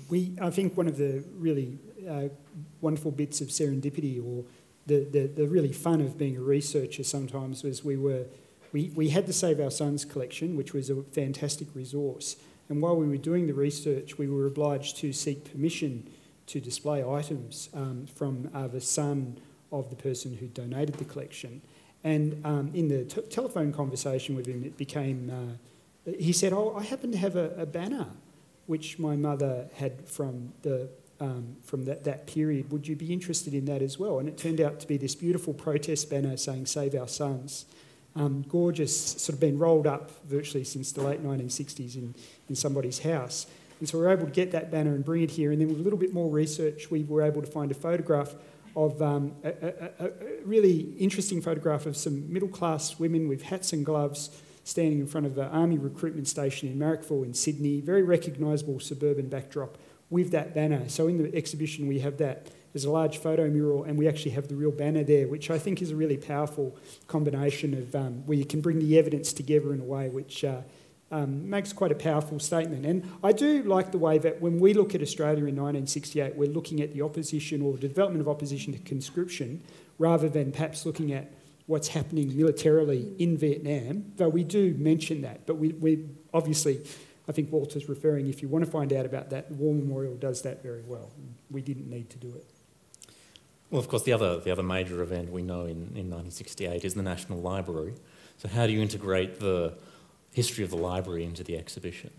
We, 0.08 0.36
I 0.40 0.50
think 0.50 0.76
one 0.76 0.86
of 0.86 0.96
the 0.96 1.24
really 1.36 1.78
uh, 2.08 2.28
wonderful 2.80 3.10
bits 3.10 3.40
of 3.40 3.48
serendipity 3.48 4.24
or 4.24 4.44
the, 4.86 5.04
the, 5.04 5.26
the 5.26 5.48
really 5.48 5.72
fun 5.72 6.00
of 6.00 6.16
being 6.16 6.36
a 6.36 6.40
researcher 6.40 7.04
sometimes 7.04 7.62
was 7.62 7.84
we 7.84 7.96
were 7.96 8.26
we, 8.72 8.92
we 8.94 9.08
had 9.08 9.26
to 9.26 9.32
Save 9.32 9.60
Our 9.60 9.70
Sons 9.70 10.04
collection, 10.04 10.56
which 10.56 10.72
was 10.72 10.90
a 10.90 11.02
fantastic 11.02 11.68
resource. 11.74 12.36
And 12.70 12.80
while 12.80 12.96
we 12.96 13.06
were 13.06 13.18
doing 13.18 13.46
the 13.46 13.52
research, 13.52 14.16
we 14.16 14.28
were 14.28 14.46
obliged 14.46 14.96
to 14.98 15.12
seek 15.12 15.52
permission 15.52 16.08
to 16.46 16.60
display 16.60 17.04
items 17.04 17.68
um, 17.74 18.06
from 18.14 18.48
uh, 18.54 18.68
the 18.68 18.80
son 18.80 19.38
of 19.70 19.90
the 19.90 19.96
person 19.96 20.36
who 20.36 20.46
donated 20.46 20.94
the 20.94 21.04
collection. 21.04 21.60
And 22.02 22.40
um, 22.46 22.70
in 22.72 22.88
the 22.88 23.04
t- 23.04 23.20
telephone 23.22 23.72
conversation 23.72 24.34
with 24.34 24.46
him, 24.46 24.64
it 24.64 24.78
became 24.78 25.30
uh, 25.30 25.56
he 26.18 26.32
said, 26.32 26.52
Oh, 26.52 26.74
I 26.76 26.82
happen 26.82 27.12
to 27.12 27.18
have 27.18 27.36
a, 27.36 27.50
a 27.56 27.66
banner 27.66 28.06
which 28.66 28.98
my 28.98 29.16
mother 29.16 29.68
had 29.74 30.08
from, 30.08 30.52
the, 30.62 30.88
um, 31.18 31.56
from 31.64 31.84
that, 31.86 32.04
that 32.04 32.26
period. 32.26 32.70
Would 32.70 32.86
you 32.86 32.96
be 32.96 33.12
interested 33.12 33.52
in 33.52 33.64
that 33.66 33.82
as 33.82 33.98
well? 33.98 34.18
And 34.18 34.28
it 34.28 34.38
turned 34.38 34.60
out 34.60 34.80
to 34.80 34.86
be 34.86 34.96
this 34.96 35.14
beautiful 35.14 35.52
protest 35.52 36.08
banner 36.08 36.36
saying, 36.36 36.66
Save 36.66 36.94
Our 36.94 37.08
Sons. 37.08 37.66
Um, 38.16 38.44
gorgeous, 38.48 38.96
sort 38.96 39.34
of 39.34 39.40
been 39.40 39.58
rolled 39.58 39.86
up 39.86 40.10
virtually 40.24 40.64
since 40.64 40.92
the 40.92 41.02
late 41.02 41.24
1960s 41.24 41.96
in, 41.96 42.14
in 42.48 42.54
somebody's 42.54 42.98
house. 43.00 43.46
And 43.78 43.88
so 43.88 43.98
we 43.98 44.04
were 44.04 44.12
able 44.12 44.26
to 44.26 44.32
get 44.32 44.52
that 44.52 44.70
banner 44.70 44.94
and 44.94 45.04
bring 45.04 45.22
it 45.22 45.30
here. 45.30 45.52
And 45.52 45.60
then 45.60 45.68
with 45.68 45.78
a 45.78 45.82
little 45.82 45.98
bit 45.98 46.12
more 46.12 46.30
research, 46.30 46.90
we 46.90 47.04
were 47.04 47.22
able 47.22 47.40
to 47.40 47.50
find 47.50 47.70
a 47.70 47.74
photograph 47.74 48.34
of 48.76 49.00
um, 49.02 49.32
a, 49.42 49.48
a, 49.48 50.06
a, 50.06 50.10
really 50.44 50.94
interesting 50.98 51.40
photograph 51.40 51.86
of 51.86 51.96
some 51.96 52.32
middle 52.32 52.48
class 52.48 52.98
women 52.98 53.28
with 53.28 53.42
hats 53.42 53.72
and 53.72 53.84
gloves 53.84 54.30
standing 54.64 55.00
in 55.00 55.06
front 55.06 55.26
of 55.26 55.34
the 55.34 55.46
army 55.46 55.78
recruitment 55.78 56.28
station 56.28 56.68
in 56.68 56.78
Marrickville 56.78 57.24
in 57.24 57.34
Sydney. 57.34 57.80
Very 57.80 58.02
recognisable 58.02 58.78
suburban 58.78 59.28
backdrop 59.28 59.76
with 60.10 60.30
that 60.32 60.54
banner. 60.54 60.88
So 60.88 61.08
in 61.08 61.22
the 61.22 61.34
exhibition, 61.34 61.88
we 61.88 62.00
have 62.00 62.18
that. 62.18 62.48
There's 62.72 62.84
a 62.84 62.90
large 62.90 63.18
photo 63.18 63.48
mural, 63.48 63.84
and 63.84 63.98
we 63.98 64.06
actually 64.06 64.32
have 64.32 64.48
the 64.48 64.54
real 64.54 64.70
banner 64.70 65.02
there, 65.02 65.26
which 65.26 65.50
I 65.50 65.58
think 65.58 65.82
is 65.82 65.90
a 65.90 65.96
really 65.96 66.16
powerful 66.16 66.76
combination 67.08 67.74
of 67.74 67.94
um, 67.94 68.26
where 68.26 68.38
you 68.38 68.44
can 68.44 68.60
bring 68.60 68.78
the 68.78 68.98
evidence 68.98 69.32
together 69.32 69.74
in 69.74 69.80
a 69.80 69.84
way 69.84 70.08
which 70.08 70.44
uh, 70.44 70.60
um, 71.10 71.48
makes 71.50 71.72
quite 71.72 71.90
a 71.90 71.96
powerful 71.96 72.38
statement. 72.38 72.86
And 72.86 73.10
I 73.24 73.32
do 73.32 73.62
like 73.64 73.90
the 73.90 73.98
way 73.98 74.18
that 74.18 74.40
when 74.40 74.60
we 74.60 74.74
look 74.74 74.94
at 74.94 75.02
Australia 75.02 75.44
in 75.46 75.56
1968, 75.56 76.36
we're 76.36 76.48
looking 76.48 76.80
at 76.80 76.92
the 76.92 77.02
opposition 77.02 77.62
or 77.62 77.76
development 77.76 78.20
of 78.20 78.28
opposition 78.28 78.72
to 78.72 78.78
conscription 78.78 79.62
rather 79.98 80.28
than 80.28 80.52
perhaps 80.52 80.86
looking 80.86 81.12
at 81.12 81.32
what's 81.66 81.88
happening 81.88 82.36
militarily 82.36 83.12
in 83.18 83.36
Vietnam, 83.36 84.12
though 84.16 84.28
we 84.28 84.44
do 84.44 84.74
mention 84.78 85.22
that. 85.22 85.46
But 85.46 85.56
we, 85.56 85.68
we 85.70 86.06
obviously, 86.32 86.84
I 87.28 87.32
think 87.32 87.52
Walter's 87.52 87.88
referring, 87.88 88.28
if 88.28 88.42
you 88.42 88.48
want 88.48 88.64
to 88.64 88.70
find 88.70 88.92
out 88.92 89.06
about 89.06 89.30
that, 89.30 89.48
the 89.48 89.54
War 89.54 89.74
Memorial 89.74 90.16
does 90.16 90.42
that 90.42 90.62
very 90.62 90.82
well. 90.82 91.10
We 91.50 91.62
didn't 91.62 91.88
need 91.88 92.10
to 92.10 92.18
do 92.18 92.28
it. 92.28 92.46
Well, 93.70 93.80
of 93.80 93.88
course, 93.88 94.02
the 94.02 94.12
other, 94.12 94.40
the 94.40 94.50
other 94.50 94.64
major 94.64 95.00
event 95.02 95.30
we 95.30 95.42
know 95.42 95.62
in, 95.62 95.92
in 95.94 96.10
1968 96.10 96.84
is 96.84 96.94
the 96.94 97.02
National 97.02 97.40
Library. 97.40 97.94
So, 98.36 98.48
how 98.48 98.66
do 98.66 98.72
you 98.72 98.82
integrate 98.82 99.38
the 99.38 99.74
history 100.32 100.64
of 100.64 100.70
the 100.70 100.76
library 100.76 101.24
into 101.24 101.44
the 101.44 101.56
exhibition? 101.56 102.10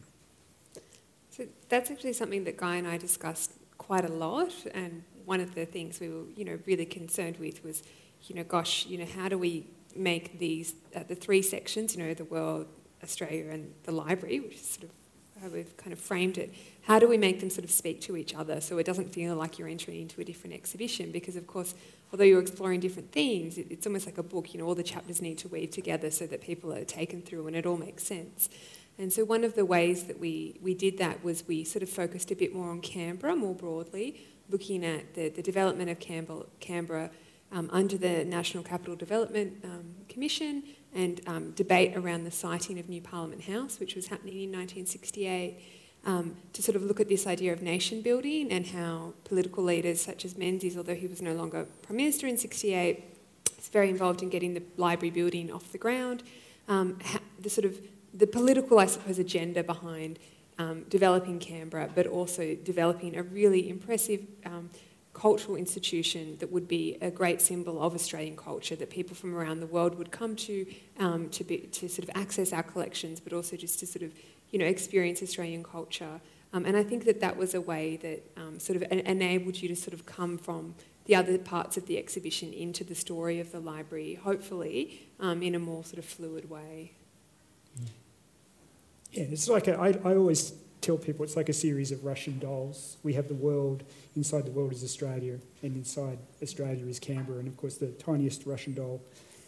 So, 1.29 1.45
that's 1.67 1.91
actually 1.91 2.13
something 2.13 2.45
that 2.45 2.55
Guy 2.55 2.75
and 2.75 2.87
I 2.87 2.97
discussed 2.97 3.51
quite 3.77 4.05
a 4.05 4.13
lot. 4.13 4.53
And 4.73 5.03
one 5.25 5.41
of 5.41 5.53
the 5.53 5.65
things 5.65 5.99
we 5.99 6.07
were, 6.07 6.23
you 6.35 6.45
know, 6.45 6.57
really 6.65 6.85
concerned 6.85 7.37
with 7.37 7.63
was, 7.65 7.83
you 8.23 8.35
know, 8.35 8.43
gosh, 8.43 8.85
you 8.85 8.97
know, 8.97 9.07
how 9.17 9.27
do 9.27 9.37
we 9.37 9.67
make 9.93 10.39
these, 10.39 10.75
uh, 10.95 11.03
the 11.05 11.15
three 11.15 11.41
sections, 11.41 11.95
you 11.95 12.03
know, 12.03 12.13
the 12.13 12.25
world, 12.25 12.67
Australia, 13.03 13.49
and 13.49 13.73
the 13.83 13.91
library, 13.91 14.39
which 14.39 14.55
is 14.55 14.69
sort 14.69 14.85
of 14.85 14.91
how 15.41 15.49
we've 15.49 15.75
kind 15.77 15.91
of 15.91 15.99
framed 15.99 16.37
it, 16.37 16.53
how 16.83 16.99
do 16.99 17.07
we 17.07 17.17
make 17.17 17.39
them 17.39 17.49
sort 17.49 17.63
of 17.63 17.71
speak 17.71 18.01
to 18.01 18.15
each 18.15 18.35
other 18.35 18.61
so 18.61 18.77
it 18.77 18.85
doesn't 18.85 19.13
feel 19.13 19.35
like 19.35 19.57
you're 19.57 19.67
entering 19.67 20.01
into 20.01 20.21
a 20.21 20.23
different 20.23 20.55
exhibition? 20.55 21.11
Because, 21.11 21.35
of 21.35 21.47
course, 21.47 21.73
although 22.11 22.23
you're 22.23 22.41
exploring 22.41 22.79
different 22.79 23.11
themes, 23.11 23.57
it, 23.57 23.67
it's 23.69 23.87
almost 23.87 24.05
like 24.05 24.17
a 24.17 24.23
book. 24.23 24.53
You 24.53 24.59
know, 24.59 24.67
all 24.67 24.75
the 24.75 24.83
chapters 24.83 25.21
need 25.21 25.37
to 25.39 25.47
weave 25.47 25.71
together 25.71 26.11
so 26.11 26.27
that 26.27 26.41
people 26.41 26.73
are 26.73 26.83
taken 26.83 27.21
through 27.21 27.47
and 27.47 27.55
it 27.55 27.65
all 27.65 27.77
makes 27.77 28.03
sense. 28.03 28.49
And 28.97 29.11
so, 29.11 29.23
one 29.23 29.43
of 29.43 29.55
the 29.55 29.65
ways 29.65 30.03
that 30.05 30.19
we, 30.19 30.59
we 30.61 30.75
did 30.75 30.97
that 30.99 31.23
was 31.23 31.47
we 31.47 31.63
sort 31.63 31.81
of 31.81 31.89
focused 31.89 32.29
a 32.31 32.35
bit 32.35 32.53
more 32.53 32.69
on 32.69 32.81
Canberra 32.81 33.35
more 33.35 33.55
broadly, 33.55 34.21
looking 34.49 34.85
at 34.85 35.15
the, 35.15 35.29
the 35.29 35.41
development 35.41 35.89
of 35.89 35.99
Canberra, 35.99 36.43
Canberra 36.59 37.09
um, 37.51 37.69
under 37.71 37.97
the 37.97 38.25
National 38.25 38.63
Capital 38.63 38.95
Development 38.95 39.53
um, 39.63 39.95
Commission 40.07 40.63
and 40.93 41.21
um, 41.27 41.51
debate 41.51 41.95
around 41.95 42.23
the 42.23 42.31
siting 42.31 42.79
of 42.79 42.89
New 42.89 43.01
Parliament 43.01 43.43
House, 43.43 43.79
which 43.79 43.95
was 43.95 44.07
happening 44.07 44.35
in 44.35 44.51
1968 44.51 45.57
um, 46.05 46.35
to 46.53 46.61
sort 46.61 46.75
of 46.75 46.83
look 46.83 46.99
at 46.99 47.07
this 47.07 47.27
idea 47.27 47.53
of 47.53 47.61
nation 47.61 48.01
building 48.01 48.51
and 48.51 48.67
how 48.67 49.13
political 49.23 49.63
leaders 49.63 50.01
such 50.01 50.25
as 50.25 50.37
Menzies, 50.37 50.75
although 50.75 50.95
he 50.95 51.07
was 51.07 51.21
no 51.21 51.33
longer 51.33 51.65
Prime 51.83 51.97
Minister 51.97 52.27
in 52.27 52.37
68, 52.37 53.03
is 53.57 53.67
very 53.69 53.89
involved 53.89 54.21
in 54.21 54.29
getting 54.29 54.53
the 54.53 54.63
library 54.77 55.11
building 55.11 55.51
off 55.51 55.71
the 55.71 55.77
ground. 55.77 56.23
Um, 56.67 56.97
the 57.39 57.49
sort 57.49 57.65
of 57.65 57.79
the 58.13 58.27
political, 58.27 58.79
I 58.79 58.87
suppose, 58.87 59.19
agenda 59.19 59.63
behind 59.63 60.19
um, 60.57 60.83
developing 60.89 61.39
Canberra, 61.39 61.89
but 61.93 62.07
also 62.07 62.55
developing 62.55 63.15
a 63.15 63.23
really 63.23 63.69
impressive 63.69 64.21
um, 64.45 64.69
cultural 65.13 65.57
institution 65.57 66.37
that 66.39 66.51
would 66.51 66.67
be 66.67 66.97
a 67.01 67.11
great 67.11 67.41
symbol 67.41 67.81
of 67.81 67.93
Australian 67.93 68.35
culture 68.35 68.75
that 68.75 68.89
people 68.89 69.15
from 69.15 69.35
around 69.35 69.59
the 69.59 69.67
world 69.67 69.95
would 69.95 70.11
come 70.11 70.35
to 70.35 70.65
um, 70.99 71.29
to, 71.29 71.43
be, 71.43 71.57
to 71.57 71.89
sort 71.89 72.07
of 72.07 72.15
access 72.15 72.53
our 72.53 72.63
collections, 72.63 73.19
but 73.19 73.33
also 73.33 73.57
just 73.57 73.79
to 73.79 73.85
sort 73.85 74.03
of 74.03 74.13
you 74.51 74.59
know, 74.59 74.65
experience 74.65 75.21
Australian 75.23 75.63
culture. 75.63 76.21
Um, 76.53 76.65
and 76.65 76.75
I 76.75 76.83
think 76.83 77.05
that 77.05 77.21
that 77.21 77.37
was 77.37 77.53
a 77.53 77.61
way 77.61 77.97
that 77.97 78.31
um, 78.37 78.59
sort 78.59 78.81
of 78.81 78.83
enabled 78.91 79.61
you 79.61 79.69
to 79.69 79.75
sort 79.75 79.93
of 79.93 80.05
come 80.05 80.37
from 80.37 80.75
the 81.05 81.15
other 81.15 81.37
parts 81.37 81.77
of 81.77 81.87
the 81.87 81.97
exhibition 81.97 82.53
into 82.53 82.83
the 82.83 82.95
story 82.95 83.39
of 83.39 83.51
the 83.51 83.59
library, 83.59 84.15
hopefully 84.15 85.09
um, 85.19 85.41
in 85.41 85.55
a 85.55 85.59
more 85.59 85.83
sort 85.83 85.97
of 85.97 86.05
fluid 86.05 86.49
way. 86.49 86.91
Yeah, 89.11 89.23
it's 89.29 89.49
like 89.49 89.67
a, 89.67 89.77
I, 89.77 89.89
I 90.03 90.15
always 90.15 90.53
tell 90.81 90.97
people 90.97 91.23
it's 91.23 91.35
like 91.35 91.49
a 91.49 91.53
series 91.53 91.91
of 91.91 92.03
Russian 92.03 92.39
dolls. 92.39 92.97
We 93.03 93.13
have 93.13 93.27
the 93.27 93.35
world, 93.35 93.83
inside 94.15 94.45
the 94.45 94.51
world 94.51 94.73
is 94.73 94.83
Australia, 94.83 95.39
and 95.61 95.75
inside 95.75 96.17
Australia 96.41 96.85
is 96.87 96.99
Canberra, 96.99 97.39
and 97.39 97.47
of 97.47 97.55
course 97.55 97.77
the 97.77 97.87
tiniest 97.87 98.45
Russian 98.45 98.73
doll 98.73 99.01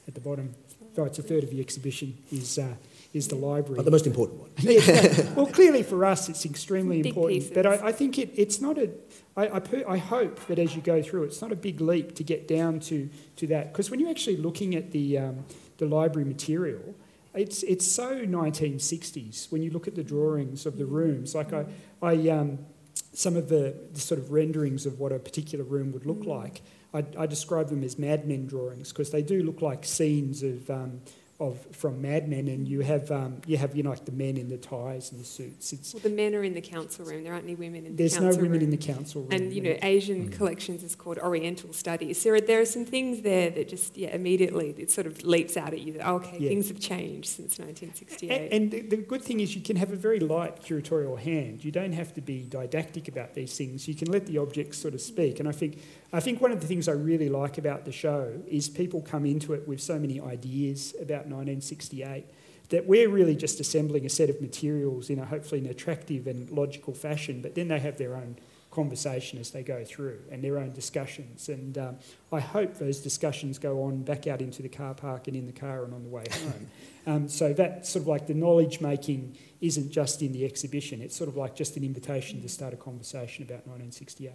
at 0.08 0.14
the 0.14 0.22
bottom, 0.22 0.54
though 0.96 1.06
it's 1.06 1.20
a 1.20 1.24
third 1.24 1.44
of 1.44 1.50
the 1.50 1.60
exhibition, 1.60 2.18
is 2.32 2.58
uh, 2.58 2.76
is 3.14 3.28
the 3.28 3.36
library. 3.36 3.78
But 3.78 3.86
the 3.86 3.92
most 3.92 4.08
important 4.08 4.42
one. 4.42 5.36
well, 5.36 5.46
clearly 5.46 5.84
for 5.84 6.04
us, 6.04 6.30
it's 6.30 6.46
extremely 6.46 7.02
big 7.02 7.12
important. 7.12 7.42
Pieces. 7.42 7.52
But 7.54 7.66
I, 7.66 7.88
I, 7.88 7.92
think 7.92 8.18
it, 8.18 8.32
it's 8.36 8.60
not 8.60 8.78
a. 8.78 8.90
I, 9.38 9.56
I, 9.56 9.60
per, 9.60 9.84
I 9.88 9.98
hope 9.98 10.46
that 10.48 10.60
as 10.60 10.76
you 10.76 10.82
go 10.82 11.02
through, 11.02 11.24
it's 11.24 11.42
not 11.42 11.52
a 11.52 11.56
big 11.56 11.80
leap 11.80 12.16
to 12.16 12.24
get 12.24 12.48
down 12.48 12.80
to, 12.82 13.10
to 13.38 13.48
that. 13.48 13.72
Because 13.72 13.92
when 13.92 14.00
you're 14.00 14.10
actually 14.10 14.38
looking 14.38 14.76
at 14.76 14.92
the, 14.92 15.18
um, 15.18 15.46
the 15.78 15.86
library 15.86 16.28
material, 16.28 16.96
it's, 17.34 17.64
it's 17.64 17.86
so 17.86 18.26
1960s 18.26 19.52
when 19.52 19.62
you 19.62 19.72
look 19.72 19.88
at 19.88 19.96
the 19.96 20.04
drawings 20.04 20.66
of 20.66 20.78
the 20.78 20.86
rooms. 20.86 21.36
Like 21.36 21.54
I, 21.54 21.66
I 22.02 22.30
um, 22.30 22.60
some 23.14 23.36
of 23.36 23.50
the, 23.50 23.76
the, 23.92 24.00
sort 24.00 24.20
of 24.20 24.32
renderings 24.32 24.86
of 24.86 25.00
what 25.00 25.12
a 25.12 25.20
particular 25.20 25.64
room 25.64 25.92
would 25.92 26.06
look 26.06 26.22
mm. 26.22 26.28
like, 26.28 26.62
I, 26.94 27.04
I 27.18 27.26
describe 27.26 27.70
them 27.70 27.84
as 27.84 27.98
madmen 27.98 28.46
drawings 28.48 28.92
because 28.92 29.12
they 29.12 29.22
do 29.22 29.44
look 29.44 29.62
like 29.62 29.86
scenes 29.86 30.44
of. 30.44 30.70
Um, 30.70 31.02
of 31.44 31.76
from 31.76 32.02
Mad 32.02 32.28
Men, 32.28 32.48
and 32.48 32.68
you 32.68 32.82
have 32.82 33.12
um, 33.12 33.42
you 33.46 33.58
have 33.58 33.76
you 33.76 33.84
know 33.84 33.90
like 33.90 34.06
the 34.06 34.12
men 34.12 34.38
in 34.38 34.50
the 34.50 34.58
ties 34.58 35.12
and 35.12 35.20
the 35.20 35.26
suits. 35.26 35.74
It's, 35.74 35.94
well, 35.94 36.02
the 36.02 36.10
men 36.10 36.34
are 36.36 36.44
in 36.44 36.54
the 36.54 36.62
council 36.62 37.06
room. 37.06 37.24
There 37.24 37.34
aren't 37.34 37.46
any 37.46 37.56
women 37.56 37.86
in 37.86 37.96
the 37.96 38.04
council 38.04 38.22
room. 38.22 38.32
There's 38.32 38.38
no 38.38 38.42
women 38.42 38.60
room. 38.60 38.62
in 38.62 38.70
the 38.72 38.78
council 38.78 39.22
room. 39.22 39.32
And 39.32 39.54
you 39.54 39.62
know, 39.62 39.78
Asian 39.82 40.30
mm. 40.30 40.32
collections 40.32 40.84
is 40.84 40.96
called 40.96 41.18
Oriental 41.20 41.74
Studies. 41.74 42.22
So 42.22 42.40
there 42.40 42.62
are 42.62 42.66
some 42.66 42.86
things 42.86 43.22
there 43.22 43.50
that 43.50 43.68
just 43.68 43.98
yeah 43.98 44.10
immediately 44.10 44.74
it 44.78 44.92
sort 44.92 45.08
of 45.08 45.24
leaps 45.24 45.58
out 45.58 45.74
at 45.74 45.82
you 45.82 45.94
that 45.94 46.08
okay 46.08 46.38
yeah. 46.40 46.50
things 46.50 46.68
have 46.70 46.80
changed 46.80 47.30
since 47.30 47.60
1968. 47.60 48.32
And, 48.32 48.54
and 48.54 48.72
the, 48.72 48.82
the 48.96 48.98
good 48.98 49.22
thing 49.22 49.40
is 49.40 49.56
you 49.56 49.62
can 49.62 49.76
have 49.76 49.92
a 49.92 49.96
very 49.96 50.20
light 50.20 50.62
curatorial 50.62 51.20
hand. 51.20 51.64
You 51.64 51.72
don't 51.72 51.94
have 51.94 52.14
to 52.14 52.22
be 52.22 52.44
didactic 52.44 53.08
about 53.08 53.34
these 53.34 53.56
things. 53.58 53.88
You 53.88 53.96
can 53.96 54.12
let 54.12 54.26
the 54.26 54.38
objects 54.38 54.78
sort 54.78 54.94
of 54.94 55.02
speak. 55.02 55.40
And 55.40 55.50
I 55.50 55.52
think 55.52 55.80
I 56.14 56.20
think 56.20 56.40
one 56.40 56.52
of 56.52 56.62
the 56.62 56.68
things 56.68 56.88
I 56.88 56.92
really 56.92 57.28
like 57.28 57.58
about 57.58 57.86
the 57.86 57.92
show 57.92 58.40
is 58.48 58.70
people 58.70 59.02
come 59.02 59.26
into 59.26 59.54
it 59.54 59.68
with 59.68 59.82
so 59.82 59.98
many 59.98 60.22
ideas 60.22 60.94
about 61.02 61.26
1968 61.26 62.26
that 62.70 62.86
we're 62.86 63.10
really 63.10 63.36
just 63.36 63.60
assembling 63.60 64.06
a 64.06 64.10
set 64.10 64.30
of 64.30 64.40
materials 64.40 65.10
in 65.10 65.18
a 65.18 65.26
hopefully 65.26 65.60
an 65.60 65.66
attractive 65.66 66.28
and 66.28 66.52
logical 66.52 66.94
fashion, 66.94 67.42
but 67.42 67.56
then 67.56 67.68
they 67.68 67.80
have 67.80 67.98
their 67.98 68.16
own 68.16 68.38
conversation 68.70 69.40
as 69.40 69.52
they 69.52 69.64
go 69.64 69.84
through 69.84 70.20
and 70.32 70.44
their 70.44 70.60
own 70.60 70.72
discussions. 70.72 71.50
And 71.50 71.78
um, 71.80 71.98
I 72.32 72.40
hope 72.40 72.76
those 72.76 73.00
discussions 73.00 73.58
go 73.58 73.84
on 73.84 74.04
back 74.04 74.28
out 74.28 74.40
into 74.40 74.62
the 74.62 74.70
car 74.70 74.94
park 74.94 75.28
and 75.28 75.36
in 75.36 75.48
the 75.48 75.52
car 75.52 75.84
and 75.84 75.96
on 75.96 76.04
the 76.04 76.10
way 76.10 76.26
home. 76.32 76.68
um, 77.08 77.28
so 77.28 77.54
that 77.54 77.88
sort 77.88 78.04
of 78.04 78.08
like 78.08 78.28
the 78.28 78.34
knowledge 78.36 78.82
making 78.82 79.36
isn't 79.62 79.92
just 79.92 80.22
in 80.22 80.32
the 80.32 80.46
exhibition, 80.46 81.02
it's 81.02 81.16
sort 81.16 81.28
of 81.28 81.38
like 81.38 81.56
just 81.56 81.76
an 81.76 81.84
invitation 81.84 82.40
to 82.44 82.50
start 82.50 82.72
a 82.74 82.78
conversation 82.78 83.44
about 83.44 83.66
1968. 83.68 84.32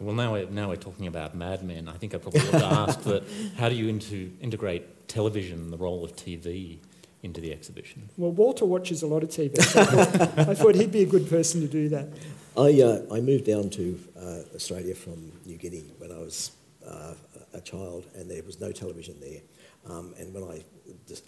Well, 0.00 0.14
now 0.14 0.32
we're, 0.32 0.46
now 0.50 0.68
we're 0.68 0.76
talking 0.76 1.06
about 1.06 1.34
Mad 1.34 1.62
Men. 1.62 1.88
I 1.88 1.96
think 1.96 2.14
I 2.14 2.18
probably 2.18 2.40
ought 2.40 2.58
to 2.58 2.64
ask 2.66 3.02
that 3.02 3.24
how 3.56 3.68
do 3.68 3.74
you 3.74 3.88
into, 3.88 4.30
integrate 4.40 5.08
television, 5.08 5.70
the 5.70 5.78
role 5.78 6.04
of 6.04 6.14
TV, 6.14 6.78
into 7.22 7.40
the 7.40 7.52
exhibition? 7.52 8.08
Well, 8.16 8.30
Walter 8.32 8.66
watches 8.66 9.02
a 9.02 9.06
lot 9.06 9.22
of 9.22 9.30
TV, 9.30 9.60
so 9.62 9.80
I, 9.80 9.84
thought, 9.84 10.48
I 10.48 10.54
thought 10.54 10.74
he'd 10.74 10.92
be 10.92 11.02
a 11.02 11.06
good 11.06 11.28
person 11.30 11.62
to 11.62 11.66
do 11.66 11.88
that. 11.88 12.08
I, 12.56 12.80
uh, 12.82 13.14
I 13.14 13.20
moved 13.20 13.46
down 13.46 13.70
to 13.70 13.98
uh, 14.18 14.54
Australia 14.54 14.94
from 14.94 15.32
New 15.46 15.56
Guinea 15.56 15.92
when 15.98 16.12
I 16.12 16.18
was 16.18 16.52
uh, 16.86 17.14
a 17.54 17.60
child, 17.60 18.06
and 18.14 18.30
there 18.30 18.42
was 18.42 18.60
no 18.60 18.72
television 18.72 19.18
there. 19.20 19.40
Um, 19.88 20.14
and 20.18 20.34
when 20.34 20.44
I 20.44 20.64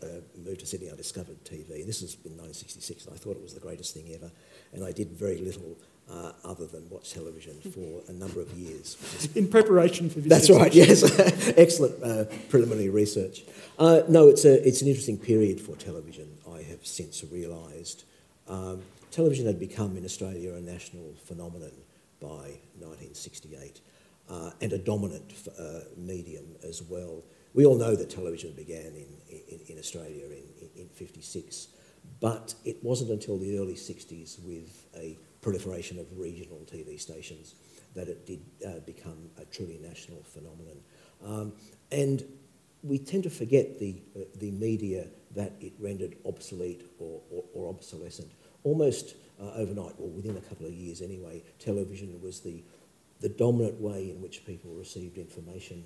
uh, 0.02 0.06
moved 0.36 0.60
to 0.60 0.66
Sydney, 0.66 0.90
I 0.90 0.96
discovered 0.96 1.42
TV. 1.44 1.86
This 1.86 2.02
was 2.02 2.14
in 2.24 2.36
1966, 2.36 3.06
and 3.06 3.14
I 3.14 3.18
thought 3.18 3.36
it 3.36 3.42
was 3.42 3.54
the 3.54 3.60
greatest 3.60 3.94
thing 3.94 4.12
ever. 4.14 4.30
And 4.72 4.84
I 4.84 4.92
did 4.92 5.12
very 5.12 5.38
little 5.38 5.78
uh, 6.10 6.32
other 6.44 6.66
than 6.66 6.88
watch 6.88 7.12
television 7.12 7.60
for 7.60 8.02
a 8.08 8.12
number 8.12 8.40
of 8.40 8.52
years. 8.52 8.96
In 9.34 9.48
preparation 9.48 10.08
for 10.08 10.20
this. 10.20 10.28
That's 10.28 10.50
right, 10.50 10.72
yes. 10.74 11.02
Excellent 11.56 12.02
uh, 12.02 12.24
preliminary 12.48 12.88
research. 12.88 13.42
Uh, 13.78 14.02
no, 14.08 14.28
it's, 14.28 14.44
a, 14.44 14.66
it's 14.66 14.82
an 14.82 14.88
interesting 14.88 15.18
period 15.18 15.60
for 15.60 15.76
television, 15.76 16.38
I 16.50 16.62
have 16.62 16.86
since 16.86 17.22
realised. 17.30 18.04
Um, 18.48 18.82
television 19.10 19.46
had 19.46 19.58
become 19.58 19.96
in 19.96 20.04
Australia 20.04 20.54
a 20.54 20.60
national 20.60 21.14
phenomenon 21.24 21.72
by 22.20 22.58
1968 22.78 23.80
uh, 24.28 24.50
and 24.60 24.72
a 24.72 24.78
dominant 24.78 25.32
uh, 25.58 25.80
medium 25.96 26.56
as 26.66 26.82
well 26.82 27.22
we 27.54 27.66
all 27.66 27.76
know 27.76 27.96
that 27.96 28.10
television 28.10 28.52
began 28.52 28.94
in, 28.94 29.08
in, 29.28 29.60
in 29.68 29.78
Australia 29.78 30.26
in, 30.26 30.44
in, 30.60 30.82
in 30.82 30.88
56, 30.90 31.68
but 32.20 32.54
it 32.64 32.82
wasn't 32.82 33.10
until 33.10 33.38
the 33.38 33.58
early 33.58 33.74
60s 33.74 34.42
with 34.44 34.86
a 34.96 35.16
proliferation 35.40 35.98
of 35.98 36.06
regional 36.16 36.58
TV 36.66 36.98
stations 36.98 37.54
that 37.94 38.08
it 38.08 38.26
did 38.26 38.40
uh, 38.66 38.80
become 38.80 39.30
a 39.40 39.44
truly 39.46 39.78
national 39.78 40.22
phenomenon. 40.22 40.80
Um, 41.24 41.52
and 41.90 42.24
we 42.82 42.98
tend 42.98 43.24
to 43.24 43.30
forget 43.30 43.78
the, 43.78 44.02
uh, 44.16 44.20
the 44.36 44.50
media 44.50 45.06
that 45.34 45.52
it 45.60 45.72
rendered 45.78 46.16
obsolete 46.24 46.82
or, 46.98 47.20
or, 47.30 47.44
or 47.54 47.68
obsolescent. 47.70 48.30
Almost 48.64 49.14
uh, 49.40 49.52
overnight, 49.54 49.94
or 49.98 50.08
within 50.08 50.36
a 50.36 50.40
couple 50.40 50.66
of 50.66 50.72
years 50.72 51.00
anyway, 51.00 51.42
television 51.58 52.20
was 52.22 52.40
the, 52.40 52.62
the 53.20 53.28
dominant 53.28 53.80
way 53.80 54.10
in 54.10 54.20
which 54.20 54.44
people 54.44 54.72
received 54.74 55.18
information 55.18 55.84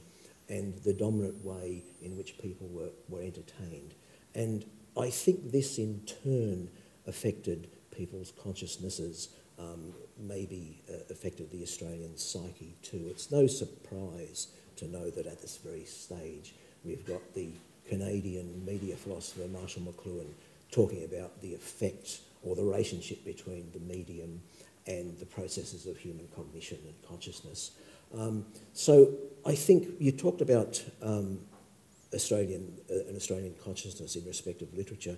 and 0.49 0.75
the 0.83 0.93
dominant 0.93 1.45
way 1.45 1.85
in 2.03 2.17
which 2.17 2.39
people 2.39 2.69
were, 2.69 2.91
were 3.09 3.23
entertained. 3.23 3.95
And 4.35 4.65
I 4.99 5.11
think 5.11 5.51
this 5.51 5.79
in 5.79 6.03
turn 6.23 6.69
affected 7.07 7.69
people's 7.91 8.33
consciousnesses, 8.43 9.29
um, 9.59 9.93
maybe 10.19 10.83
uh, 10.91 10.95
affected 11.11 11.51
the 11.51 11.63
Australian 11.63 12.17
psyche 12.17 12.75
too. 12.83 13.07
It's 13.11 13.31
no 13.31 13.47
surprise 13.47 14.49
to 14.77 14.89
know 14.89 15.11
that 15.11 15.27
at 15.27 15.41
this 15.41 15.57
very 15.59 15.85
stage 15.85 16.55
we've 16.85 17.07
got 17.07 17.35
the 17.35 17.51
Canadian 17.89 18.65
media 18.65 18.97
philosopher 18.97 19.47
Marshall 19.49 19.83
McLuhan 19.83 20.29
talking 20.71 21.05
about 21.05 21.41
the 21.43 21.55
effect 21.55 22.21
or 22.43 22.57
the 22.57 22.63
relationship 22.63 23.25
between 23.25 23.71
the 23.73 23.81
medium 23.81 24.41
and 24.87 25.19
the 25.19 25.27
processes 25.27 25.87
of 25.87 25.97
human 25.97 26.27
cognition 26.35 26.79
and 26.85 26.95
consciousness. 27.07 27.73
Um, 28.17 28.47
so 28.73 29.15
I 29.47 29.55
think 29.55 29.89
you 29.99 30.13
talked 30.13 30.41
about 30.41 30.83
um, 31.03 31.41
Australian, 32.15 32.79
uh, 32.91 33.09
an 33.09 33.17
Australian 33.17 33.55
consciousness 33.63 34.17
in 34.17 34.25
respect 34.27 34.63
of 34.63 34.75
literature. 34.75 35.17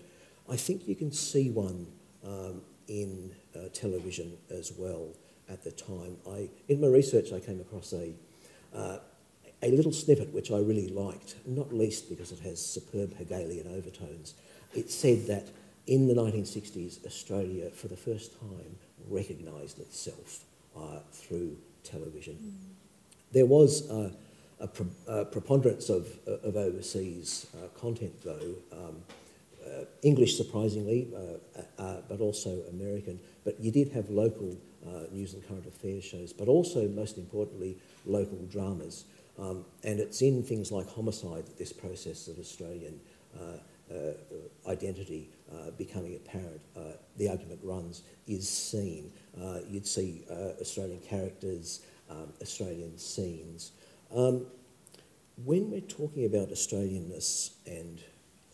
I 0.48 0.56
think 0.56 0.86
you 0.86 0.94
can 0.94 1.12
see 1.12 1.50
one 1.50 1.86
um, 2.26 2.62
in 2.88 3.34
uh, 3.54 3.68
television 3.72 4.36
as 4.50 4.72
well 4.76 5.08
at 5.48 5.62
the 5.64 5.70
time. 5.70 6.16
I, 6.28 6.48
in 6.68 6.80
my 6.80 6.88
research, 6.88 7.32
I 7.32 7.40
came 7.40 7.60
across 7.60 7.92
a, 7.92 8.12
uh, 8.74 8.98
a 9.62 9.70
little 9.70 9.92
snippet 9.92 10.32
which 10.32 10.50
I 10.50 10.58
really 10.58 10.88
liked, 10.88 11.36
not 11.46 11.72
least 11.72 12.08
because 12.08 12.32
it 12.32 12.40
has 12.40 12.64
superb 12.64 13.16
Hegelian 13.16 13.68
overtones. 13.68 14.34
It 14.74 14.90
said 14.90 15.26
that 15.26 15.48
in 15.86 16.08
the 16.08 16.14
1960s, 16.14 17.04
Australia, 17.04 17.70
for 17.70 17.88
the 17.88 17.96
first 17.96 18.38
time, 18.40 18.76
recognised 19.08 19.78
itself 19.78 20.44
uh, 20.76 21.00
through 21.12 21.56
television. 21.82 22.34
Mm. 22.34 22.74
There 23.32 23.46
was 23.46 23.90
uh, 23.90 24.10
a, 24.60 24.66
pre- 24.66 24.86
a, 25.06 25.24
preponderance 25.26 25.90
of, 25.90 26.08
of 26.26 26.56
overseas 26.56 27.46
uh, 27.54 27.68
content, 27.78 28.14
though. 28.24 28.54
Um, 28.72 29.02
uh, 29.66 29.84
English, 30.02 30.36
surprisingly, 30.36 31.08
uh, 31.14 31.62
uh, 31.82 31.96
but 32.08 32.20
also 32.20 32.62
American. 32.70 33.18
But 33.44 33.60
you 33.60 33.70
did 33.70 33.88
have 33.92 34.10
local 34.10 34.56
news 35.10 35.32
and 35.32 35.46
current 35.48 35.66
affairs 35.66 36.04
shows, 36.04 36.32
but 36.32 36.46
also, 36.46 36.86
most 36.88 37.16
importantly, 37.16 37.78
local 38.04 38.38
dramas. 38.50 39.04
Um, 39.38 39.64
and 39.82 39.98
it's 39.98 40.20
in 40.20 40.42
things 40.42 40.70
like 40.70 40.88
Homicide 40.90 41.46
that 41.46 41.58
this 41.58 41.72
process 41.72 42.28
of 42.28 42.38
Australian 42.38 43.00
identity 44.68 45.30
becoming 45.78 46.16
apparent, 46.16 46.60
the 47.16 47.28
argument 47.28 47.60
runs, 47.62 48.02
is 48.28 48.48
seen. 48.48 49.10
you'd 49.68 49.86
see 49.86 50.24
Australian 50.60 51.00
characters, 51.00 51.80
um, 52.10 52.32
Australian 52.42 52.98
scenes. 52.98 53.72
Um, 54.14 54.46
when 55.44 55.70
we're 55.70 55.80
talking 55.80 56.26
about 56.26 56.50
Australianness 56.50 57.50
and 57.66 58.00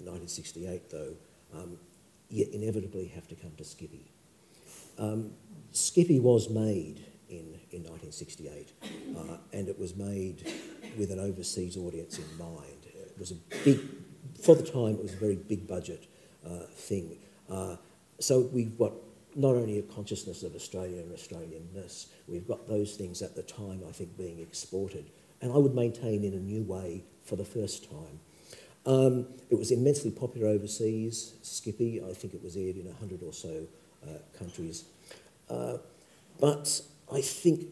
1968, 0.04 0.90
though, 0.90 1.14
um, 1.54 1.78
you 2.28 2.46
inevitably 2.52 3.06
have 3.08 3.26
to 3.28 3.34
come 3.34 3.52
to 3.58 3.64
Skippy. 3.64 4.12
Um, 4.98 5.32
Skippy 5.72 6.20
was 6.20 6.48
made 6.50 7.04
in, 7.28 7.58
in 7.70 7.84
1968, 7.84 8.72
uh, 9.16 9.36
and 9.52 9.68
it 9.68 9.78
was 9.78 9.96
made 9.96 10.52
with 10.98 11.10
an 11.10 11.18
overseas 11.18 11.76
audience 11.76 12.18
in 12.18 12.38
mind. 12.38 12.86
It 12.86 13.16
was 13.18 13.32
a 13.32 13.36
big, 13.64 13.80
for 14.42 14.54
the 14.54 14.62
time, 14.62 14.94
it 14.94 15.02
was 15.02 15.14
a 15.14 15.16
very 15.16 15.36
big 15.36 15.66
budget 15.66 16.06
uh, 16.46 16.66
thing. 16.74 17.18
Uh, 17.48 17.76
so 18.18 18.40
we've 18.52 18.76
got 18.78 18.92
not 19.34 19.54
only 19.54 19.78
a 19.78 19.82
consciousness 19.82 20.42
of 20.42 20.54
Australia 20.54 21.00
and 21.00 21.12
Australianness, 21.12 22.06
we've 22.26 22.46
got 22.46 22.68
those 22.68 22.96
things 22.96 23.22
at 23.22 23.36
the 23.36 23.42
time, 23.42 23.82
I 23.88 23.92
think, 23.92 24.16
being 24.16 24.40
exported. 24.40 25.10
And 25.40 25.52
I 25.52 25.56
would 25.56 25.74
maintain 25.74 26.24
in 26.24 26.34
a 26.34 26.38
new 26.38 26.62
way 26.62 27.04
for 27.24 27.36
the 27.36 27.44
first 27.44 27.88
time. 27.88 28.20
Um, 28.86 29.26
it 29.50 29.58
was 29.58 29.70
immensely 29.70 30.10
popular 30.10 30.48
overseas, 30.48 31.34
Skippy. 31.42 32.02
I 32.02 32.12
think 32.14 32.34
it 32.34 32.42
was 32.42 32.56
aired 32.56 32.76
in 32.76 32.86
100 32.86 33.22
or 33.22 33.32
so 33.32 33.66
uh, 34.02 34.18
countries. 34.38 34.84
Uh, 35.48 35.78
but 36.40 36.80
I 37.12 37.20
think 37.20 37.66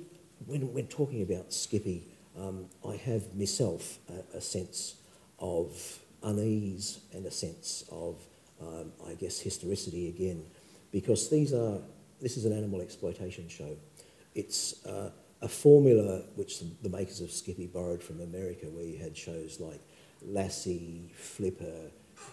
when, 0.47 0.73
when 0.73 0.87
talking 0.87 1.23
about 1.23 1.53
Skippy, 1.53 2.05
um, 2.39 2.67
I 2.87 2.97
have 2.97 3.35
myself 3.35 3.99
a, 4.09 4.37
a, 4.37 4.41
sense 4.41 4.97
of 5.39 5.99
unease 6.23 7.01
and 7.13 7.27
a 7.27 7.31
sense 7.31 7.85
of, 7.91 8.17
um, 8.61 8.93
I 9.09 9.15
guess, 9.15 9.41
historicity 9.41 10.09
again, 10.09 10.45
because 10.93 11.29
these 11.31 11.53
are, 11.53 11.79
this 12.21 12.37
is 12.37 12.45
an 12.45 12.53
animal 12.53 12.81
exploitation 12.81 13.49
show. 13.49 13.77
It's 14.35 14.85
uh, 14.87 15.11
a 15.43 15.49
formula 15.49 16.23
which 16.37 16.61
the 16.83 16.89
makers 16.89 17.21
of 17.21 17.31
Skippy 17.31 17.67
borrowed 17.67 18.03
from 18.03 18.21
America, 18.21 18.67
where 18.67 18.85
you 18.85 18.99
had 18.99 19.17
shows 19.17 19.59
like 19.61 19.81
Lassie, 20.23 21.11
Flipper, 21.15 21.91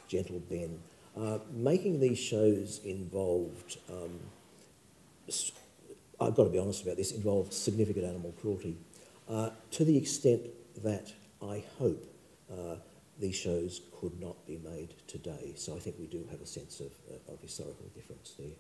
Gentle 0.07 0.39
Ben. 0.39 0.79
Uh, 1.15 1.39
making 1.53 1.99
these 1.99 2.19
shows 2.19 2.81
involved, 2.83 3.77
um, 3.89 4.19
I've 6.19 6.36
got 6.36 6.43
to 6.43 6.49
be 6.49 6.59
honest 6.59 6.83
about 6.83 6.97
this, 6.97 7.11
involved 7.11 7.53
significant 7.53 8.05
animal 8.05 8.33
cruelty 8.39 8.77
uh, 9.29 9.49
to 9.71 9.86
the 9.86 9.97
extent 9.97 10.41
that 10.83 11.13
I 11.41 11.63
hope 11.79 12.05
uh, 12.51 12.75
these 13.19 13.36
shows 13.36 13.81
could 13.99 14.19
not 14.19 14.45
be 14.45 14.57
made 14.57 14.93
today. 15.07 15.53
So 15.55 15.75
I 15.75 15.79
think 15.79 15.95
we 15.99 16.07
do 16.07 16.27
have 16.31 16.41
a 16.41 16.45
sense 16.45 16.81
of, 16.81 16.91
of 17.31 17.41
historical 17.41 17.88
difference 17.95 18.33
there. 18.38 18.55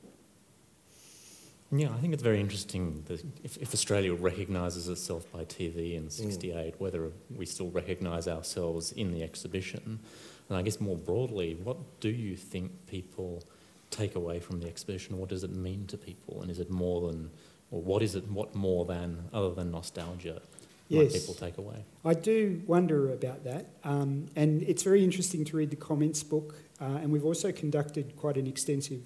Yeah, 1.71 1.89
I 1.89 1.97
think 1.97 2.13
it's 2.13 2.23
very 2.23 2.39
interesting 2.39 3.03
that 3.07 3.23
if, 3.43 3.57
if 3.57 3.73
Australia 3.73 4.13
recognises 4.13 4.87
itself 4.87 5.29
by 5.31 5.45
TV 5.45 5.95
in 5.95 6.09
'68, 6.09 6.53
mm. 6.53 6.79
whether 6.79 7.11
we 7.35 7.45
still 7.45 7.71
recognise 7.71 8.27
ourselves 8.27 8.91
in 8.91 9.11
the 9.11 9.23
exhibition, 9.23 9.99
and 10.47 10.57
I 10.57 10.61
guess 10.61 10.79
more 10.79 10.95
broadly, 10.95 11.57
what 11.63 11.77
do 11.99 12.09
you 12.09 12.35
think 12.35 12.71
people 12.87 13.43
take 13.89 14.15
away 14.15 14.39
from 14.39 14.59
the 14.59 14.67
exhibition? 14.67 15.17
What 15.17 15.29
does 15.29 15.43
it 15.43 15.51
mean 15.51 15.87
to 15.87 15.97
people, 15.97 16.41
and 16.41 16.51
is 16.51 16.59
it 16.59 16.69
more 16.69 17.07
than, 17.07 17.31
or 17.71 17.81
what 17.81 18.03
is 18.03 18.15
it? 18.15 18.29
What 18.29 18.53
more 18.53 18.85
than 18.85 19.25
other 19.33 19.53
than 19.53 19.71
nostalgia? 19.71 20.41
Yes, 20.87 21.19
people 21.19 21.33
take 21.33 21.57
away. 21.57 21.83
I 22.05 22.13
do 22.13 22.61
wonder 22.67 23.11
about 23.11 23.43
that, 23.45 23.65
um, 23.83 24.27
and 24.35 24.61
it's 24.61 24.83
very 24.83 25.03
interesting 25.03 25.43
to 25.45 25.57
read 25.57 25.71
the 25.71 25.75
comments 25.75 26.21
book. 26.21 26.55
Uh, 26.79 26.99
and 27.01 27.11
we've 27.11 27.25
also 27.25 27.51
conducted 27.51 28.15
quite 28.17 28.37
an 28.37 28.47
extensive 28.47 29.01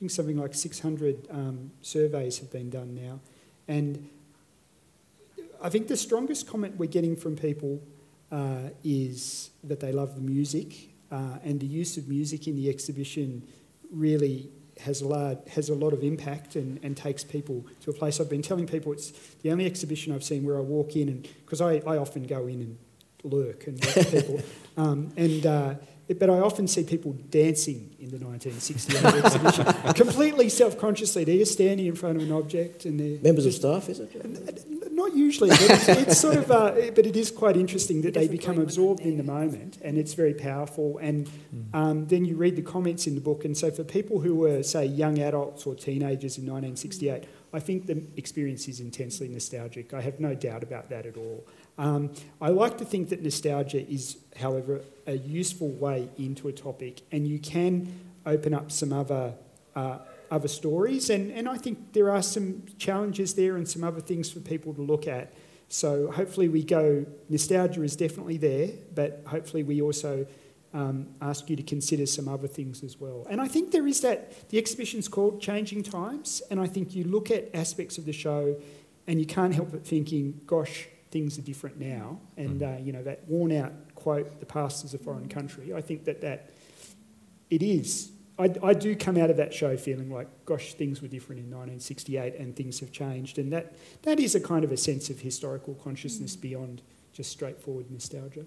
think 0.00 0.10
something 0.10 0.38
like 0.38 0.54
600 0.54 1.28
um, 1.30 1.70
surveys 1.82 2.38
have 2.38 2.50
been 2.50 2.70
done 2.70 2.94
now. 2.94 3.20
And 3.68 4.08
I 5.62 5.68
think 5.68 5.88
the 5.88 5.96
strongest 5.96 6.48
comment 6.48 6.76
we're 6.78 6.86
getting 6.86 7.14
from 7.14 7.36
people 7.36 7.82
uh, 8.32 8.70
is 8.82 9.50
that 9.62 9.78
they 9.78 9.92
love 9.92 10.14
the 10.14 10.22
music, 10.22 10.88
uh, 11.12 11.36
and 11.44 11.60
the 11.60 11.66
use 11.66 11.98
of 11.98 12.08
music 12.08 12.48
in 12.48 12.56
the 12.56 12.70
exhibition 12.70 13.46
really 13.92 14.48
has 14.80 15.02
a, 15.02 15.06
large, 15.06 15.36
has 15.50 15.68
a 15.68 15.74
lot 15.74 15.92
of 15.92 16.02
impact 16.02 16.56
and, 16.56 16.80
and 16.82 16.96
takes 16.96 17.22
people 17.22 17.66
to 17.82 17.90
a 17.90 17.92
place. 17.92 18.20
I've 18.20 18.30
been 18.30 18.40
telling 18.40 18.66
people 18.66 18.92
it's 18.92 19.10
the 19.42 19.50
only 19.50 19.66
exhibition 19.66 20.14
I've 20.14 20.24
seen 20.24 20.44
where 20.44 20.56
I 20.56 20.62
walk 20.62 20.96
in, 20.96 21.10
and 21.10 21.28
because 21.44 21.60
I, 21.60 21.82
I 21.86 21.98
often 21.98 22.22
go 22.22 22.46
in 22.46 22.62
and 22.62 22.78
lurk 23.22 23.66
and 23.66 23.84
watch 23.84 24.10
people, 24.10 24.40
um, 24.78 25.12
and 25.18 25.44
uh, 25.44 25.74
but 26.18 26.28
I 26.30 26.40
often 26.40 26.66
see 26.66 26.84
people 26.84 27.12
dancing 27.30 27.94
in 28.00 28.10
the 28.10 28.18
1968 28.18 29.04
exhibition, 29.24 29.94
completely 29.94 30.48
self-consciously. 30.48 31.24
They're 31.24 31.38
just 31.38 31.52
standing 31.52 31.86
in 31.86 31.94
front 31.94 32.16
of 32.16 32.22
an 32.22 32.32
object 32.32 32.84
and 32.84 32.98
they're 32.98 33.20
members 33.20 33.44
just, 33.44 33.62
of 33.62 33.82
staff, 33.82 33.88
is 33.88 34.00
it? 34.00 34.92
Not 34.92 35.14
usually, 35.14 35.50
but 35.50 35.62
it's, 35.62 35.88
it's 35.88 36.18
sort 36.18 36.36
of. 36.36 36.50
Uh, 36.50 36.72
but 36.94 37.06
it 37.06 37.16
is 37.16 37.30
quite 37.30 37.56
interesting 37.56 38.02
that 38.02 38.14
they 38.14 38.28
become 38.28 38.58
absorbed 38.58 39.00
in 39.00 39.16
the 39.16 39.22
moment, 39.22 39.78
and 39.82 39.96
it's 39.96 40.14
very 40.14 40.34
powerful. 40.34 40.98
And 40.98 41.26
hmm. 41.28 41.76
um, 41.76 42.06
then 42.06 42.24
you 42.24 42.36
read 42.36 42.56
the 42.56 42.62
comments 42.62 43.06
in 43.06 43.14
the 43.14 43.20
book, 43.20 43.44
and 43.44 43.56
so 43.56 43.70
for 43.70 43.82
people 43.82 44.20
who 44.20 44.34
were, 44.34 44.62
say, 44.62 44.84
young 44.84 45.18
adults 45.18 45.64
or 45.64 45.74
teenagers 45.74 46.36
in 46.36 46.44
1968, 46.44 47.24
I 47.52 47.60
think 47.60 47.86
the 47.86 48.02
experience 48.16 48.68
is 48.68 48.80
intensely 48.80 49.28
nostalgic. 49.28 49.92
I 49.92 50.00
have 50.00 50.20
no 50.20 50.34
doubt 50.34 50.62
about 50.62 50.88
that 50.90 51.06
at 51.06 51.16
all. 51.16 51.44
Um, 51.78 52.12
I 52.40 52.50
like 52.50 52.78
to 52.78 52.84
think 52.84 53.08
that 53.08 53.22
nostalgia 53.22 53.88
is, 53.88 54.18
however, 54.36 54.82
a 55.06 55.16
useful 55.16 55.68
way 55.70 56.08
into 56.18 56.48
a 56.48 56.52
topic, 56.52 57.02
and 57.10 57.26
you 57.26 57.38
can 57.38 57.92
open 58.26 58.54
up 58.54 58.70
some 58.70 58.92
other 58.92 59.34
uh, 59.74 59.98
other 60.30 60.48
stories. 60.48 61.10
And, 61.10 61.30
and 61.32 61.48
I 61.48 61.56
think 61.56 61.92
there 61.92 62.10
are 62.10 62.22
some 62.22 62.62
challenges 62.78 63.34
there 63.34 63.56
and 63.56 63.68
some 63.68 63.82
other 63.82 64.00
things 64.00 64.30
for 64.30 64.40
people 64.40 64.72
to 64.74 64.82
look 64.82 65.06
at. 65.06 65.32
So 65.68 66.10
hopefully 66.10 66.48
we 66.48 66.62
go, 66.62 67.04
nostalgia 67.28 67.82
is 67.82 67.96
definitely 67.96 68.36
there, 68.36 68.70
but 68.94 69.22
hopefully 69.26 69.62
we 69.62 69.80
also 69.82 70.26
um, 70.72 71.08
ask 71.20 71.50
you 71.50 71.56
to 71.56 71.62
consider 71.62 72.06
some 72.06 72.28
other 72.28 72.46
things 72.46 72.82
as 72.82 72.98
well. 73.00 73.26
And 73.28 73.40
I 73.40 73.48
think 73.48 73.72
there 73.72 73.86
is 73.86 74.00
that, 74.02 74.48
the 74.50 74.58
exhibition's 74.58 75.08
called 75.08 75.40
Changing 75.40 75.82
Times, 75.82 76.42
and 76.50 76.60
I 76.60 76.66
think 76.66 76.94
you 76.94 77.04
look 77.04 77.30
at 77.30 77.48
aspects 77.54 77.98
of 77.98 78.04
the 78.04 78.12
show 78.12 78.56
and 79.06 79.18
you 79.18 79.26
can't 79.26 79.54
help 79.54 79.72
but 79.72 79.84
thinking, 79.84 80.40
gosh, 80.46 80.86
things 81.10 81.38
are 81.38 81.42
different 81.42 81.80
now. 81.80 82.20
And, 82.36 82.62
uh, 82.62 82.76
you 82.80 82.92
know, 82.92 83.02
that 83.02 83.26
worn 83.26 83.52
out 83.52 83.72
quote, 83.96 84.38
the 84.38 84.46
past 84.46 84.84
is 84.84 84.94
a 84.94 84.98
foreign 84.98 85.28
country, 85.28 85.74
I 85.74 85.80
think 85.80 86.04
that, 86.04 86.20
that 86.20 86.50
it 87.50 87.62
is 87.62 88.12
I, 88.40 88.54
I 88.62 88.72
do 88.72 88.96
come 88.96 89.18
out 89.18 89.28
of 89.28 89.36
that 89.36 89.52
show 89.52 89.76
feeling 89.76 90.10
like, 90.10 90.28
gosh, 90.46 90.72
things 90.72 91.02
were 91.02 91.08
different 91.08 91.40
in 91.40 91.50
1968 91.50 92.36
and 92.36 92.56
things 92.56 92.80
have 92.80 92.90
changed. 92.90 93.38
And 93.38 93.52
that, 93.52 93.74
that 94.02 94.18
is 94.18 94.34
a 94.34 94.40
kind 94.40 94.64
of 94.64 94.72
a 94.72 94.78
sense 94.78 95.10
of 95.10 95.20
historical 95.20 95.74
consciousness 95.74 96.36
mm. 96.36 96.40
beyond 96.40 96.80
just 97.12 97.30
straightforward 97.30 97.90
nostalgia. 97.90 98.46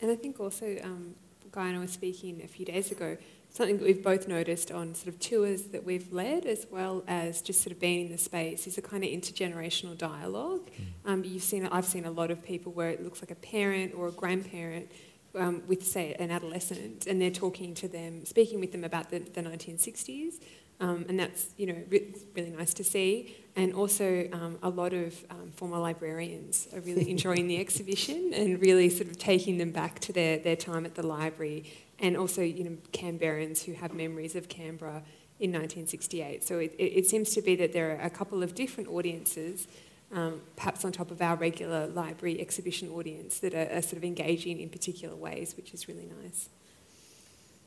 And 0.00 0.12
I 0.12 0.14
think 0.14 0.38
also, 0.38 0.78
um, 0.84 1.16
Guy 1.52 1.68
and 1.68 1.76
I 1.76 1.80
were 1.80 1.86
speaking 1.86 2.42
a 2.44 2.48
few 2.48 2.64
days 2.64 2.90
ago, 2.90 3.16
something 3.50 3.78
that 3.78 3.84
we've 3.84 4.02
both 4.02 4.28
noticed 4.28 4.70
on 4.70 4.94
sort 4.94 5.08
of 5.08 5.18
tours 5.18 5.62
that 5.64 5.84
we've 5.84 6.12
led, 6.12 6.46
as 6.46 6.66
well 6.70 7.02
as 7.08 7.42
just 7.42 7.62
sort 7.62 7.72
of 7.72 7.80
being 7.80 8.06
in 8.06 8.12
the 8.12 8.18
space, 8.18 8.66
is 8.66 8.78
a 8.78 8.82
kind 8.82 9.02
of 9.02 9.10
intergenerational 9.10 9.98
dialogue. 9.98 10.70
Mm. 10.70 11.10
Um, 11.10 11.24
you've 11.24 11.42
seen, 11.42 11.66
I've 11.66 11.84
seen 11.84 12.04
a 12.04 12.10
lot 12.10 12.30
of 12.30 12.44
people 12.44 12.72
where 12.72 12.90
it 12.90 13.02
looks 13.02 13.20
like 13.20 13.30
a 13.30 13.36
parent 13.36 13.94
or 13.94 14.08
a 14.08 14.12
grandparent 14.12 14.90
um, 15.34 15.62
with, 15.66 15.84
say, 15.84 16.14
an 16.14 16.30
adolescent, 16.30 17.06
and 17.06 17.20
they're 17.20 17.30
talking 17.30 17.74
to 17.74 17.88
them, 17.88 18.24
speaking 18.24 18.60
with 18.60 18.72
them 18.72 18.84
about 18.84 19.10
the, 19.10 19.18
the 19.18 19.42
1960s, 19.42 20.34
um, 20.80 21.04
and 21.08 21.20
that's 21.20 21.50
you 21.56 21.66
know 21.66 21.76
re- 21.88 22.14
really 22.34 22.50
nice 22.50 22.72
to 22.74 22.84
see. 22.84 23.36
And 23.60 23.74
also, 23.74 24.26
um, 24.32 24.58
a 24.62 24.70
lot 24.70 24.94
of 24.94 25.22
um, 25.28 25.50
former 25.54 25.76
librarians 25.76 26.66
are 26.72 26.80
really 26.80 27.10
enjoying 27.10 27.46
the 27.46 27.58
exhibition 27.64 28.32
and 28.32 28.58
really 28.58 28.88
sort 28.88 29.10
of 29.10 29.18
taking 29.18 29.58
them 29.58 29.70
back 29.70 29.98
to 30.00 30.14
their, 30.14 30.38
their 30.38 30.56
time 30.56 30.86
at 30.86 30.94
the 30.94 31.06
library, 31.06 31.70
and 31.98 32.16
also 32.16 32.40
you 32.40 32.64
know 32.64 32.78
Canberrans 32.92 33.64
who 33.64 33.74
have 33.74 33.92
memories 33.92 34.34
of 34.34 34.48
Canberra 34.48 35.02
in 35.40 35.50
1968. 35.52 36.42
So 36.42 36.58
it, 36.58 36.74
it, 36.78 36.84
it 36.84 37.06
seems 37.06 37.34
to 37.34 37.42
be 37.42 37.54
that 37.56 37.74
there 37.74 37.90
are 37.90 38.00
a 38.00 38.08
couple 38.08 38.42
of 38.42 38.54
different 38.54 38.88
audiences 38.88 39.68
um, 40.10 40.40
perhaps 40.56 40.82
on 40.86 40.92
top 40.92 41.10
of 41.10 41.20
our 41.20 41.36
regular 41.36 41.86
library 41.88 42.40
exhibition 42.40 42.88
audience 42.88 43.40
that 43.40 43.52
are, 43.52 43.76
are, 43.76 43.82
sort 43.82 43.98
of 43.98 44.04
engaging 44.04 44.58
in 44.58 44.70
particular 44.70 45.14
ways, 45.14 45.54
which 45.54 45.74
is 45.74 45.86
really 45.86 46.08
nice. 46.22 46.48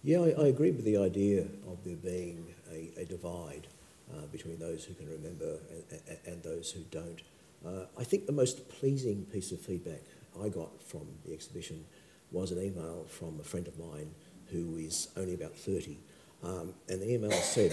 Yeah, 0.04 0.22
I, 0.22 0.42
I 0.42 0.48
agree 0.48 0.72
with 0.72 0.86
the 0.86 0.98
idea 0.98 1.44
of 1.68 1.84
there 1.86 1.96
being 1.96 2.48
a, 2.72 2.90
a 3.00 3.06
divide 3.06 3.68
uh, 4.12 4.26
between 4.32 4.60
those 4.60 4.84
who 4.84 4.94
can 4.94 5.10
remember 5.10 5.58
and, 5.72 6.02
and, 6.08 6.18
and 6.26 6.44
those 6.44 6.72
who 6.72 6.82
don't. 6.92 7.22
Uh, 7.66 7.86
I 7.98 8.04
think 8.04 8.26
the 8.26 8.34
most 8.34 8.68
pleasing 8.70 9.26
piece 9.26 9.52
of 9.52 9.60
feedback 9.60 10.02
I 10.42 10.50
got 10.50 10.82
from 10.82 11.08
the 11.26 11.34
exhibition 11.34 11.86
was 12.32 12.52
an 12.52 12.62
email 12.62 13.06
from 13.08 13.40
a 13.40 13.44
friend 13.44 13.68
of 13.68 13.78
mine 13.78 14.12
who 14.52 14.78
is 14.78 15.10
only 15.16 15.34
about 15.34 15.56
30. 15.56 15.98
Um, 16.44 16.74
and 16.90 17.02
the 17.02 17.14
email 17.14 17.32
said, 17.32 17.72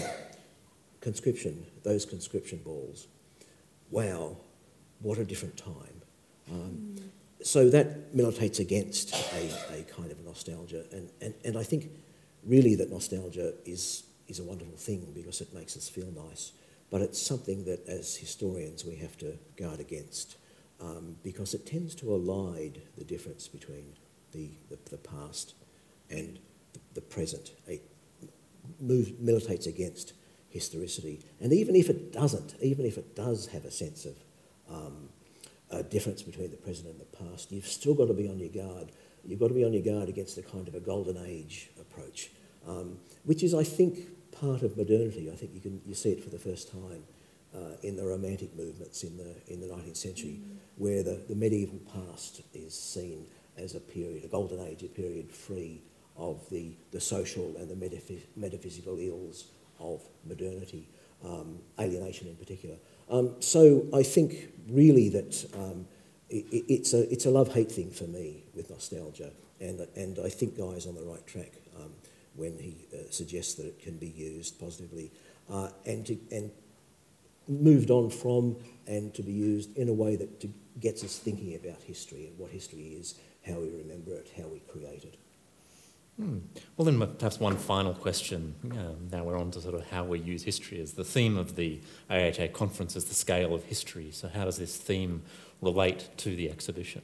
conscription, 1.01 1.65
those 1.83 2.05
conscription 2.05 2.59
balls, 2.63 3.07
wow, 3.89 4.37
what 5.01 5.17
a 5.17 5.25
different 5.25 5.57
time. 5.57 6.01
Um, 6.49 6.95
mm. 6.95 7.03
So 7.43 7.69
that 7.69 8.13
militates 8.13 8.59
against 8.59 9.13
a, 9.33 9.79
a 9.79 9.83
kind 9.83 10.11
of 10.11 10.23
nostalgia, 10.23 10.85
and, 10.91 11.09
and, 11.21 11.33
and 11.43 11.57
I 11.57 11.63
think 11.63 11.89
really 12.45 12.75
that 12.75 12.91
nostalgia 12.91 13.53
is, 13.65 14.03
is 14.27 14.39
a 14.39 14.43
wonderful 14.43 14.77
thing 14.77 15.11
because 15.13 15.41
it 15.41 15.53
makes 15.53 15.75
us 15.75 15.89
feel 15.89 16.11
nice, 16.11 16.53
but 16.89 17.01
it's 17.01 17.21
something 17.21 17.65
that 17.65 17.87
as 17.87 18.15
historians 18.15 18.85
we 18.85 18.95
have 18.97 19.17
to 19.17 19.37
guard 19.57 19.79
against 19.79 20.37
um, 20.79 21.15
because 21.23 21.53
it 21.53 21.65
tends 21.65 21.93
to 21.95 22.05
elide 22.07 22.81
the 22.97 23.03
difference 23.03 23.47
between 23.47 23.93
the, 24.31 24.51
the, 24.69 24.77
the 24.89 24.97
past 24.97 25.53
and 26.09 26.39
the, 26.73 26.79
the 26.95 27.01
present. 27.01 27.51
It 27.67 27.83
moves, 28.79 29.11
militates 29.19 29.67
against 29.67 30.13
historicity. 30.49 31.23
And 31.39 31.53
even 31.53 31.75
if 31.75 31.89
it 31.89 32.11
doesn't, 32.11 32.55
even 32.61 32.85
if 32.85 32.97
it 32.97 33.15
does 33.15 33.47
have 33.47 33.65
a 33.65 33.71
sense 33.71 34.05
of 34.05 34.15
um, 34.69 35.09
a 35.71 35.83
difference 35.83 36.21
between 36.21 36.51
the 36.51 36.57
present 36.57 36.87
and 36.87 36.99
the 36.99 37.05
past. 37.05 37.51
You've 37.51 37.67
still 37.67 37.93
got 37.93 38.07
to 38.07 38.13
be 38.13 38.27
on 38.27 38.39
your 38.39 38.49
guard. 38.49 38.91
You've 39.25 39.39
got 39.39 39.47
to 39.49 39.53
be 39.53 39.63
on 39.63 39.73
your 39.73 39.83
guard 39.83 40.09
against 40.09 40.35
the 40.35 40.41
kind 40.41 40.67
of 40.67 40.75
a 40.75 40.79
golden 40.79 41.17
age 41.25 41.69
approach, 41.79 42.29
um, 42.67 42.97
which 43.23 43.43
is, 43.43 43.53
I 43.53 43.63
think, 43.63 43.99
part 44.31 44.61
of 44.61 44.77
modernity. 44.77 45.29
I 45.31 45.35
think 45.35 45.53
you 45.53 45.61
can 45.61 45.81
you 45.85 45.93
see 45.93 46.11
it 46.11 46.23
for 46.23 46.29
the 46.29 46.39
first 46.39 46.71
time 46.71 47.03
uh, 47.55 47.75
in 47.83 47.95
the 47.95 48.05
Romantic 48.05 48.55
movements 48.55 49.03
in 49.03 49.17
the 49.17 49.35
in 49.47 49.61
the 49.61 49.67
19th 49.67 49.97
century, 49.97 50.39
mm. 50.41 50.57
where 50.77 51.03
the, 51.03 51.21
the 51.27 51.35
medieval 51.35 51.79
past 51.93 52.41
is 52.53 52.73
seen 52.73 53.25
as 53.57 53.75
a 53.75 53.79
period, 53.79 54.23
a 54.23 54.27
golden 54.27 54.59
age, 54.65 54.83
a 54.83 54.87
period 54.87 55.31
free 55.31 55.81
of 56.17 56.47
the, 56.49 56.73
the 56.91 56.99
social 56.99 57.55
and 57.57 57.69
the 57.69 57.75
metaphys- 57.75 58.25
metaphysical 58.35 58.97
ills 58.99 59.45
of 59.79 60.01
modernity, 60.25 60.87
um, 61.25 61.59
alienation 61.79 62.27
in 62.27 62.35
particular. 62.35 62.75
Um, 63.09 63.35
so 63.39 63.85
I 63.93 64.03
think 64.03 64.53
really 64.69 65.09
that 65.09 65.45
um, 65.55 65.87
it, 66.29 66.45
it's 66.51 66.93
a, 66.93 67.11
it's 67.11 67.25
a 67.25 67.31
love-hate 67.31 67.71
thing 67.71 67.91
for 67.91 68.05
me 68.05 68.43
with 68.53 68.69
nostalgia, 68.69 69.31
and, 69.59 69.87
and 69.95 70.19
I 70.23 70.29
think 70.29 70.57
Guy's 70.57 70.87
on 70.87 70.95
the 70.95 71.03
right 71.03 71.25
track 71.27 71.53
um, 71.75 71.91
when 72.35 72.57
he 72.57 72.87
uh, 72.93 73.09
suggests 73.09 73.55
that 73.55 73.65
it 73.65 73.79
can 73.79 73.97
be 73.97 74.07
used 74.07 74.59
positively 74.59 75.11
uh, 75.49 75.69
and, 75.85 76.05
to, 76.05 76.17
and 76.31 76.51
moved 77.47 77.91
on 77.91 78.09
from 78.09 78.55
and 78.87 79.13
to 79.13 79.23
be 79.23 79.31
used 79.31 79.75
in 79.77 79.89
a 79.89 79.93
way 79.93 80.15
that 80.15 80.39
to, 80.39 80.49
gets 80.79 81.03
us 81.03 81.17
thinking 81.17 81.55
about 81.55 81.81
history 81.83 82.27
and 82.27 82.37
what 82.37 82.49
history 82.51 82.95
is, 82.99 83.15
how 83.45 83.59
we 83.59 83.69
remember 83.69 84.13
it, 84.13 84.31
how 84.37 84.47
we 84.47 84.59
create 84.59 85.03
it. 85.03 85.17
Hmm. 86.17 86.39
Well, 86.77 86.85
then 86.85 86.99
perhaps 87.17 87.39
one 87.39 87.57
final 87.57 87.93
question. 87.93 88.53
Um, 88.71 89.09
now 89.11 89.23
we're 89.23 89.37
on 89.37 89.51
to 89.51 89.61
sort 89.61 89.75
of 89.75 89.89
how 89.89 90.03
we 90.03 90.19
use 90.19 90.43
history. 90.43 90.79
As 90.81 90.93
the 90.93 91.03
theme 91.03 91.37
of 91.37 91.55
the 91.55 91.79
AHA 92.09 92.47
conference 92.53 92.95
is 92.95 93.05
the 93.05 93.15
scale 93.15 93.55
of 93.55 93.63
history. 93.63 94.11
So, 94.11 94.27
how 94.27 94.45
does 94.45 94.57
this 94.57 94.77
theme 94.77 95.23
relate 95.61 96.09
to 96.17 96.35
the 96.35 96.49
exhibition? 96.49 97.01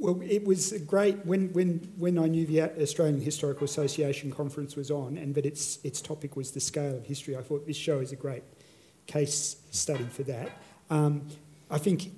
Well, 0.00 0.18
it 0.22 0.46
was 0.46 0.72
great 0.86 1.26
when, 1.26 1.52
when, 1.52 1.92
when 1.98 2.16
I 2.16 2.26
knew 2.26 2.46
the 2.46 2.62
Australian 2.82 3.20
Historical 3.20 3.66
Association 3.66 4.32
conference 4.32 4.74
was 4.74 4.90
on, 4.90 5.18
and 5.18 5.34
that 5.34 5.44
its 5.44 5.78
its 5.84 6.00
topic 6.00 6.36
was 6.36 6.52
the 6.52 6.60
scale 6.60 6.96
of 6.96 7.04
history. 7.04 7.36
I 7.36 7.42
thought 7.42 7.66
this 7.66 7.76
show 7.76 7.98
is 8.00 8.10
a 8.10 8.16
great 8.16 8.42
case 9.06 9.56
study 9.70 10.04
for 10.04 10.22
that. 10.22 10.52
Um, 10.88 11.28
I 11.70 11.76
think 11.76 12.12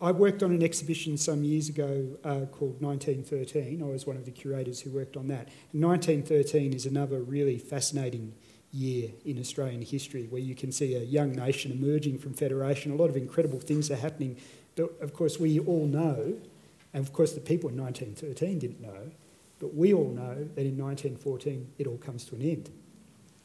I 0.00 0.10
worked 0.10 0.42
on 0.42 0.50
an 0.50 0.64
exhibition 0.64 1.16
some 1.16 1.44
years 1.44 1.68
ago 1.68 2.18
uh, 2.24 2.46
called 2.46 2.82
1913. 2.82 3.80
I 3.80 3.86
was 3.86 4.08
one 4.08 4.16
of 4.16 4.24
the 4.24 4.32
curators 4.32 4.80
who 4.80 4.90
worked 4.90 5.16
on 5.16 5.28
that. 5.28 5.50
And 5.72 5.84
1913 5.84 6.72
is 6.72 6.84
another 6.84 7.20
really 7.20 7.58
fascinating 7.58 8.32
year 8.72 9.10
in 9.24 9.38
Australian 9.38 9.82
history 9.82 10.26
where 10.30 10.42
you 10.42 10.56
can 10.56 10.72
see 10.72 10.96
a 10.96 11.02
young 11.02 11.32
nation 11.32 11.70
emerging 11.70 12.18
from 12.18 12.34
federation. 12.34 12.90
A 12.90 12.96
lot 12.96 13.08
of 13.08 13.16
incredible 13.16 13.60
things 13.60 13.88
are 13.88 13.96
happening 13.96 14.36
that, 14.74 14.90
of 15.00 15.12
course, 15.12 15.38
we 15.38 15.60
all 15.60 15.86
know, 15.86 16.36
and 16.92 17.04
of 17.04 17.12
course, 17.12 17.32
the 17.32 17.40
people 17.40 17.70
in 17.70 17.76
1913 17.76 18.58
didn't 18.58 18.80
know, 18.80 19.10
but 19.58 19.74
we 19.74 19.92
all 19.92 20.08
know 20.08 20.34
that 20.34 20.66
in 20.66 20.76
1914 20.76 21.72
it 21.78 21.86
all 21.86 21.98
comes 21.98 22.24
to 22.26 22.34
an 22.34 22.42
end. 22.42 22.70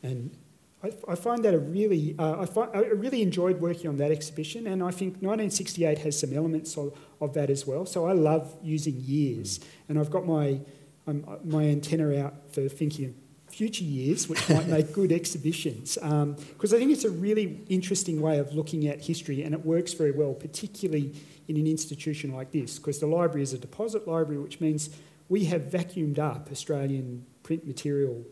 And 0.02 0.36
I, 0.84 0.92
I 1.08 1.16
find 1.16 1.44
that 1.46 1.54
a 1.54 1.60
really, 1.60 2.16
uh, 2.18 2.42
I, 2.42 2.46
find, 2.46 2.70
I 2.74 2.80
really 2.80 3.22
enjoyed 3.22 3.60
working 3.60 3.90
on 3.90 3.98
that 3.98 4.12
exhibition, 4.12 4.68
and 4.68 4.82
I 4.82 4.92
think 4.92 5.14
1968 5.16 6.00
has 6.00 6.20
some 6.20 6.34
elements 6.34 6.78
of, 6.78 6.98
of 7.22 7.34
that 7.34 7.50
as 7.50 7.66
well. 7.66 7.86
So 7.86 8.08
I 8.08 8.14
love 8.14 8.56
using 8.64 8.96
years, 8.98 9.60
and 9.90 10.00
I've 10.00 10.10
got 10.10 10.26
my, 10.26 10.60
um, 11.08 11.26
my 11.44 11.66
antenna 11.66 12.20
out 12.24 12.54
for 12.54 12.68
thinking 12.68 13.06
of 13.06 13.14
future 13.56 13.86
years, 13.86 14.28
which 14.28 14.50
might 14.50 14.68
make 14.68 14.92
good 14.92 15.14
exhibitions. 15.14 15.96
Because 15.96 16.04
um, 16.04 16.36
I 16.62 16.78
think 16.78 16.92
it's 16.92 17.06
a 17.06 17.10
really 17.10 17.64
interesting 17.70 18.20
way 18.20 18.38
of 18.38 18.54
looking 18.54 18.88
at 18.88 19.02
history, 19.02 19.44
and 19.44 19.54
it 19.54 19.66
works 19.66 19.94
very 19.94 20.12
well, 20.12 20.34
particularly 20.34 21.14
in 21.48 21.56
an 21.56 21.66
institution 21.66 22.34
like 22.34 22.52
this, 22.52 22.78
because 22.78 23.00
the 23.00 23.08
library 23.08 23.44
is 23.44 23.54
a 23.54 23.58
deposit 23.58 24.08
library, 24.08 24.42
which 24.42 24.60
means 24.60 24.90
we 25.30 25.46
have 25.46 25.62
vacuumed 25.62 26.20
up 26.20 26.50
Australian 26.52 27.26
print 27.44 27.66
material 27.66 28.26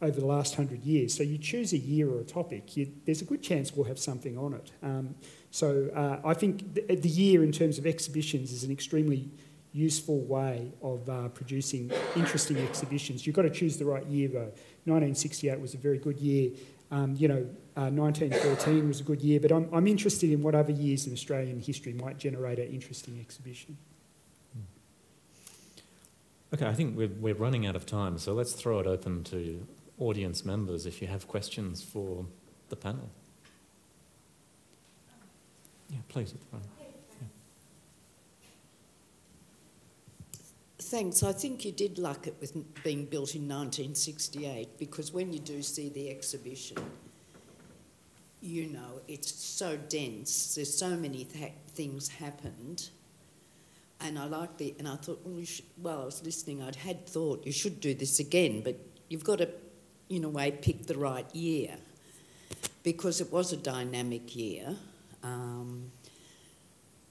over 0.00 0.18
the 0.18 0.26
last 0.26 0.54
hundred 0.54 0.82
years. 0.82 1.14
So 1.14 1.22
you 1.22 1.38
choose 1.38 1.72
a 1.72 1.78
year 1.78 2.10
or 2.10 2.20
a 2.20 2.24
topic, 2.24 2.76
you, 2.76 2.90
there's 3.04 3.22
a 3.22 3.24
good 3.24 3.42
chance 3.42 3.72
we'll 3.72 3.86
have 3.86 3.98
something 3.98 4.36
on 4.38 4.54
it. 4.54 4.72
Um, 4.82 5.14
so 5.50 5.90
uh, 5.94 6.26
I 6.26 6.34
think 6.34 6.74
the, 6.74 6.96
the, 6.96 7.08
year 7.08 7.44
in 7.44 7.52
terms 7.52 7.78
of 7.78 7.86
exhibitions 7.86 8.50
is 8.50 8.64
an 8.64 8.72
extremely 8.72 9.30
useful 9.74 10.20
way 10.20 10.72
of 10.82 11.06
uh, 11.08 11.28
producing 11.28 11.90
interesting 12.14 12.56
exhibitions. 12.58 13.26
You've 13.26 13.36
got 13.36 13.42
to 13.42 13.50
choose 13.50 13.76
the 13.76 13.84
right 13.84 14.06
year 14.06 14.28
though. 14.28 14.52
1968 14.86 15.60
was 15.60 15.74
a 15.74 15.78
very 15.78 15.98
good 15.98 16.18
year. 16.18 16.52
Um, 16.90 17.16
you 17.18 17.26
know, 17.26 17.46
uh, 17.76 17.90
1913 17.90 18.86
was 18.86 19.00
a 19.00 19.02
good 19.02 19.20
year, 19.20 19.40
but 19.40 19.50
I'm, 19.50 19.68
I'm 19.72 19.88
interested 19.88 20.30
in 20.30 20.42
what 20.42 20.54
other 20.54 20.70
years 20.70 21.06
in 21.06 21.12
Australian 21.12 21.58
history 21.58 21.92
might 21.92 22.18
generate 22.18 22.58
an 22.60 22.68
interesting 22.68 23.18
exhibition. 23.18 23.76
Okay, 26.54 26.66
I 26.66 26.72
think 26.72 26.96
we're, 26.96 27.08
we're 27.08 27.34
running 27.34 27.66
out 27.66 27.74
of 27.74 27.84
time, 27.84 28.16
so 28.16 28.32
let's 28.32 28.52
throw 28.52 28.78
it 28.78 28.86
open 28.86 29.24
to 29.24 29.66
audience 29.98 30.44
members 30.44 30.86
if 30.86 31.02
you 31.02 31.08
have 31.08 31.26
questions 31.26 31.82
for 31.82 32.26
the 32.68 32.76
panel. 32.76 33.10
Yeah, 35.90 35.98
please. 36.08 36.32
Thanks. 40.94 41.24
I 41.24 41.32
think 41.32 41.64
you 41.64 41.72
did 41.72 41.98
luck 41.98 42.28
it 42.28 42.36
with 42.40 42.52
being 42.84 43.06
built 43.06 43.34
in 43.34 43.48
1968 43.48 44.78
because 44.78 45.12
when 45.12 45.32
you 45.32 45.40
do 45.40 45.60
see 45.60 45.88
the 45.88 46.08
exhibition, 46.08 46.76
you 48.40 48.68
know, 48.68 49.00
it's 49.08 49.34
so 49.34 49.76
dense. 49.76 50.54
There's 50.54 50.72
so 50.72 50.90
many 50.90 51.24
th- 51.24 51.50
things 51.74 52.06
happened. 52.06 52.90
And 54.02 54.16
I 54.16 54.26
like 54.26 54.56
the, 54.56 54.72
and 54.78 54.86
I 54.86 54.94
thought, 54.94 55.20
well, 55.24 55.40
you 55.40 55.46
should, 55.46 55.64
well, 55.82 56.02
I 56.02 56.04
was 56.04 56.22
listening, 56.22 56.62
I'd 56.62 56.76
had 56.76 57.08
thought 57.08 57.44
you 57.44 57.50
should 57.50 57.80
do 57.80 57.92
this 57.92 58.20
again, 58.20 58.60
but 58.60 58.78
you've 59.08 59.24
got 59.24 59.38
to, 59.38 59.48
in 60.10 60.22
a 60.22 60.28
way, 60.28 60.52
pick 60.52 60.86
the 60.86 60.96
right 60.96 61.26
year 61.34 61.74
because 62.84 63.20
it 63.20 63.32
was 63.32 63.52
a 63.52 63.56
dynamic 63.56 64.36
year. 64.36 64.76
Um, 65.24 65.90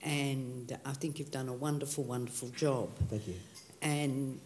and 0.02 0.78
I 0.86 0.94
think 0.94 1.20
you've 1.20 1.32
done 1.32 1.50
a 1.50 1.54
wonderful, 1.54 2.06
wonderful 2.06 2.48
job. 2.48 2.90
Thank 3.10 3.28
you. 3.28 3.36
And 3.84 4.40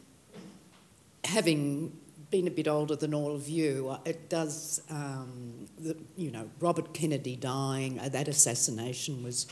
having 1.24 1.96
been 2.30 2.48
a 2.48 2.52
bit 2.52 2.68
older 2.68 2.96
than 2.96 3.14
all 3.14 3.34
of 3.34 3.48
you, 3.48 3.96
it 4.04 4.30
does, 4.30 4.82
um, 4.90 5.68
the, 5.78 5.96
you 6.18 6.32
know, 6.32 6.50
Robert 6.60 6.94
Kennedy 6.94 7.36
dying, 7.36 8.00
uh, 8.00 8.10
that 8.10 8.28
assassination 8.28 9.24
was 9.24 9.48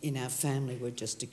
in 0.00 0.16
our 0.16 0.28
family, 0.28 0.76
we're 0.76 0.90
just, 0.90 1.24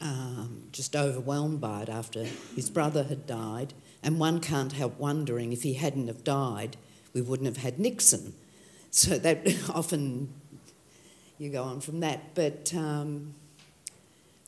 um, 0.00 0.64
just 0.72 0.96
overwhelmed 0.96 1.60
by 1.60 1.82
it 1.82 1.88
after 1.88 2.24
his 2.54 2.68
brother 2.68 3.04
had 3.04 3.26
died. 3.26 3.72
And 4.02 4.18
one 4.18 4.40
can't 4.40 4.72
help 4.72 4.98
wondering 4.98 5.52
if 5.52 5.62
he 5.62 5.74
hadn't 5.74 6.08
have 6.08 6.24
died, 6.24 6.76
we 7.14 7.22
wouldn't 7.22 7.46
have 7.46 7.62
had 7.62 7.78
Nixon. 7.78 8.34
So 8.90 9.18
that 9.18 9.46
often 9.74 10.32
you 11.38 11.50
go 11.50 11.62
on 11.62 11.80
from 11.80 12.00
that. 12.00 12.34
But 12.34 12.74
um, 12.74 13.34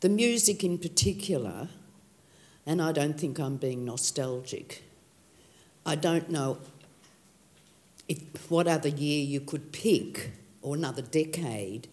the 0.02 0.08
music 0.08 0.64
in 0.64 0.78
particular, 0.78 1.68
and 2.66 2.82
I 2.82 2.90
don't 2.90 3.18
think 3.18 3.38
I'm 3.38 3.56
being 3.56 3.84
nostalgic. 3.84 4.82
I 5.86 5.94
don't 5.94 6.28
know 6.28 6.58
if, 8.08 8.18
what 8.50 8.66
other 8.66 8.88
year 8.88 9.24
you 9.24 9.40
could 9.40 9.70
pick, 9.70 10.32
or 10.60 10.74
another 10.74 11.02
decade, 11.02 11.86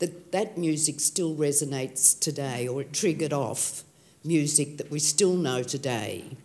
that 0.00 0.32
that 0.32 0.58
music 0.58 0.98
still 0.98 1.36
resonates 1.36 2.18
today, 2.18 2.66
or 2.66 2.80
it 2.80 2.92
triggered 2.92 3.32
off 3.32 3.84
music 4.24 4.76
that 4.78 4.90
we 4.90 4.98
still 4.98 5.34
know 5.34 5.62
today. 5.62 6.36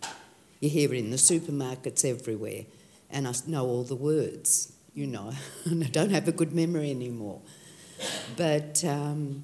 You 0.60 0.70
hear 0.70 0.94
it 0.94 0.98
in 0.98 1.10
the 1.10 1.16
supermarkets 1.16 2.04
everywhere, 2.04 2.62
and 3.10 3.26
I 3.26 3.34
know 3.48 3.66
all 3.66 3.82
the 3.82 3.96
words, 3.96 4.72
you 4.94 5.08
know, 5.08 5.32
and 5.64 5.82
I 5.82 5.88
don't 5.88 6.10
have 6.10 6.28
a 6.28 6.32
good 6.32 6.52
memory 6.52 6.92
anymore. 6.92 7.40
But 8.36 8.84
um, 8.84 9.42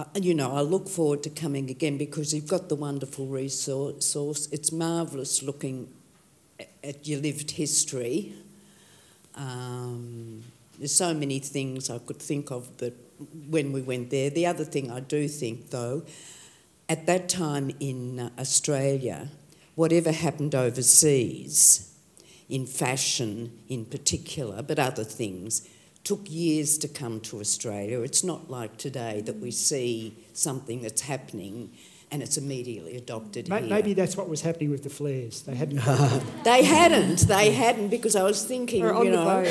uh, 0.00 0.20
you 0.20 0.34
know, 0.34 0.52
I 0.52 0.60
look 0.62 0.88
forward 0.88 1.22
to 1.24 1.30
coming 1.30 1.68
again 1.68 1.98
because 1.98 2.32
you've 2.32 2.48
got 2.48 2.68
the 2.68 2.74
wonderful 2.74 3.26
resource. 3.26 4.48
It's 4.50 4.72
marvellous 4.72 5.42
looking 5.42 5.92
at 6.82 7.06
your 7.06 7.20
lived 7.20 7.50
history. 7.50 8.34
Um, 9.34 10.42
there's 10.78 10.94
so 10.94 11.12
many 11.12 11.38
things 11.38 11.90
I 11.90 11.98
could 11.98 12.18
think 12.18 12.50
of 12.50 12.78
that 12.78 12.94
when 13.48 13.72
we 13.72 13.82
went 13.82 14.10
there. 14.10 14.30
The 14.30 14.46
other 14.46 14.64
thing 14.64 14.90
I 14.90 15.00
do 15.00 15.28
think, 15.28 15.70
though, 15.70 16.02
at 16.88 17.06
that 17.06 17.28
time 17.28 17.70
in 17.78 18.20
uh, 18.20 18.30
Australia, 18.38 19.28
whatever 19.74 20.12
happened 20.12 20.54
overseas, 20.54 21.94
in 22.48 22.66
fashion 22.66 23.58
in 23.68 23.84
particular, 23.84 24.62
but 24.62 24.78
other 24.78 25.04
things, 25.04 25.68
took 26.04 26.20
years 26.30 26.78
to 26.78 26.88
come 26.88 27.20
to 27.20 27.40
Australia. 27.40 28.00
It's 28.00 28.24
not 28.24 28.50
like 28.50 28.76
today 28.78 29.20
that 29.26 29.36
we 29.36 29.50
see 29.50 30.14
something 30.32 30.82
that's 30.82 31.02
happening 31.02 31.70
and 32.12 32.22
it's 32.22 32.36
immediately 32.36 32.96
adopted 32.96 33.48
Ma- 33.48 33.58
here. 33.58 33.68
Maybe 33.68 33.92
that's 33.94 34.16
what 34.16 34.28
was 34.28 34.40
happening 34.40 34.70
with 34.70 34.82
the 34.82 34.90
flares. 34.90 35.42
They 35.42 35.54
hadn't. 35.54 35.78
They 36.44 36.64
hadn't. 36.64 37.20
They 37.28 37.52
hadn't 37.52 37.88
because 37.88 38.16
I 38.16 38.22
was 38.24 38.44
thinking, 38.44 38.82
Or 38.82 38.94
on 38.94 39.04
you 39.06 39.12
the 39.12 39.16
know, 39.18 39.24
boat. 39.44 39.46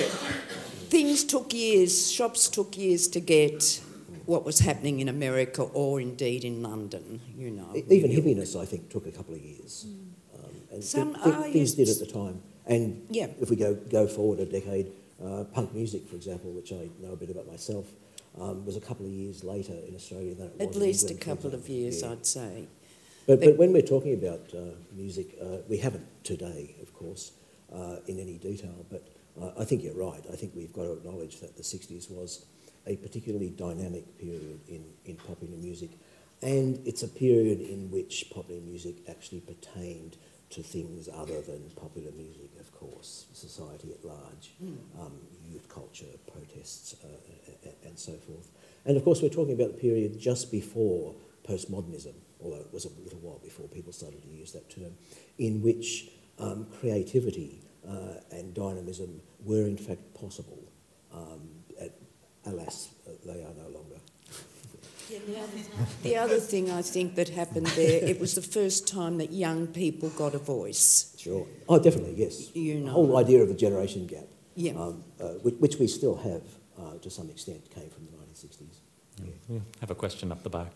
things 0.89 1.23
took 1.23 1.53
years. 1.53 2.11
Shops 2.11 2.49
took 2.49 2.77
years 2.77 3.07
to 3.09 3.19
get 3.21 3.81
what 4.25 4.43
was 4.45 4.59
happening 4.59 4.99
in 4.99 5.07
America 5.07 5.63
or 5.63 6.01
indeed 6.01 6.43
in 6.43 6.61
London. 6.61 7.21
You 7.37 7.51
know, 7.51 7.71
Even 7.75 8.09
New 8.09 8.21
hippiness, 8.21 8.59
I 8.59 8.65
think, 8.65 8.89
took 8.89 9.05
a 9.07 9.11
couple 9.11 9.35
of 9.35 9.41
years. 9.41 9.85
Um, 10.35 10.51
and 10.71 10.83
Some- 10.83 11.13
thi- 11.13 11.21
thi- 11.31 11.35
oh, 11.37 11.43
things 11.53 11.75
yes. 11.77 11.87
did 11.87 11.89
at 11.89 11.99
the 12.07 12.11
time. 12.13 12.41
And 12.65 13.05
Yeah. 13.09 13.27
if 13.39 13.49
we 13.49 13.55
go, 13.55 13.73
go 13.75 14.05
forward 14.07 14.39
a 14.39 14.45
decade, 14.45 14.87
uh, 15.23 15.43
punk 15.45 15.73
music, 15.73 16.07
for 16.07 16.15
example, 16.15 16.51
which 16.51 16.71
I 16.71 16.89
know 17.01 17.13
a 17.13 17.15
bit 17.15 17.29
about 17.29 17.47
myself, 17.47 17.87
um, 18.39 18.65
was 18.65 18.77
a 18.77 18.81
couple 18.81 19.05
of 19.05 19.11
years 19.11 19.43
later 19.43 19.73
in 19.87 19.95
Australia 19.95 20.33
than 20.35 20.47
it 20.47 20.57
was 20.59 20.67
At 20.69 20.75
in 20.75 20.81
least 20.81 21.03
a 21.05 21.13
England, 21.13 21.19
for 21.23 21.35
couple 21.49 21.59
of 21.59 21.69
years, 21.69 22.01
Yeah. 22.01 22.11
I'd 22.11 22.25
say. 22.25 22.67
But, 23.27 23.39
But- 23.39 23.45
but 23.45 23.57
when 23.57 23.73
we're 23.73 23.81
talking 23.95 24.13
about 24.13 24.53
uh, 24.53 24.75
music, 24.95 25.37
uh, 25.41 25.57
we 25.67 25.77
haven't 25.77 26.05
today, 26.23 26.75
of 26.81 26.93
course, 26.93 27.31
uh, 27.71 27.97
in 28.07 28.19
any 28.19 28.37
detail, 28.37 28.85
but 28.89 29.07
uh, 29.39 29.51
I 29.57 29.65
think 29.65 29.83
you're 29.83 29.93
right. 29.93 30.23
I 30.31 30.35
think 30.35 30.53
we've 30.55 30.73
got 30.73 30.83
to 30.83 30.93
acknowledge 30.93 31.39
that 31.41 31.55
the 31.57 31.63
60s 31.63 32.09
was 32.09 32.45
a 32.87 32.95
particularly 32.97 33.49
dynamic 33.51 34.17
period 34.17 34.59
in, 34.67 34.83
in 35.05 35.15
popular 35.17 35.55
music, 35.57 35.91
and 36.41 36.79
it's 36.87 37.03
a 37.03 37.07
period 37.07 37.59
in 37.61 37.91
which 37.91 38.29
popular 38.31 38.61
music 38.61 38.95
actually 39.07 39.41
pertained 39.41 40.17
to 40.51 40.63
things 40.63 41.07
other 41.13 41.41
than 41.41 41.69
popular 41.75 42.11
music, 42.11 42.49
of 42.59 42.71
course, 42.71 43.27
society 43.33 43.91
at 43.91 44.03
large, 44.03 44.53
um, 44.99 45.13
youth 45.47 45.69
culture, 45.69 46.05
protests, 46.31 46.95
uh, 47.03 47.69
and 47.85 47.97
so 47.97 48.13
forth. 48.13 48.49
And 48.85 48.97
of 48.97 49.03
course, 49.03 49.21
we're 49.21 49.29
talking 49.29 49.53
about 49.53 49.73
the 49.73 49.79
period 49.79 50.19
just 50.19 50.51
before 50.51 51.15
postmodernism, 51.47 52.13
although 52.41 52.61
it 52.61 52.73
was 52.73 52.85
a 52.85 52.89
little 53.03 53.19
while 53.19 53.39
before 53.43 53.67
people 53.67 53.93
started 53.93 54.21
to 54.23 54.29
use 54.29 54.51
that 54.53 54.69
term, 54.69 54.93
in 55.37 55.61
which 55.61 56.09
um, 56.39 56.65
creativity 56.79 57.61
uh, 57.87 58.21
and 58.31 58.53
dynamism 58.53 59.21
were 59.43 59.67
in 59.67 59.77
fact 59.77 60.13
possible. 60.13 60.63
Um, 61.13 61.49
at, 61.79 61.93
alas, 62.45 62.89
they 63.25 63.43
are 63.43 63.53
no 63.57 63.69
longer. 63.69 63.99
The 66.03 66.15
other 66.17 66.39
thing 66.39 66.69
I 66.71 66.81
think 66.81 67.15
that 67.15 67.29
happened 67.29 67.67
there, 67.67 68.03
it 68.03 68.19
was 68.19 68.35
the 68.35 68.41
first 68.41 68.87
time 68.87 69.17
that 69.17 69.31
young 69.31 69.67
people 69.67 70.09
got 70.09 70.35
a 70.35 70.37
voice. 70.39 71.15
Sure. 71.17 71.47
Oh, 71.67 71.79
definitely, 71.79 72.15
yes. 72.17 72.55
You 72.55 72.75
know. 72.75 72.85
The 72.85 72.91
whole 72.91 73.17
idea 73.17 73.41
of 73.41 73.47
the 73.47 73.53
generation 73.55 74.05
gap, 74.07 74.27
Yeah. 74.55 74.73
um, 74.73 75.03
uh, 75.19 75.29
which, 75.43 75.55
which 75.55 75.75
we 75.79 75.87
still 75.87 76.15
have 76.17 76.43
uh, 76.77 76.97
to 77.01 77.09
some 77.09 77.29
extent, 77.29 77.69
came 77.71 77.89
from 77.89 78.05
the 78.05 78.11
1960s. 78.17 78.77
Yeah. 79.17 79.25
Yeah, 79.49 79.59
have 79.81 79.91
a 79.91 79.95
question 79.95 80.31
up 80.31 80.43
the 80.43 80.49
back. 80.49 80.71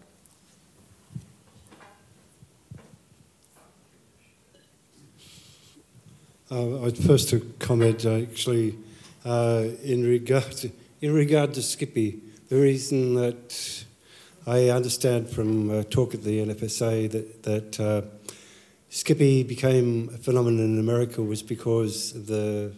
Uh, 6.51 6.83
I'd 6.85 6.97
first 6.97 7.29
to 7.29 7.39
comment 7.59 8.05
uh, 8.05 8.17
actually 8.17 8.77
uh, 9.25 9.65
in 9.83 10.03
regard 10.03 10.51
to, 10.57 10.71
in 11.01 11.13
regard 11.13 11.53
to 11.55 11.61
Skippy. 11.61 12.19
The 12.49 12.57
reason 12.59 13.15
that 13.15 13.85
I 14.45 14.69
understand 14.69 15.29
from 15.29 15.69
uh, 15.69 15.83
talk 15.83 16.13
at 16.13 16.23
the 16.23 16.45
NFSA 16.45 17.09
that 17.11 17.43
that 17.43 17.79
uh, 17.79 18.01
Skippy 18.89 19.43
became 19.43 20.09
a 20.13 20.17
phenomenon 20.17 20.65
in 20.65 20.79
America 20.79 21.23
was 21.23 21.41
because 21.41 22.13
of 22.13 22.27
the 22.27 22.73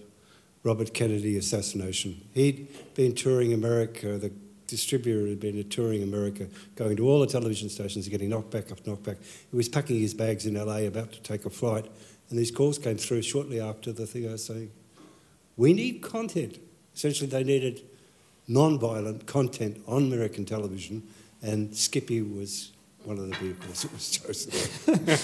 Robert 0.62 0.94
Kennedy 0.94 1.38
assassination. 1.38 2.22
He'd 2.36 2.68
been 2.94 3.16
touring 3.16 3.52
America. 3.52 4.20
The 4.20 4.32
distributor 4.68 5.28
had 5.28 5.40
been 5.40 5.68
touring 5.70 6.04
America, 6.04 6.48
going 6.76 6.98
to 6.98 7.10
all 7.10 7.20
the 7.20 7.28
television 7.28 7.70
stations, 7.70 8.08
getting 8.10 8.30
knocked 8.30 8.52
back 8.52 8.72
after 8.72 8.92
knocked 8.92 9.04
back. 9.04 9.18
He 9.50 9.58
was 9.58 9.68
packing 9.68 10.00
his 10.00 10.14
bags 10.14 10.46
in 10.46 10.54
LA, 10.54 10.86
about 10.88 11.14
to 11.14 11.22
take 11.22 11.46
a 11.46 11.50
flight, 11.50 11.88
and 12.30 12.38
these 12.38 12.52
calls 12.52 12.78
came 12.78 12.98
through 12.98 13.24
shortly 13.24 13.60
after 13.60 13.92
the 13.92 14.06
thing 14.06 14.28
I 14.28 14.34
was 14.34 14.46
saying, 14.46 14.72
we 15.58 15.74
need 15.74 16.04
content. 16.04 16.60
Essentially, 16.96 17.30
they 17.30 17.44
needed 17.44 17.82
non-violent 18.48 19.26
content 19.26 19.82
on 19.88 20.04
American 20.04 20.46
television, 20.46 21.02
and 21.46 21.76
Skippy 21.76 22.22
was 22.22 22.72
one 23.04 23.20
of 23.20 23.30
the 23.30 23.36
vehicles 23.36 23.84
that 23.84 23.94
was 23.94 24.10
chosen. 24.10 25.20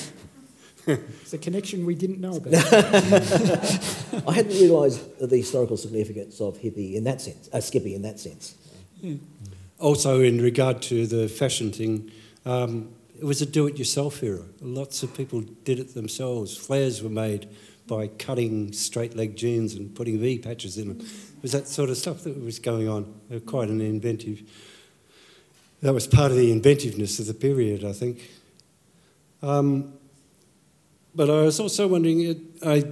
It's 0.88 1.34
a 1.34 1.38
connection 1.38 1.86
we 1.86 1.96
didn't 1.96 2.20
know 2.20 2.38
about. 2.38 2.54
I 4.28 4.34
hadn't 4.34 4.54
realised 4.54 5.20
the 5.20 5.38
historical 5.38 5.78
significance 5.78 6.42
of 6.42 6.58
hippie 6.58 6.96
in 6.96 7.04
that 7.04 7.22
sense, 7.22 7.50
uh, 7.54 7.62
Skippy 7.62 7.94
in 7.94 8.02
that 8.02 8.20
sense. 8.20 8.56
Also, 9.80 10.22
in 10.22 10.42
regard 10.42 10.82
to 10.84 11.06
the 11.06 11.28
fashion 11.28 11.72
thing, 11.72 12.12
um, 12.46 12.90
it 13.20 13.26
was 13.26 13.42
a 13.42 13.46
do-it-yourself 13.46 14.24
era. 14.24 14.44
Lots 14.60 15.04
of 15.04 15.16
people 15.16 15.42
did 15.64 15.80
it 15.80 15.94
themselves. 15.94 16.58
Flares 16.58 17.04
were 17.04 17.10
made 17.10 17.48
by 17.88 18.08
cutting 18.08 18.74
straight-leg 18.74 19.36
jeans 19.36 19.76
and 19.76 19.94
putting 19.96 20.20
V 20.20 20.40
patches 20.40 20.78
in 20.78 20.88
them. 20.88 21.00
It 21.00 21.42
was 21.42 21.52
that 21.52 21.68
sort 21.68 21.90
of 21.90 21.98
stuff 21.98 22.24
that 22.24 22.44
was 22.44 22.60
going 22.60 22.88
on. 22.88 23.14
Quite 23.46 23.70
an 23.70 23.82
inventive. 23.82 24.42
That 25.82 25.94
was 25.94 26.06
part 26.08 26.32
of 26.32 26.38
the 26.38 26.52
inventiveness 26.52 27.20
of 27.20 27.26
the 27.26 27.34
period, 27.34 27.84
I 27.84 27.94
think. 27.94 28.30
Um, 29.42 29.94
but 31.16 31.30
I 31.30 31.42
was 31.42 31.60
also 31.60 31.88
wondering, 31.88 32.22
it, 32.22 32.38
I, 32.66 32.86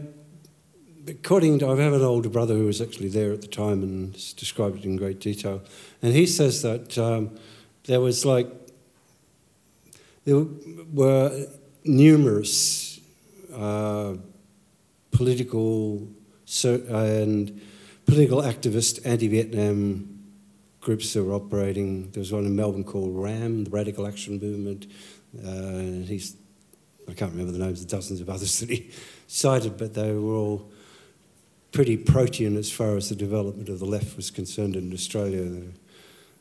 according 1.08 1.60
to, 1.60 1.68
I 1.68 1.76
have 1.82 1.94
an 1.94 2.02
older 2.02 2.30
brother 2.30 2.56
who 2.56 2.66
was 2.66 2.82
actually 2.82 3.10
there 3.10 3.32
at 3.32 3.42
the 3.42 3.48
time 3.48 3.84
and 3.84 4.14
described 4.36 4.80
it 4.80 4.86
in 4.86 4.98
great 4.98 5.20
detail, 5.20 5.62
and 6.02 6.14
he 6.14 6.26
says 6.26 6.64
that 6.64 6.98
um, 6.98 7.38
there 7.86 8.02
was 8.02 8.26
like 8.26 8.48
there 10.26 10.44
were 10.92 11.48
numerous 11.86 13.00
uh, 13.54 14.16
political 15.12 16.08
and 16.66 17.62
political 18.06 18.42
activist 18.42 19.06
anti-Vietnam 19.06 20.19
groups 20.90 21.14
that 21.14 21.24
were 21.24 21.36
operating. 21.36 22.10
There 22.10 22.20
was 22.20 22.32
one 22.32 22.48
in 22.48 22.56
Melbourne 22.56 22.84
called 22.84 23.16
RAM, 23.16 23.66
the 23.66 23.70
Radical 23.70 24.08
Action 24.08 24.40
Movement. 24.40 24.88
Uh, 25.38 26.04
he's, 26.08 26.36
I 27.08 27.14
can't 27.14 27.30
remember 27.30 27.52
the 27.52 27.64
names 27.64 27.82
of 27.82 27.88
dozens 27.88 28.22
of 28.22 28.28
others 28.28 28.60
that 28.62 28.72
he 28.72 28.90
cited, 29.28 29.78
but 29.78 29.94
they 29.94 30.12
were 30.14 30.34
all 30.34 30.72
pretty 31.72 31.96
protean 31.96 32.58
as 32.58 32.72
far 32.72 32.98
as 32.98 33.10
the 33.10 33.16
development 33.16 33.70
of 33.70 33.78
the 33.78 33.86
left 33.86 34.18
was 34.18 34.32
concerned 34.32 34.76
in 34.76 34.92
Australia. 34.92 35.44
The, 35.44 35.68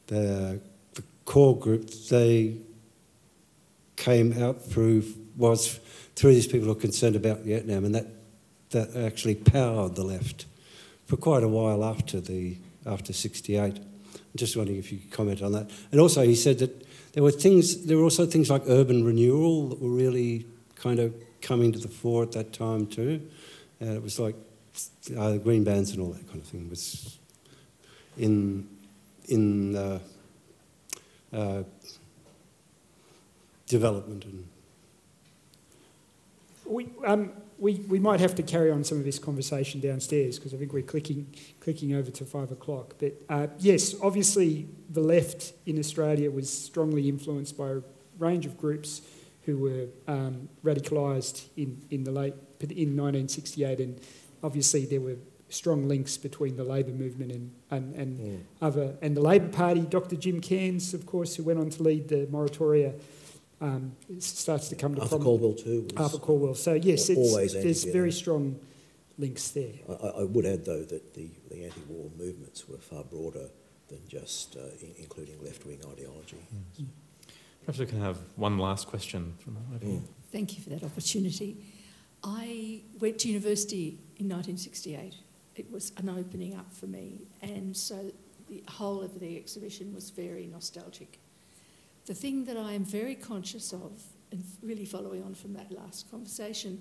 the, 0.07 0.61
the 0.95 1.03
core 1.27 1.59
group, 1.59 1.91
they 2.09 2.57
came 3.97 4.43
out 4.43 4.65
through, 4.65 5.05
was 5.37 5.79
through 6.17 6.33
these 6.33 6.47
people 6.47 6.69
who 6.69 6.73
are 6.73 6.81
concerned 6.81 7.17
about 7.17 7.41
Vietnam, 7.41 7.85
and 7.85 7.95
that, 7.95 8.07
that 8.71 8.97
actually 8.97 9.35
powered 9.35 9.95
the 9.95 10.05
left 10.05 10.47
for 11.05 11.19
quite 11.19 11.43
a 11.43 11.49
while 11.49 11.85
after 11.85 12.19
the 12.19 12.57
after 12.87 13.13
68. 13.13 13.81
Just 14.39 14.57
wondering 14.57 14.79
if 14.79 14.93
you 14.93 14.99
could 14.99 15.11
comment 15.11 15.43
on 15.43 15.53
that. 15.53 15.71
And 15.91 16.01
also, 16.01 16.23
he 16.23 16.37
said 16.37 16.59
that 16.61 16.87
there 17.13 17.23
were 17.23 17.33
things, 17.33 17.87
there 17.87 17.97
were 17.97 18.05
also 18.05 18.25
things 18.25 18.49
like 18.49 18.63
urban 18.69 19.05
renewal 19.05 19.69
that 19.71 19.81
were 19.81 19.91
really 19.91 20.47
kind 20.77 21.01
of 21.01 21.13
coming 21.41 21.73
to 21.73 21.79
the 21.79 21.89
fore 21.89 22.23
at 22.23 22.33
that 22.33 22.53
time 22.53 22.87
too. 22.87 23.21
And 23.81 23.97
it 23.97 24.03
was 24.03 24.21
like 24.21 24.37
uh, 25.17 25.39
green 25.39 25.65
bans 25.65 25.91
and 25.91 26.01
all 26.01 26.13
that 26.13 26.27
kind 26.29 26.41
of 26.41 26.47
thing 26.47 26.69
was 26.71 27.19
in 28.17 28.69
in 29.27 29.77
uh, 29.77 29.99
uh, 31.33 31.63
development 33.67 34.25
and. 34.25 34.49
We, 36.65 36.91
um, 37.07 37.33
we, 37.59 37.75
we 37.89 37.99
might 37.99 38.21
have 38.21 38.35
to 38.37 38.43
carry 38.43 38.71
on 38.71 38.85
some 38.85 38.99
of 38.99 39.05
this 39.05 39.19
conversation 39.19 39.81
downstairs 39.81 40.39
because 40.39 40.55
I 40.55 40.57
think 40.57 40.73
we're 40.73 40.83
clicking, 40.83 41.35
clicking 41.61 41.95
over 41.95 42.11
to 42.11 42.25
five 42.25 42.51
o'clock. 42.53 42.95
But 42.99 43.15
uh, 43.29 43.49
yes, 43.59 43.95
obviously 44.01 44.69
the 44.91 45.01
left 45.01 45.53
in 45.67 45.79
Australia 45.79 46.31
was 46.31 46.51
strongly 46.51 47.09
influenced 47.09 47.59
by 47.59 47.71
a 47.71 47.81
range 48.19 48.47
of 48.47 48.57
groups 48.57 49.03
who 49.43 49.59
were 49.59 49.87
um, 50.07 50.49
radicalised 50.65 51.47
in, 51.57 51.83
in 51.91 52.05
the 52.05 52.13
late 52.13 52.35
in 52.61 52.97
1968, 52.97 53.81
and 53.81 54.01
obviously 54.43 54.85
there 54.85 55.01
were 55.01 55.17
strong 55.49 55.89
links 55.89 56.17
between 56.17 56.57
the 56.57 56.65
Labor 56.65 56.91
movement 56.91 57.33
and, 57.33 57.53
and, 57.71 57.95
and 57.95 58.19
mm. 58.19 58.41
other 58.61 58.95
and 59.01 59.17
the 59.17 59.21
Labor 59.21 59.49
Party. 59.49 59.81
Dr. 59.81 60.17
Jim 60.17 60.41
Cairns, 60.41 60.93
of 60.93 61.07
course, 61.07 61.37
who 61.37 61.45
went 61.45 61.59
on 61.59 61.71
to 61.71 61.83
lead 61.83 62.09
the 62.09 62.27
moratoria 62.27 63.01
um, 63.61 63.97
starts 64.19 64.69
to 64.69 64.77
come 64.77 64.95
to 64.95 65.01
Arthur 65.01 65.19
Calwell 65.19 65.63
too. 65.63 65.89
Arthur 65.97 66.19
Calwell. 66.19 66.57
So 66.57 66.75
yes, 66.75 67.09
it's, 67.09 67.53
there's 67.55 67.85
very 67.85 68.13
strong 68.13 68.59
links 69.19 69.51
there. 69.51 69.73
I, 69.89 70.21
I, 70.21 70.23
would 70.25 70.47
add 70.47 70.65
though 70.65 70.83
that 70.83 71.15
the, 71.15 71.29
the 71.51 71.65
anti-war 71.65 72.11
movements 72.17 72.69
were 72.69 72.79
far 72.79 73.03
broader 73.03 73.49
than 73.89 74.01
just 74.07 74.57
uh, 74.57 74.61
in, 74.81 74.95
including 74.99 75.43
left-wing 75.43 75.81
ideology. 75.91 76.37
Mm. 76.81 76.87
Perhaps 77.63 77.79
we 77.81 77.87
can 77.87 78.01
have 78.01 78.19
one 78.37 78.59
last 78.59 78.87
question 78.87 79.35
from 79.41 79.57
over 79.75 79.85
mm. 79.85 80.03
Thank 80.31 80.57
you 80.57 80.63
for 80.63 80.71
that 80.71 80.85
opportunity. 80.85 81.57
I 82.23 82.83
went 83.01 83.19
to 83.21 83.29
university 83.29 83.99
in 84.19 84.29
1968. 84.29 85.15
It 85.57 85.71
was 85.71 85.93
an 85.97 86.09
opening 86.09 86.55
up 86.55 86.73
for 86.73 86.87
me, 86.87 87.23
and 87.43 87.77
so 87.77 88.13
the 88.49 88.63
whole 88.69 89.03
of 89.03 89.19
the 89.21 89.37
exhibition 89.37 89.95
was 89.95 90.11
very 90.11 90.47
nostalgic. 90.47 91.19
The 92.09 92.15
thing 92.15 92.47
that 92.47 92.57
I 92.57 92.73
am 92.73 92.87
very 92.87 93.15
conscious 93.15 93.75
of, 93.75 93.93
and 94.33 94.43
really 94.63 94.87
following 94.87 95.23
on 95.23 95.35
from 95.35 95.53
that 95.53 95.71
last 95.71 96.11
conversation, 96.11 96.81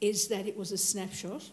is 0.00 0.28
that 0.28 0.46
it 0.46 0.56
was 0.56 0.70
a 0.70 0.78
snapshot 0.78 1.50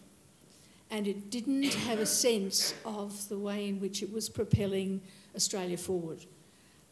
and 0.92 1.08
it 1.08 1.28
didn't 1.28 1.74
have 1.74 1.98
a 1.98 2.06
sense 2.06 2.72
of 2.84 3.28
the 3.28 3.36
way 3.36 3.68
in 3.68 3.80
which 3.80 4.00
it 4.00 4.12
was 4.12 4.28
propelling 4.28 5.00
Australia 5.34 5.76
forward. 5.76 6.24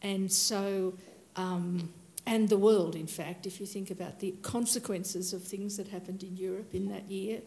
And 0.01 0.29
so, 0.29 0.95
um, 1.37 1.93
and 2.25 2.49
the 2.49 2.57
world, 2.57 2.97
in 2.97 3.07
fact, 3.07 3.45
if 3.45 3.61
you 3.61 3.65
think 3.65 3.89
about 3.89 4.19
the 4.19 4.31
consequences 4.41 5.31
of 5.31 5.41
things 5.41 5.77
that 5.77 5.87
happened 5.87 6.21
in 6.21 6.35
Europe 6.35 6.75
in 6.75 6.89
that 6.89 7.09
year, 7.09 7.39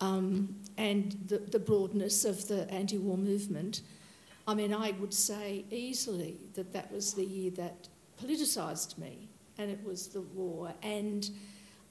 um, 0.00 0.56
and 0.76 1.12
the, 1.28 1.38
the 1.38 1.60
broadness 1.60 2.24
of 2.24 2.48
the 2.48 2.68
anti 2.72 2.98
war 2.98 3.16
movement, 3.16 3.82
I 4.48 4.54
mean, 4.54 4.74
I 4.74 4.90
would 4.98 5.14
say 5.14 5.64
easily 5.70 6.38
that 6.54 6.72
that 6.72 6.90
was 6.90 7.14
the 7.14 7.24
year 7.24 7.52
that 7.52 7.88
politicised 8.22 8.98
me, 8.98 9.28
and 9.58 9.70
it 9.70 9.82
was 9.84 10.08
the 10.08 10.20
war. 10.20 10.72
And 10.82 11.28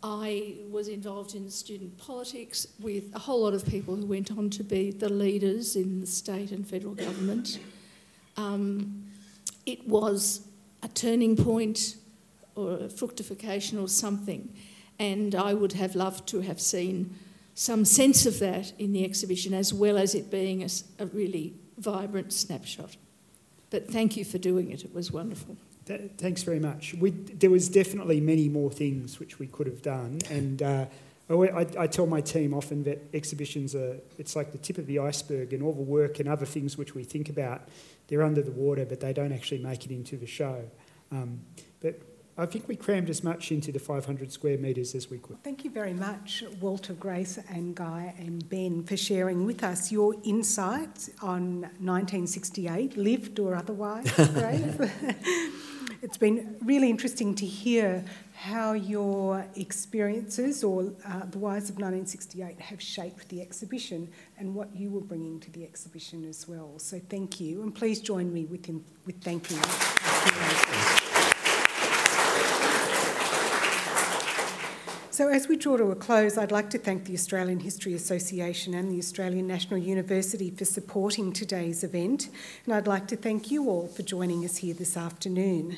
I 0.03 0.57
was 0.69 0.87
involved 0.87 1.35
in 1.35 1.49
student 1.49 1.97
politics 1.97 2.67
with 2.79 3.03
a 3.15 3.19
whole 3.19 3.41
lot 3.41 3.53
of 3.53 3.65
people 3.65 3.95
who 3.95 4.05
went 4.05 4.31
on 4.31 4.49
to 4.51 4.63
be 4.63 4.91
the 4.91 5.09
leaders 5.09 5.75
in 5.75 5.99
the 5.99 6.07
state 6.07 6.51
and 6.51 6.67
federal 6.67 6.93
government. 6.93 7.59
Um, 8.37 9.05
it 9.65 9.87
was 9.87 10.47
a 10.83 10.87
turning 10.89 11.35
point 11.35 11.95
or 12.55 12.73
a 12.73 12.89
fructification 12.89 13.79
or 13.79 13.87
something, 13.87 14.53
and 14.99 15.33
I 15.33 15.53
would 15.53 15.73
have 15.73 15.95
loved 15.95 16.27
to 16.29 16.41
have 16.41 16.61
seen 16.61 17.15
some 17.55 17.85
sense 17.85 18.25
of 18.25 18.39
that 18.39 18.73
in 18.77 18.91
the 18.93 19.03
exhibition 19.03 19.53
as 19.53 19.73
well 19.73 19.97
as 19.97 20.13
it 20.13 20.29
being 20.29 20.61
a, 20.61 20.67
a 20.99 21.07
really 21.07 21.53
vibrant 21.77 22.31
snapshot. 22.31 22.95
But 23.69 23.87
thank 23.87 24.17
you 24.17 24.25
for 24.25 24.37
doing 24.37 24.71
it, 24.71 24.83
it 24.83 24.93
was 24.93 25.11
wonderful 25.11 25.57
thanks 25.85 26.43
very 26.43 26.59
much. 26.59 26.93
We, 26.95 27.11
there 27.11 27.49
was 27.49 27.69
definitely 27.69 28.19
many 28.19 28.49
more 28.49 28.71
things 28.71 29.19
which 29.19 29.39
we 29.39 29.47
could 29.47 29.67
have 29.67 29.81
done, 29.81 30.19
and 30.29 30.61
uh, 30.61 30.85
I, 31.29 31.67
I, 31.77 31.87
tell 31.87 32.05
my 32.05 32.21
team 32.21 32.53
often 32.53 32.83
that 32.83 33.01
exhibitions 33.13 33.73
are 33.73 33.97
it's 34.17 34.35
like 34.35 34.51
the 34.51 34.57
tip 34.59 34.77
of 34.77 34.85
the 34.85 34.99
iceberg, 34.99 35.53
and 35.53 35.63
all 35.63 35.73
the 35.73 35.81
work 35.81 36.19
and 36.19 36.29
other 36.29 36.45
things 36.45 36.77
which 36.77 36.93
we 36.93 37.03
think 37.03 37.29
about, 37.29 37.67
they're 38.07 38.23
under 38.23 38.41
the 38.41 38.51
water, 38.51 38.85
but 38.85 38.99
they 38.99 39.13
don't 39.13 39.31
actually 39.31 39.59
make 39.59 39.85
it 39.85 39.91
into 39.91 40.17
the 40.17 40.27
show. 40.27 40.63
Um, 41.11 41.41
but 41.81 41.99
I 42.37 42.45
think 42.45 42.67
we 42.67 42.75
crammed 42.75 43.09
as 43.09 43.23
much 43.23 43.51
into 43.51 43.71
the 43.71 43.79
500 43.79 44.31
square 44.31 44.57
metres 44.57 44.93
as 44.93 45.09
we 45.09 45.19
could. 45.19 45.41
Thank 45.43 45.63
you 45.63 45.71
very 45.71 45.93
much, 45.93 46.43
Walter, 46.59 46.93
Grace, 46.93 47.39
and 47.49 47.73
Guy 47.73 48.13
and 48.17 48.47
Ben, 48.49 48.83
for 48.83 48.97
sharing 48.97 49.45
with 49.45 49.63
us 49.63 49.91
your 49.91 50.15
insights 50.23 51.09
on 51.21 51.61
1968, 51.61 52.97
lived 52.97 53.39
or 53.39 53.55
otherwise, 53.55 54.11
Grace. 54.33 54.77
it's 56.01 56.17
been 56.17 56.57
really 56.63 56.89
interesting 56.89 57.35
to 57.35 57.45
hear 57.45 58.03
how 58.35 58.73
your 58.73 59.45
experiences 59.55 60.63
or 60.63 60.93
uh, 61.07 61.25
the 61.31 61.37
wires 61.37 61.69
of 61.69 61.75
1968 61.75 62.59
have 62.59 62.81
shaped 62.81 63.29
the 63.29 63.41
exhibition 63.41 64.09
and 64.37 64.53
what 64.53 64.75
you 64.75 64.89
were 64.89 65.01
bringing 65.01 65.39
to 65.39 65.51
the 65.51 65.63
exhibition 65.63 66.25
as 66.27 66.47
well. 66.47 66.77
So 66.77 66.99
thank 67.09 67.39
you, 67.39 67.61
and 67.63 67.73
please 67.73 68.01
join 68.01 68.33
me 68.33 68.45
with, 68.45 68.65
him, 68.65 68.83
with 69.05 69.21
thanking 69.21 69.59
So, 75.15 75.29
as 75.29 75.47
we 75.47 75.55
draw 75.55 75.77
to 75.77 75.91
a 75.91 75.95
close, 75.95 76.37
I'd 76.37 76.51
like 76.51 76.69
to 76.71 76.77
thank 76.77 77.05
the 77.05 77.13
Australian 77.13 77.61
History 77.61 77.93
Association 77.93 78.73
and 78.73 78.91
the 78.91 78.99
Australian 78.99 79.47
National 79.47 79.77
University 79.79 80.51
for 80.51 80.65
supporting 80.65 81.31
today's 81.31 81.85
event, 81.85 82.27
and 82.65 82.73
I'd 82.73 82.85
like 82.85 83.07
to 83.07 83.15
thank 83.15 83.49
you 83.49 83.69
all 83.69 83.87
for 83.87 84.03
joining 84.03 84.43
us 84.43 84.57
here 84.57 84.73
this 84.73 84.97
afternoon. 84.97 85.77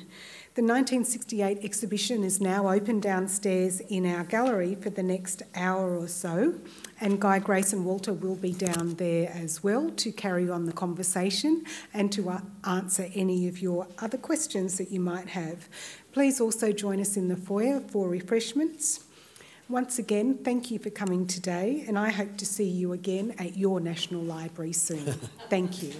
The 0.55 0.63
1968 0.63 1.59
exhibition 1.61 2.23
is 2.23 2.41
now 2.41 2.67
open 2.67 2.99
downstairs 2.99 3.79
in 3.79 4.07
our 4.07 4.23
gallery 4.23 4.73
for 4.73 4.89
the 4.89 5.03
next 5.03 5.43
hour 5.53 5.95
or 5.95 6.07
so, 6.07 6.55
and 6.99 7.21
Guy, 7.21 7.37
Grace, 7.37 7.73
and 7.73 7.85
Walter 7.85 8.13
will 8.13 8.37
be 8.37 8.53
down 8.53 8.95
there 8.95 9.31
as 9.35 9.63
well 9.63 9.91
to 9.97 10.11
carry 10.11 10.49
on 10.49 10.65
the 10.65 10.73
conversation 10.73 11.63
and 11.93 12.11
to 12.11 12.31
uh, 12.31 12.41
answer 12.63 13.11
any 13.13 13.47
of 13.47 13.61
your 13.61 13.85
other 13.99 14.17
questions 14.17 14.79
that 14.79 14.89
you 14.89 14.99
might 14.99 15.27
have. 15.27 15.69
Please 16.11 16.41
also 16.41 16.71
join 16.71 16.99
us 16.99 17.15
in 17.15 17.27
the 17.27 17.37
foyer 17.37 17.79
for 17.81 18.09
refreshments. 18.09 19.03
Once 19.69 19.99
again, 19.99 20.37
thank 20.45 20.71
you 20.71 20.79
for 20.79 20.89
coming 20.89 21.27
today, 21.27 21.83
and 21.89 21.99
I 21.99 22.09
hope 22.09 22.37
to 22.37 22.45
see 22.45 22.63
you 22.63 22.93
again 22.93 23.35
at 23.37 23.57
your 23.57 23.81
National 23.81 24.21
Library 24.21 24.71
soon. 24.71 25.05
thank 25.49 25.83
you. 25.83 25.93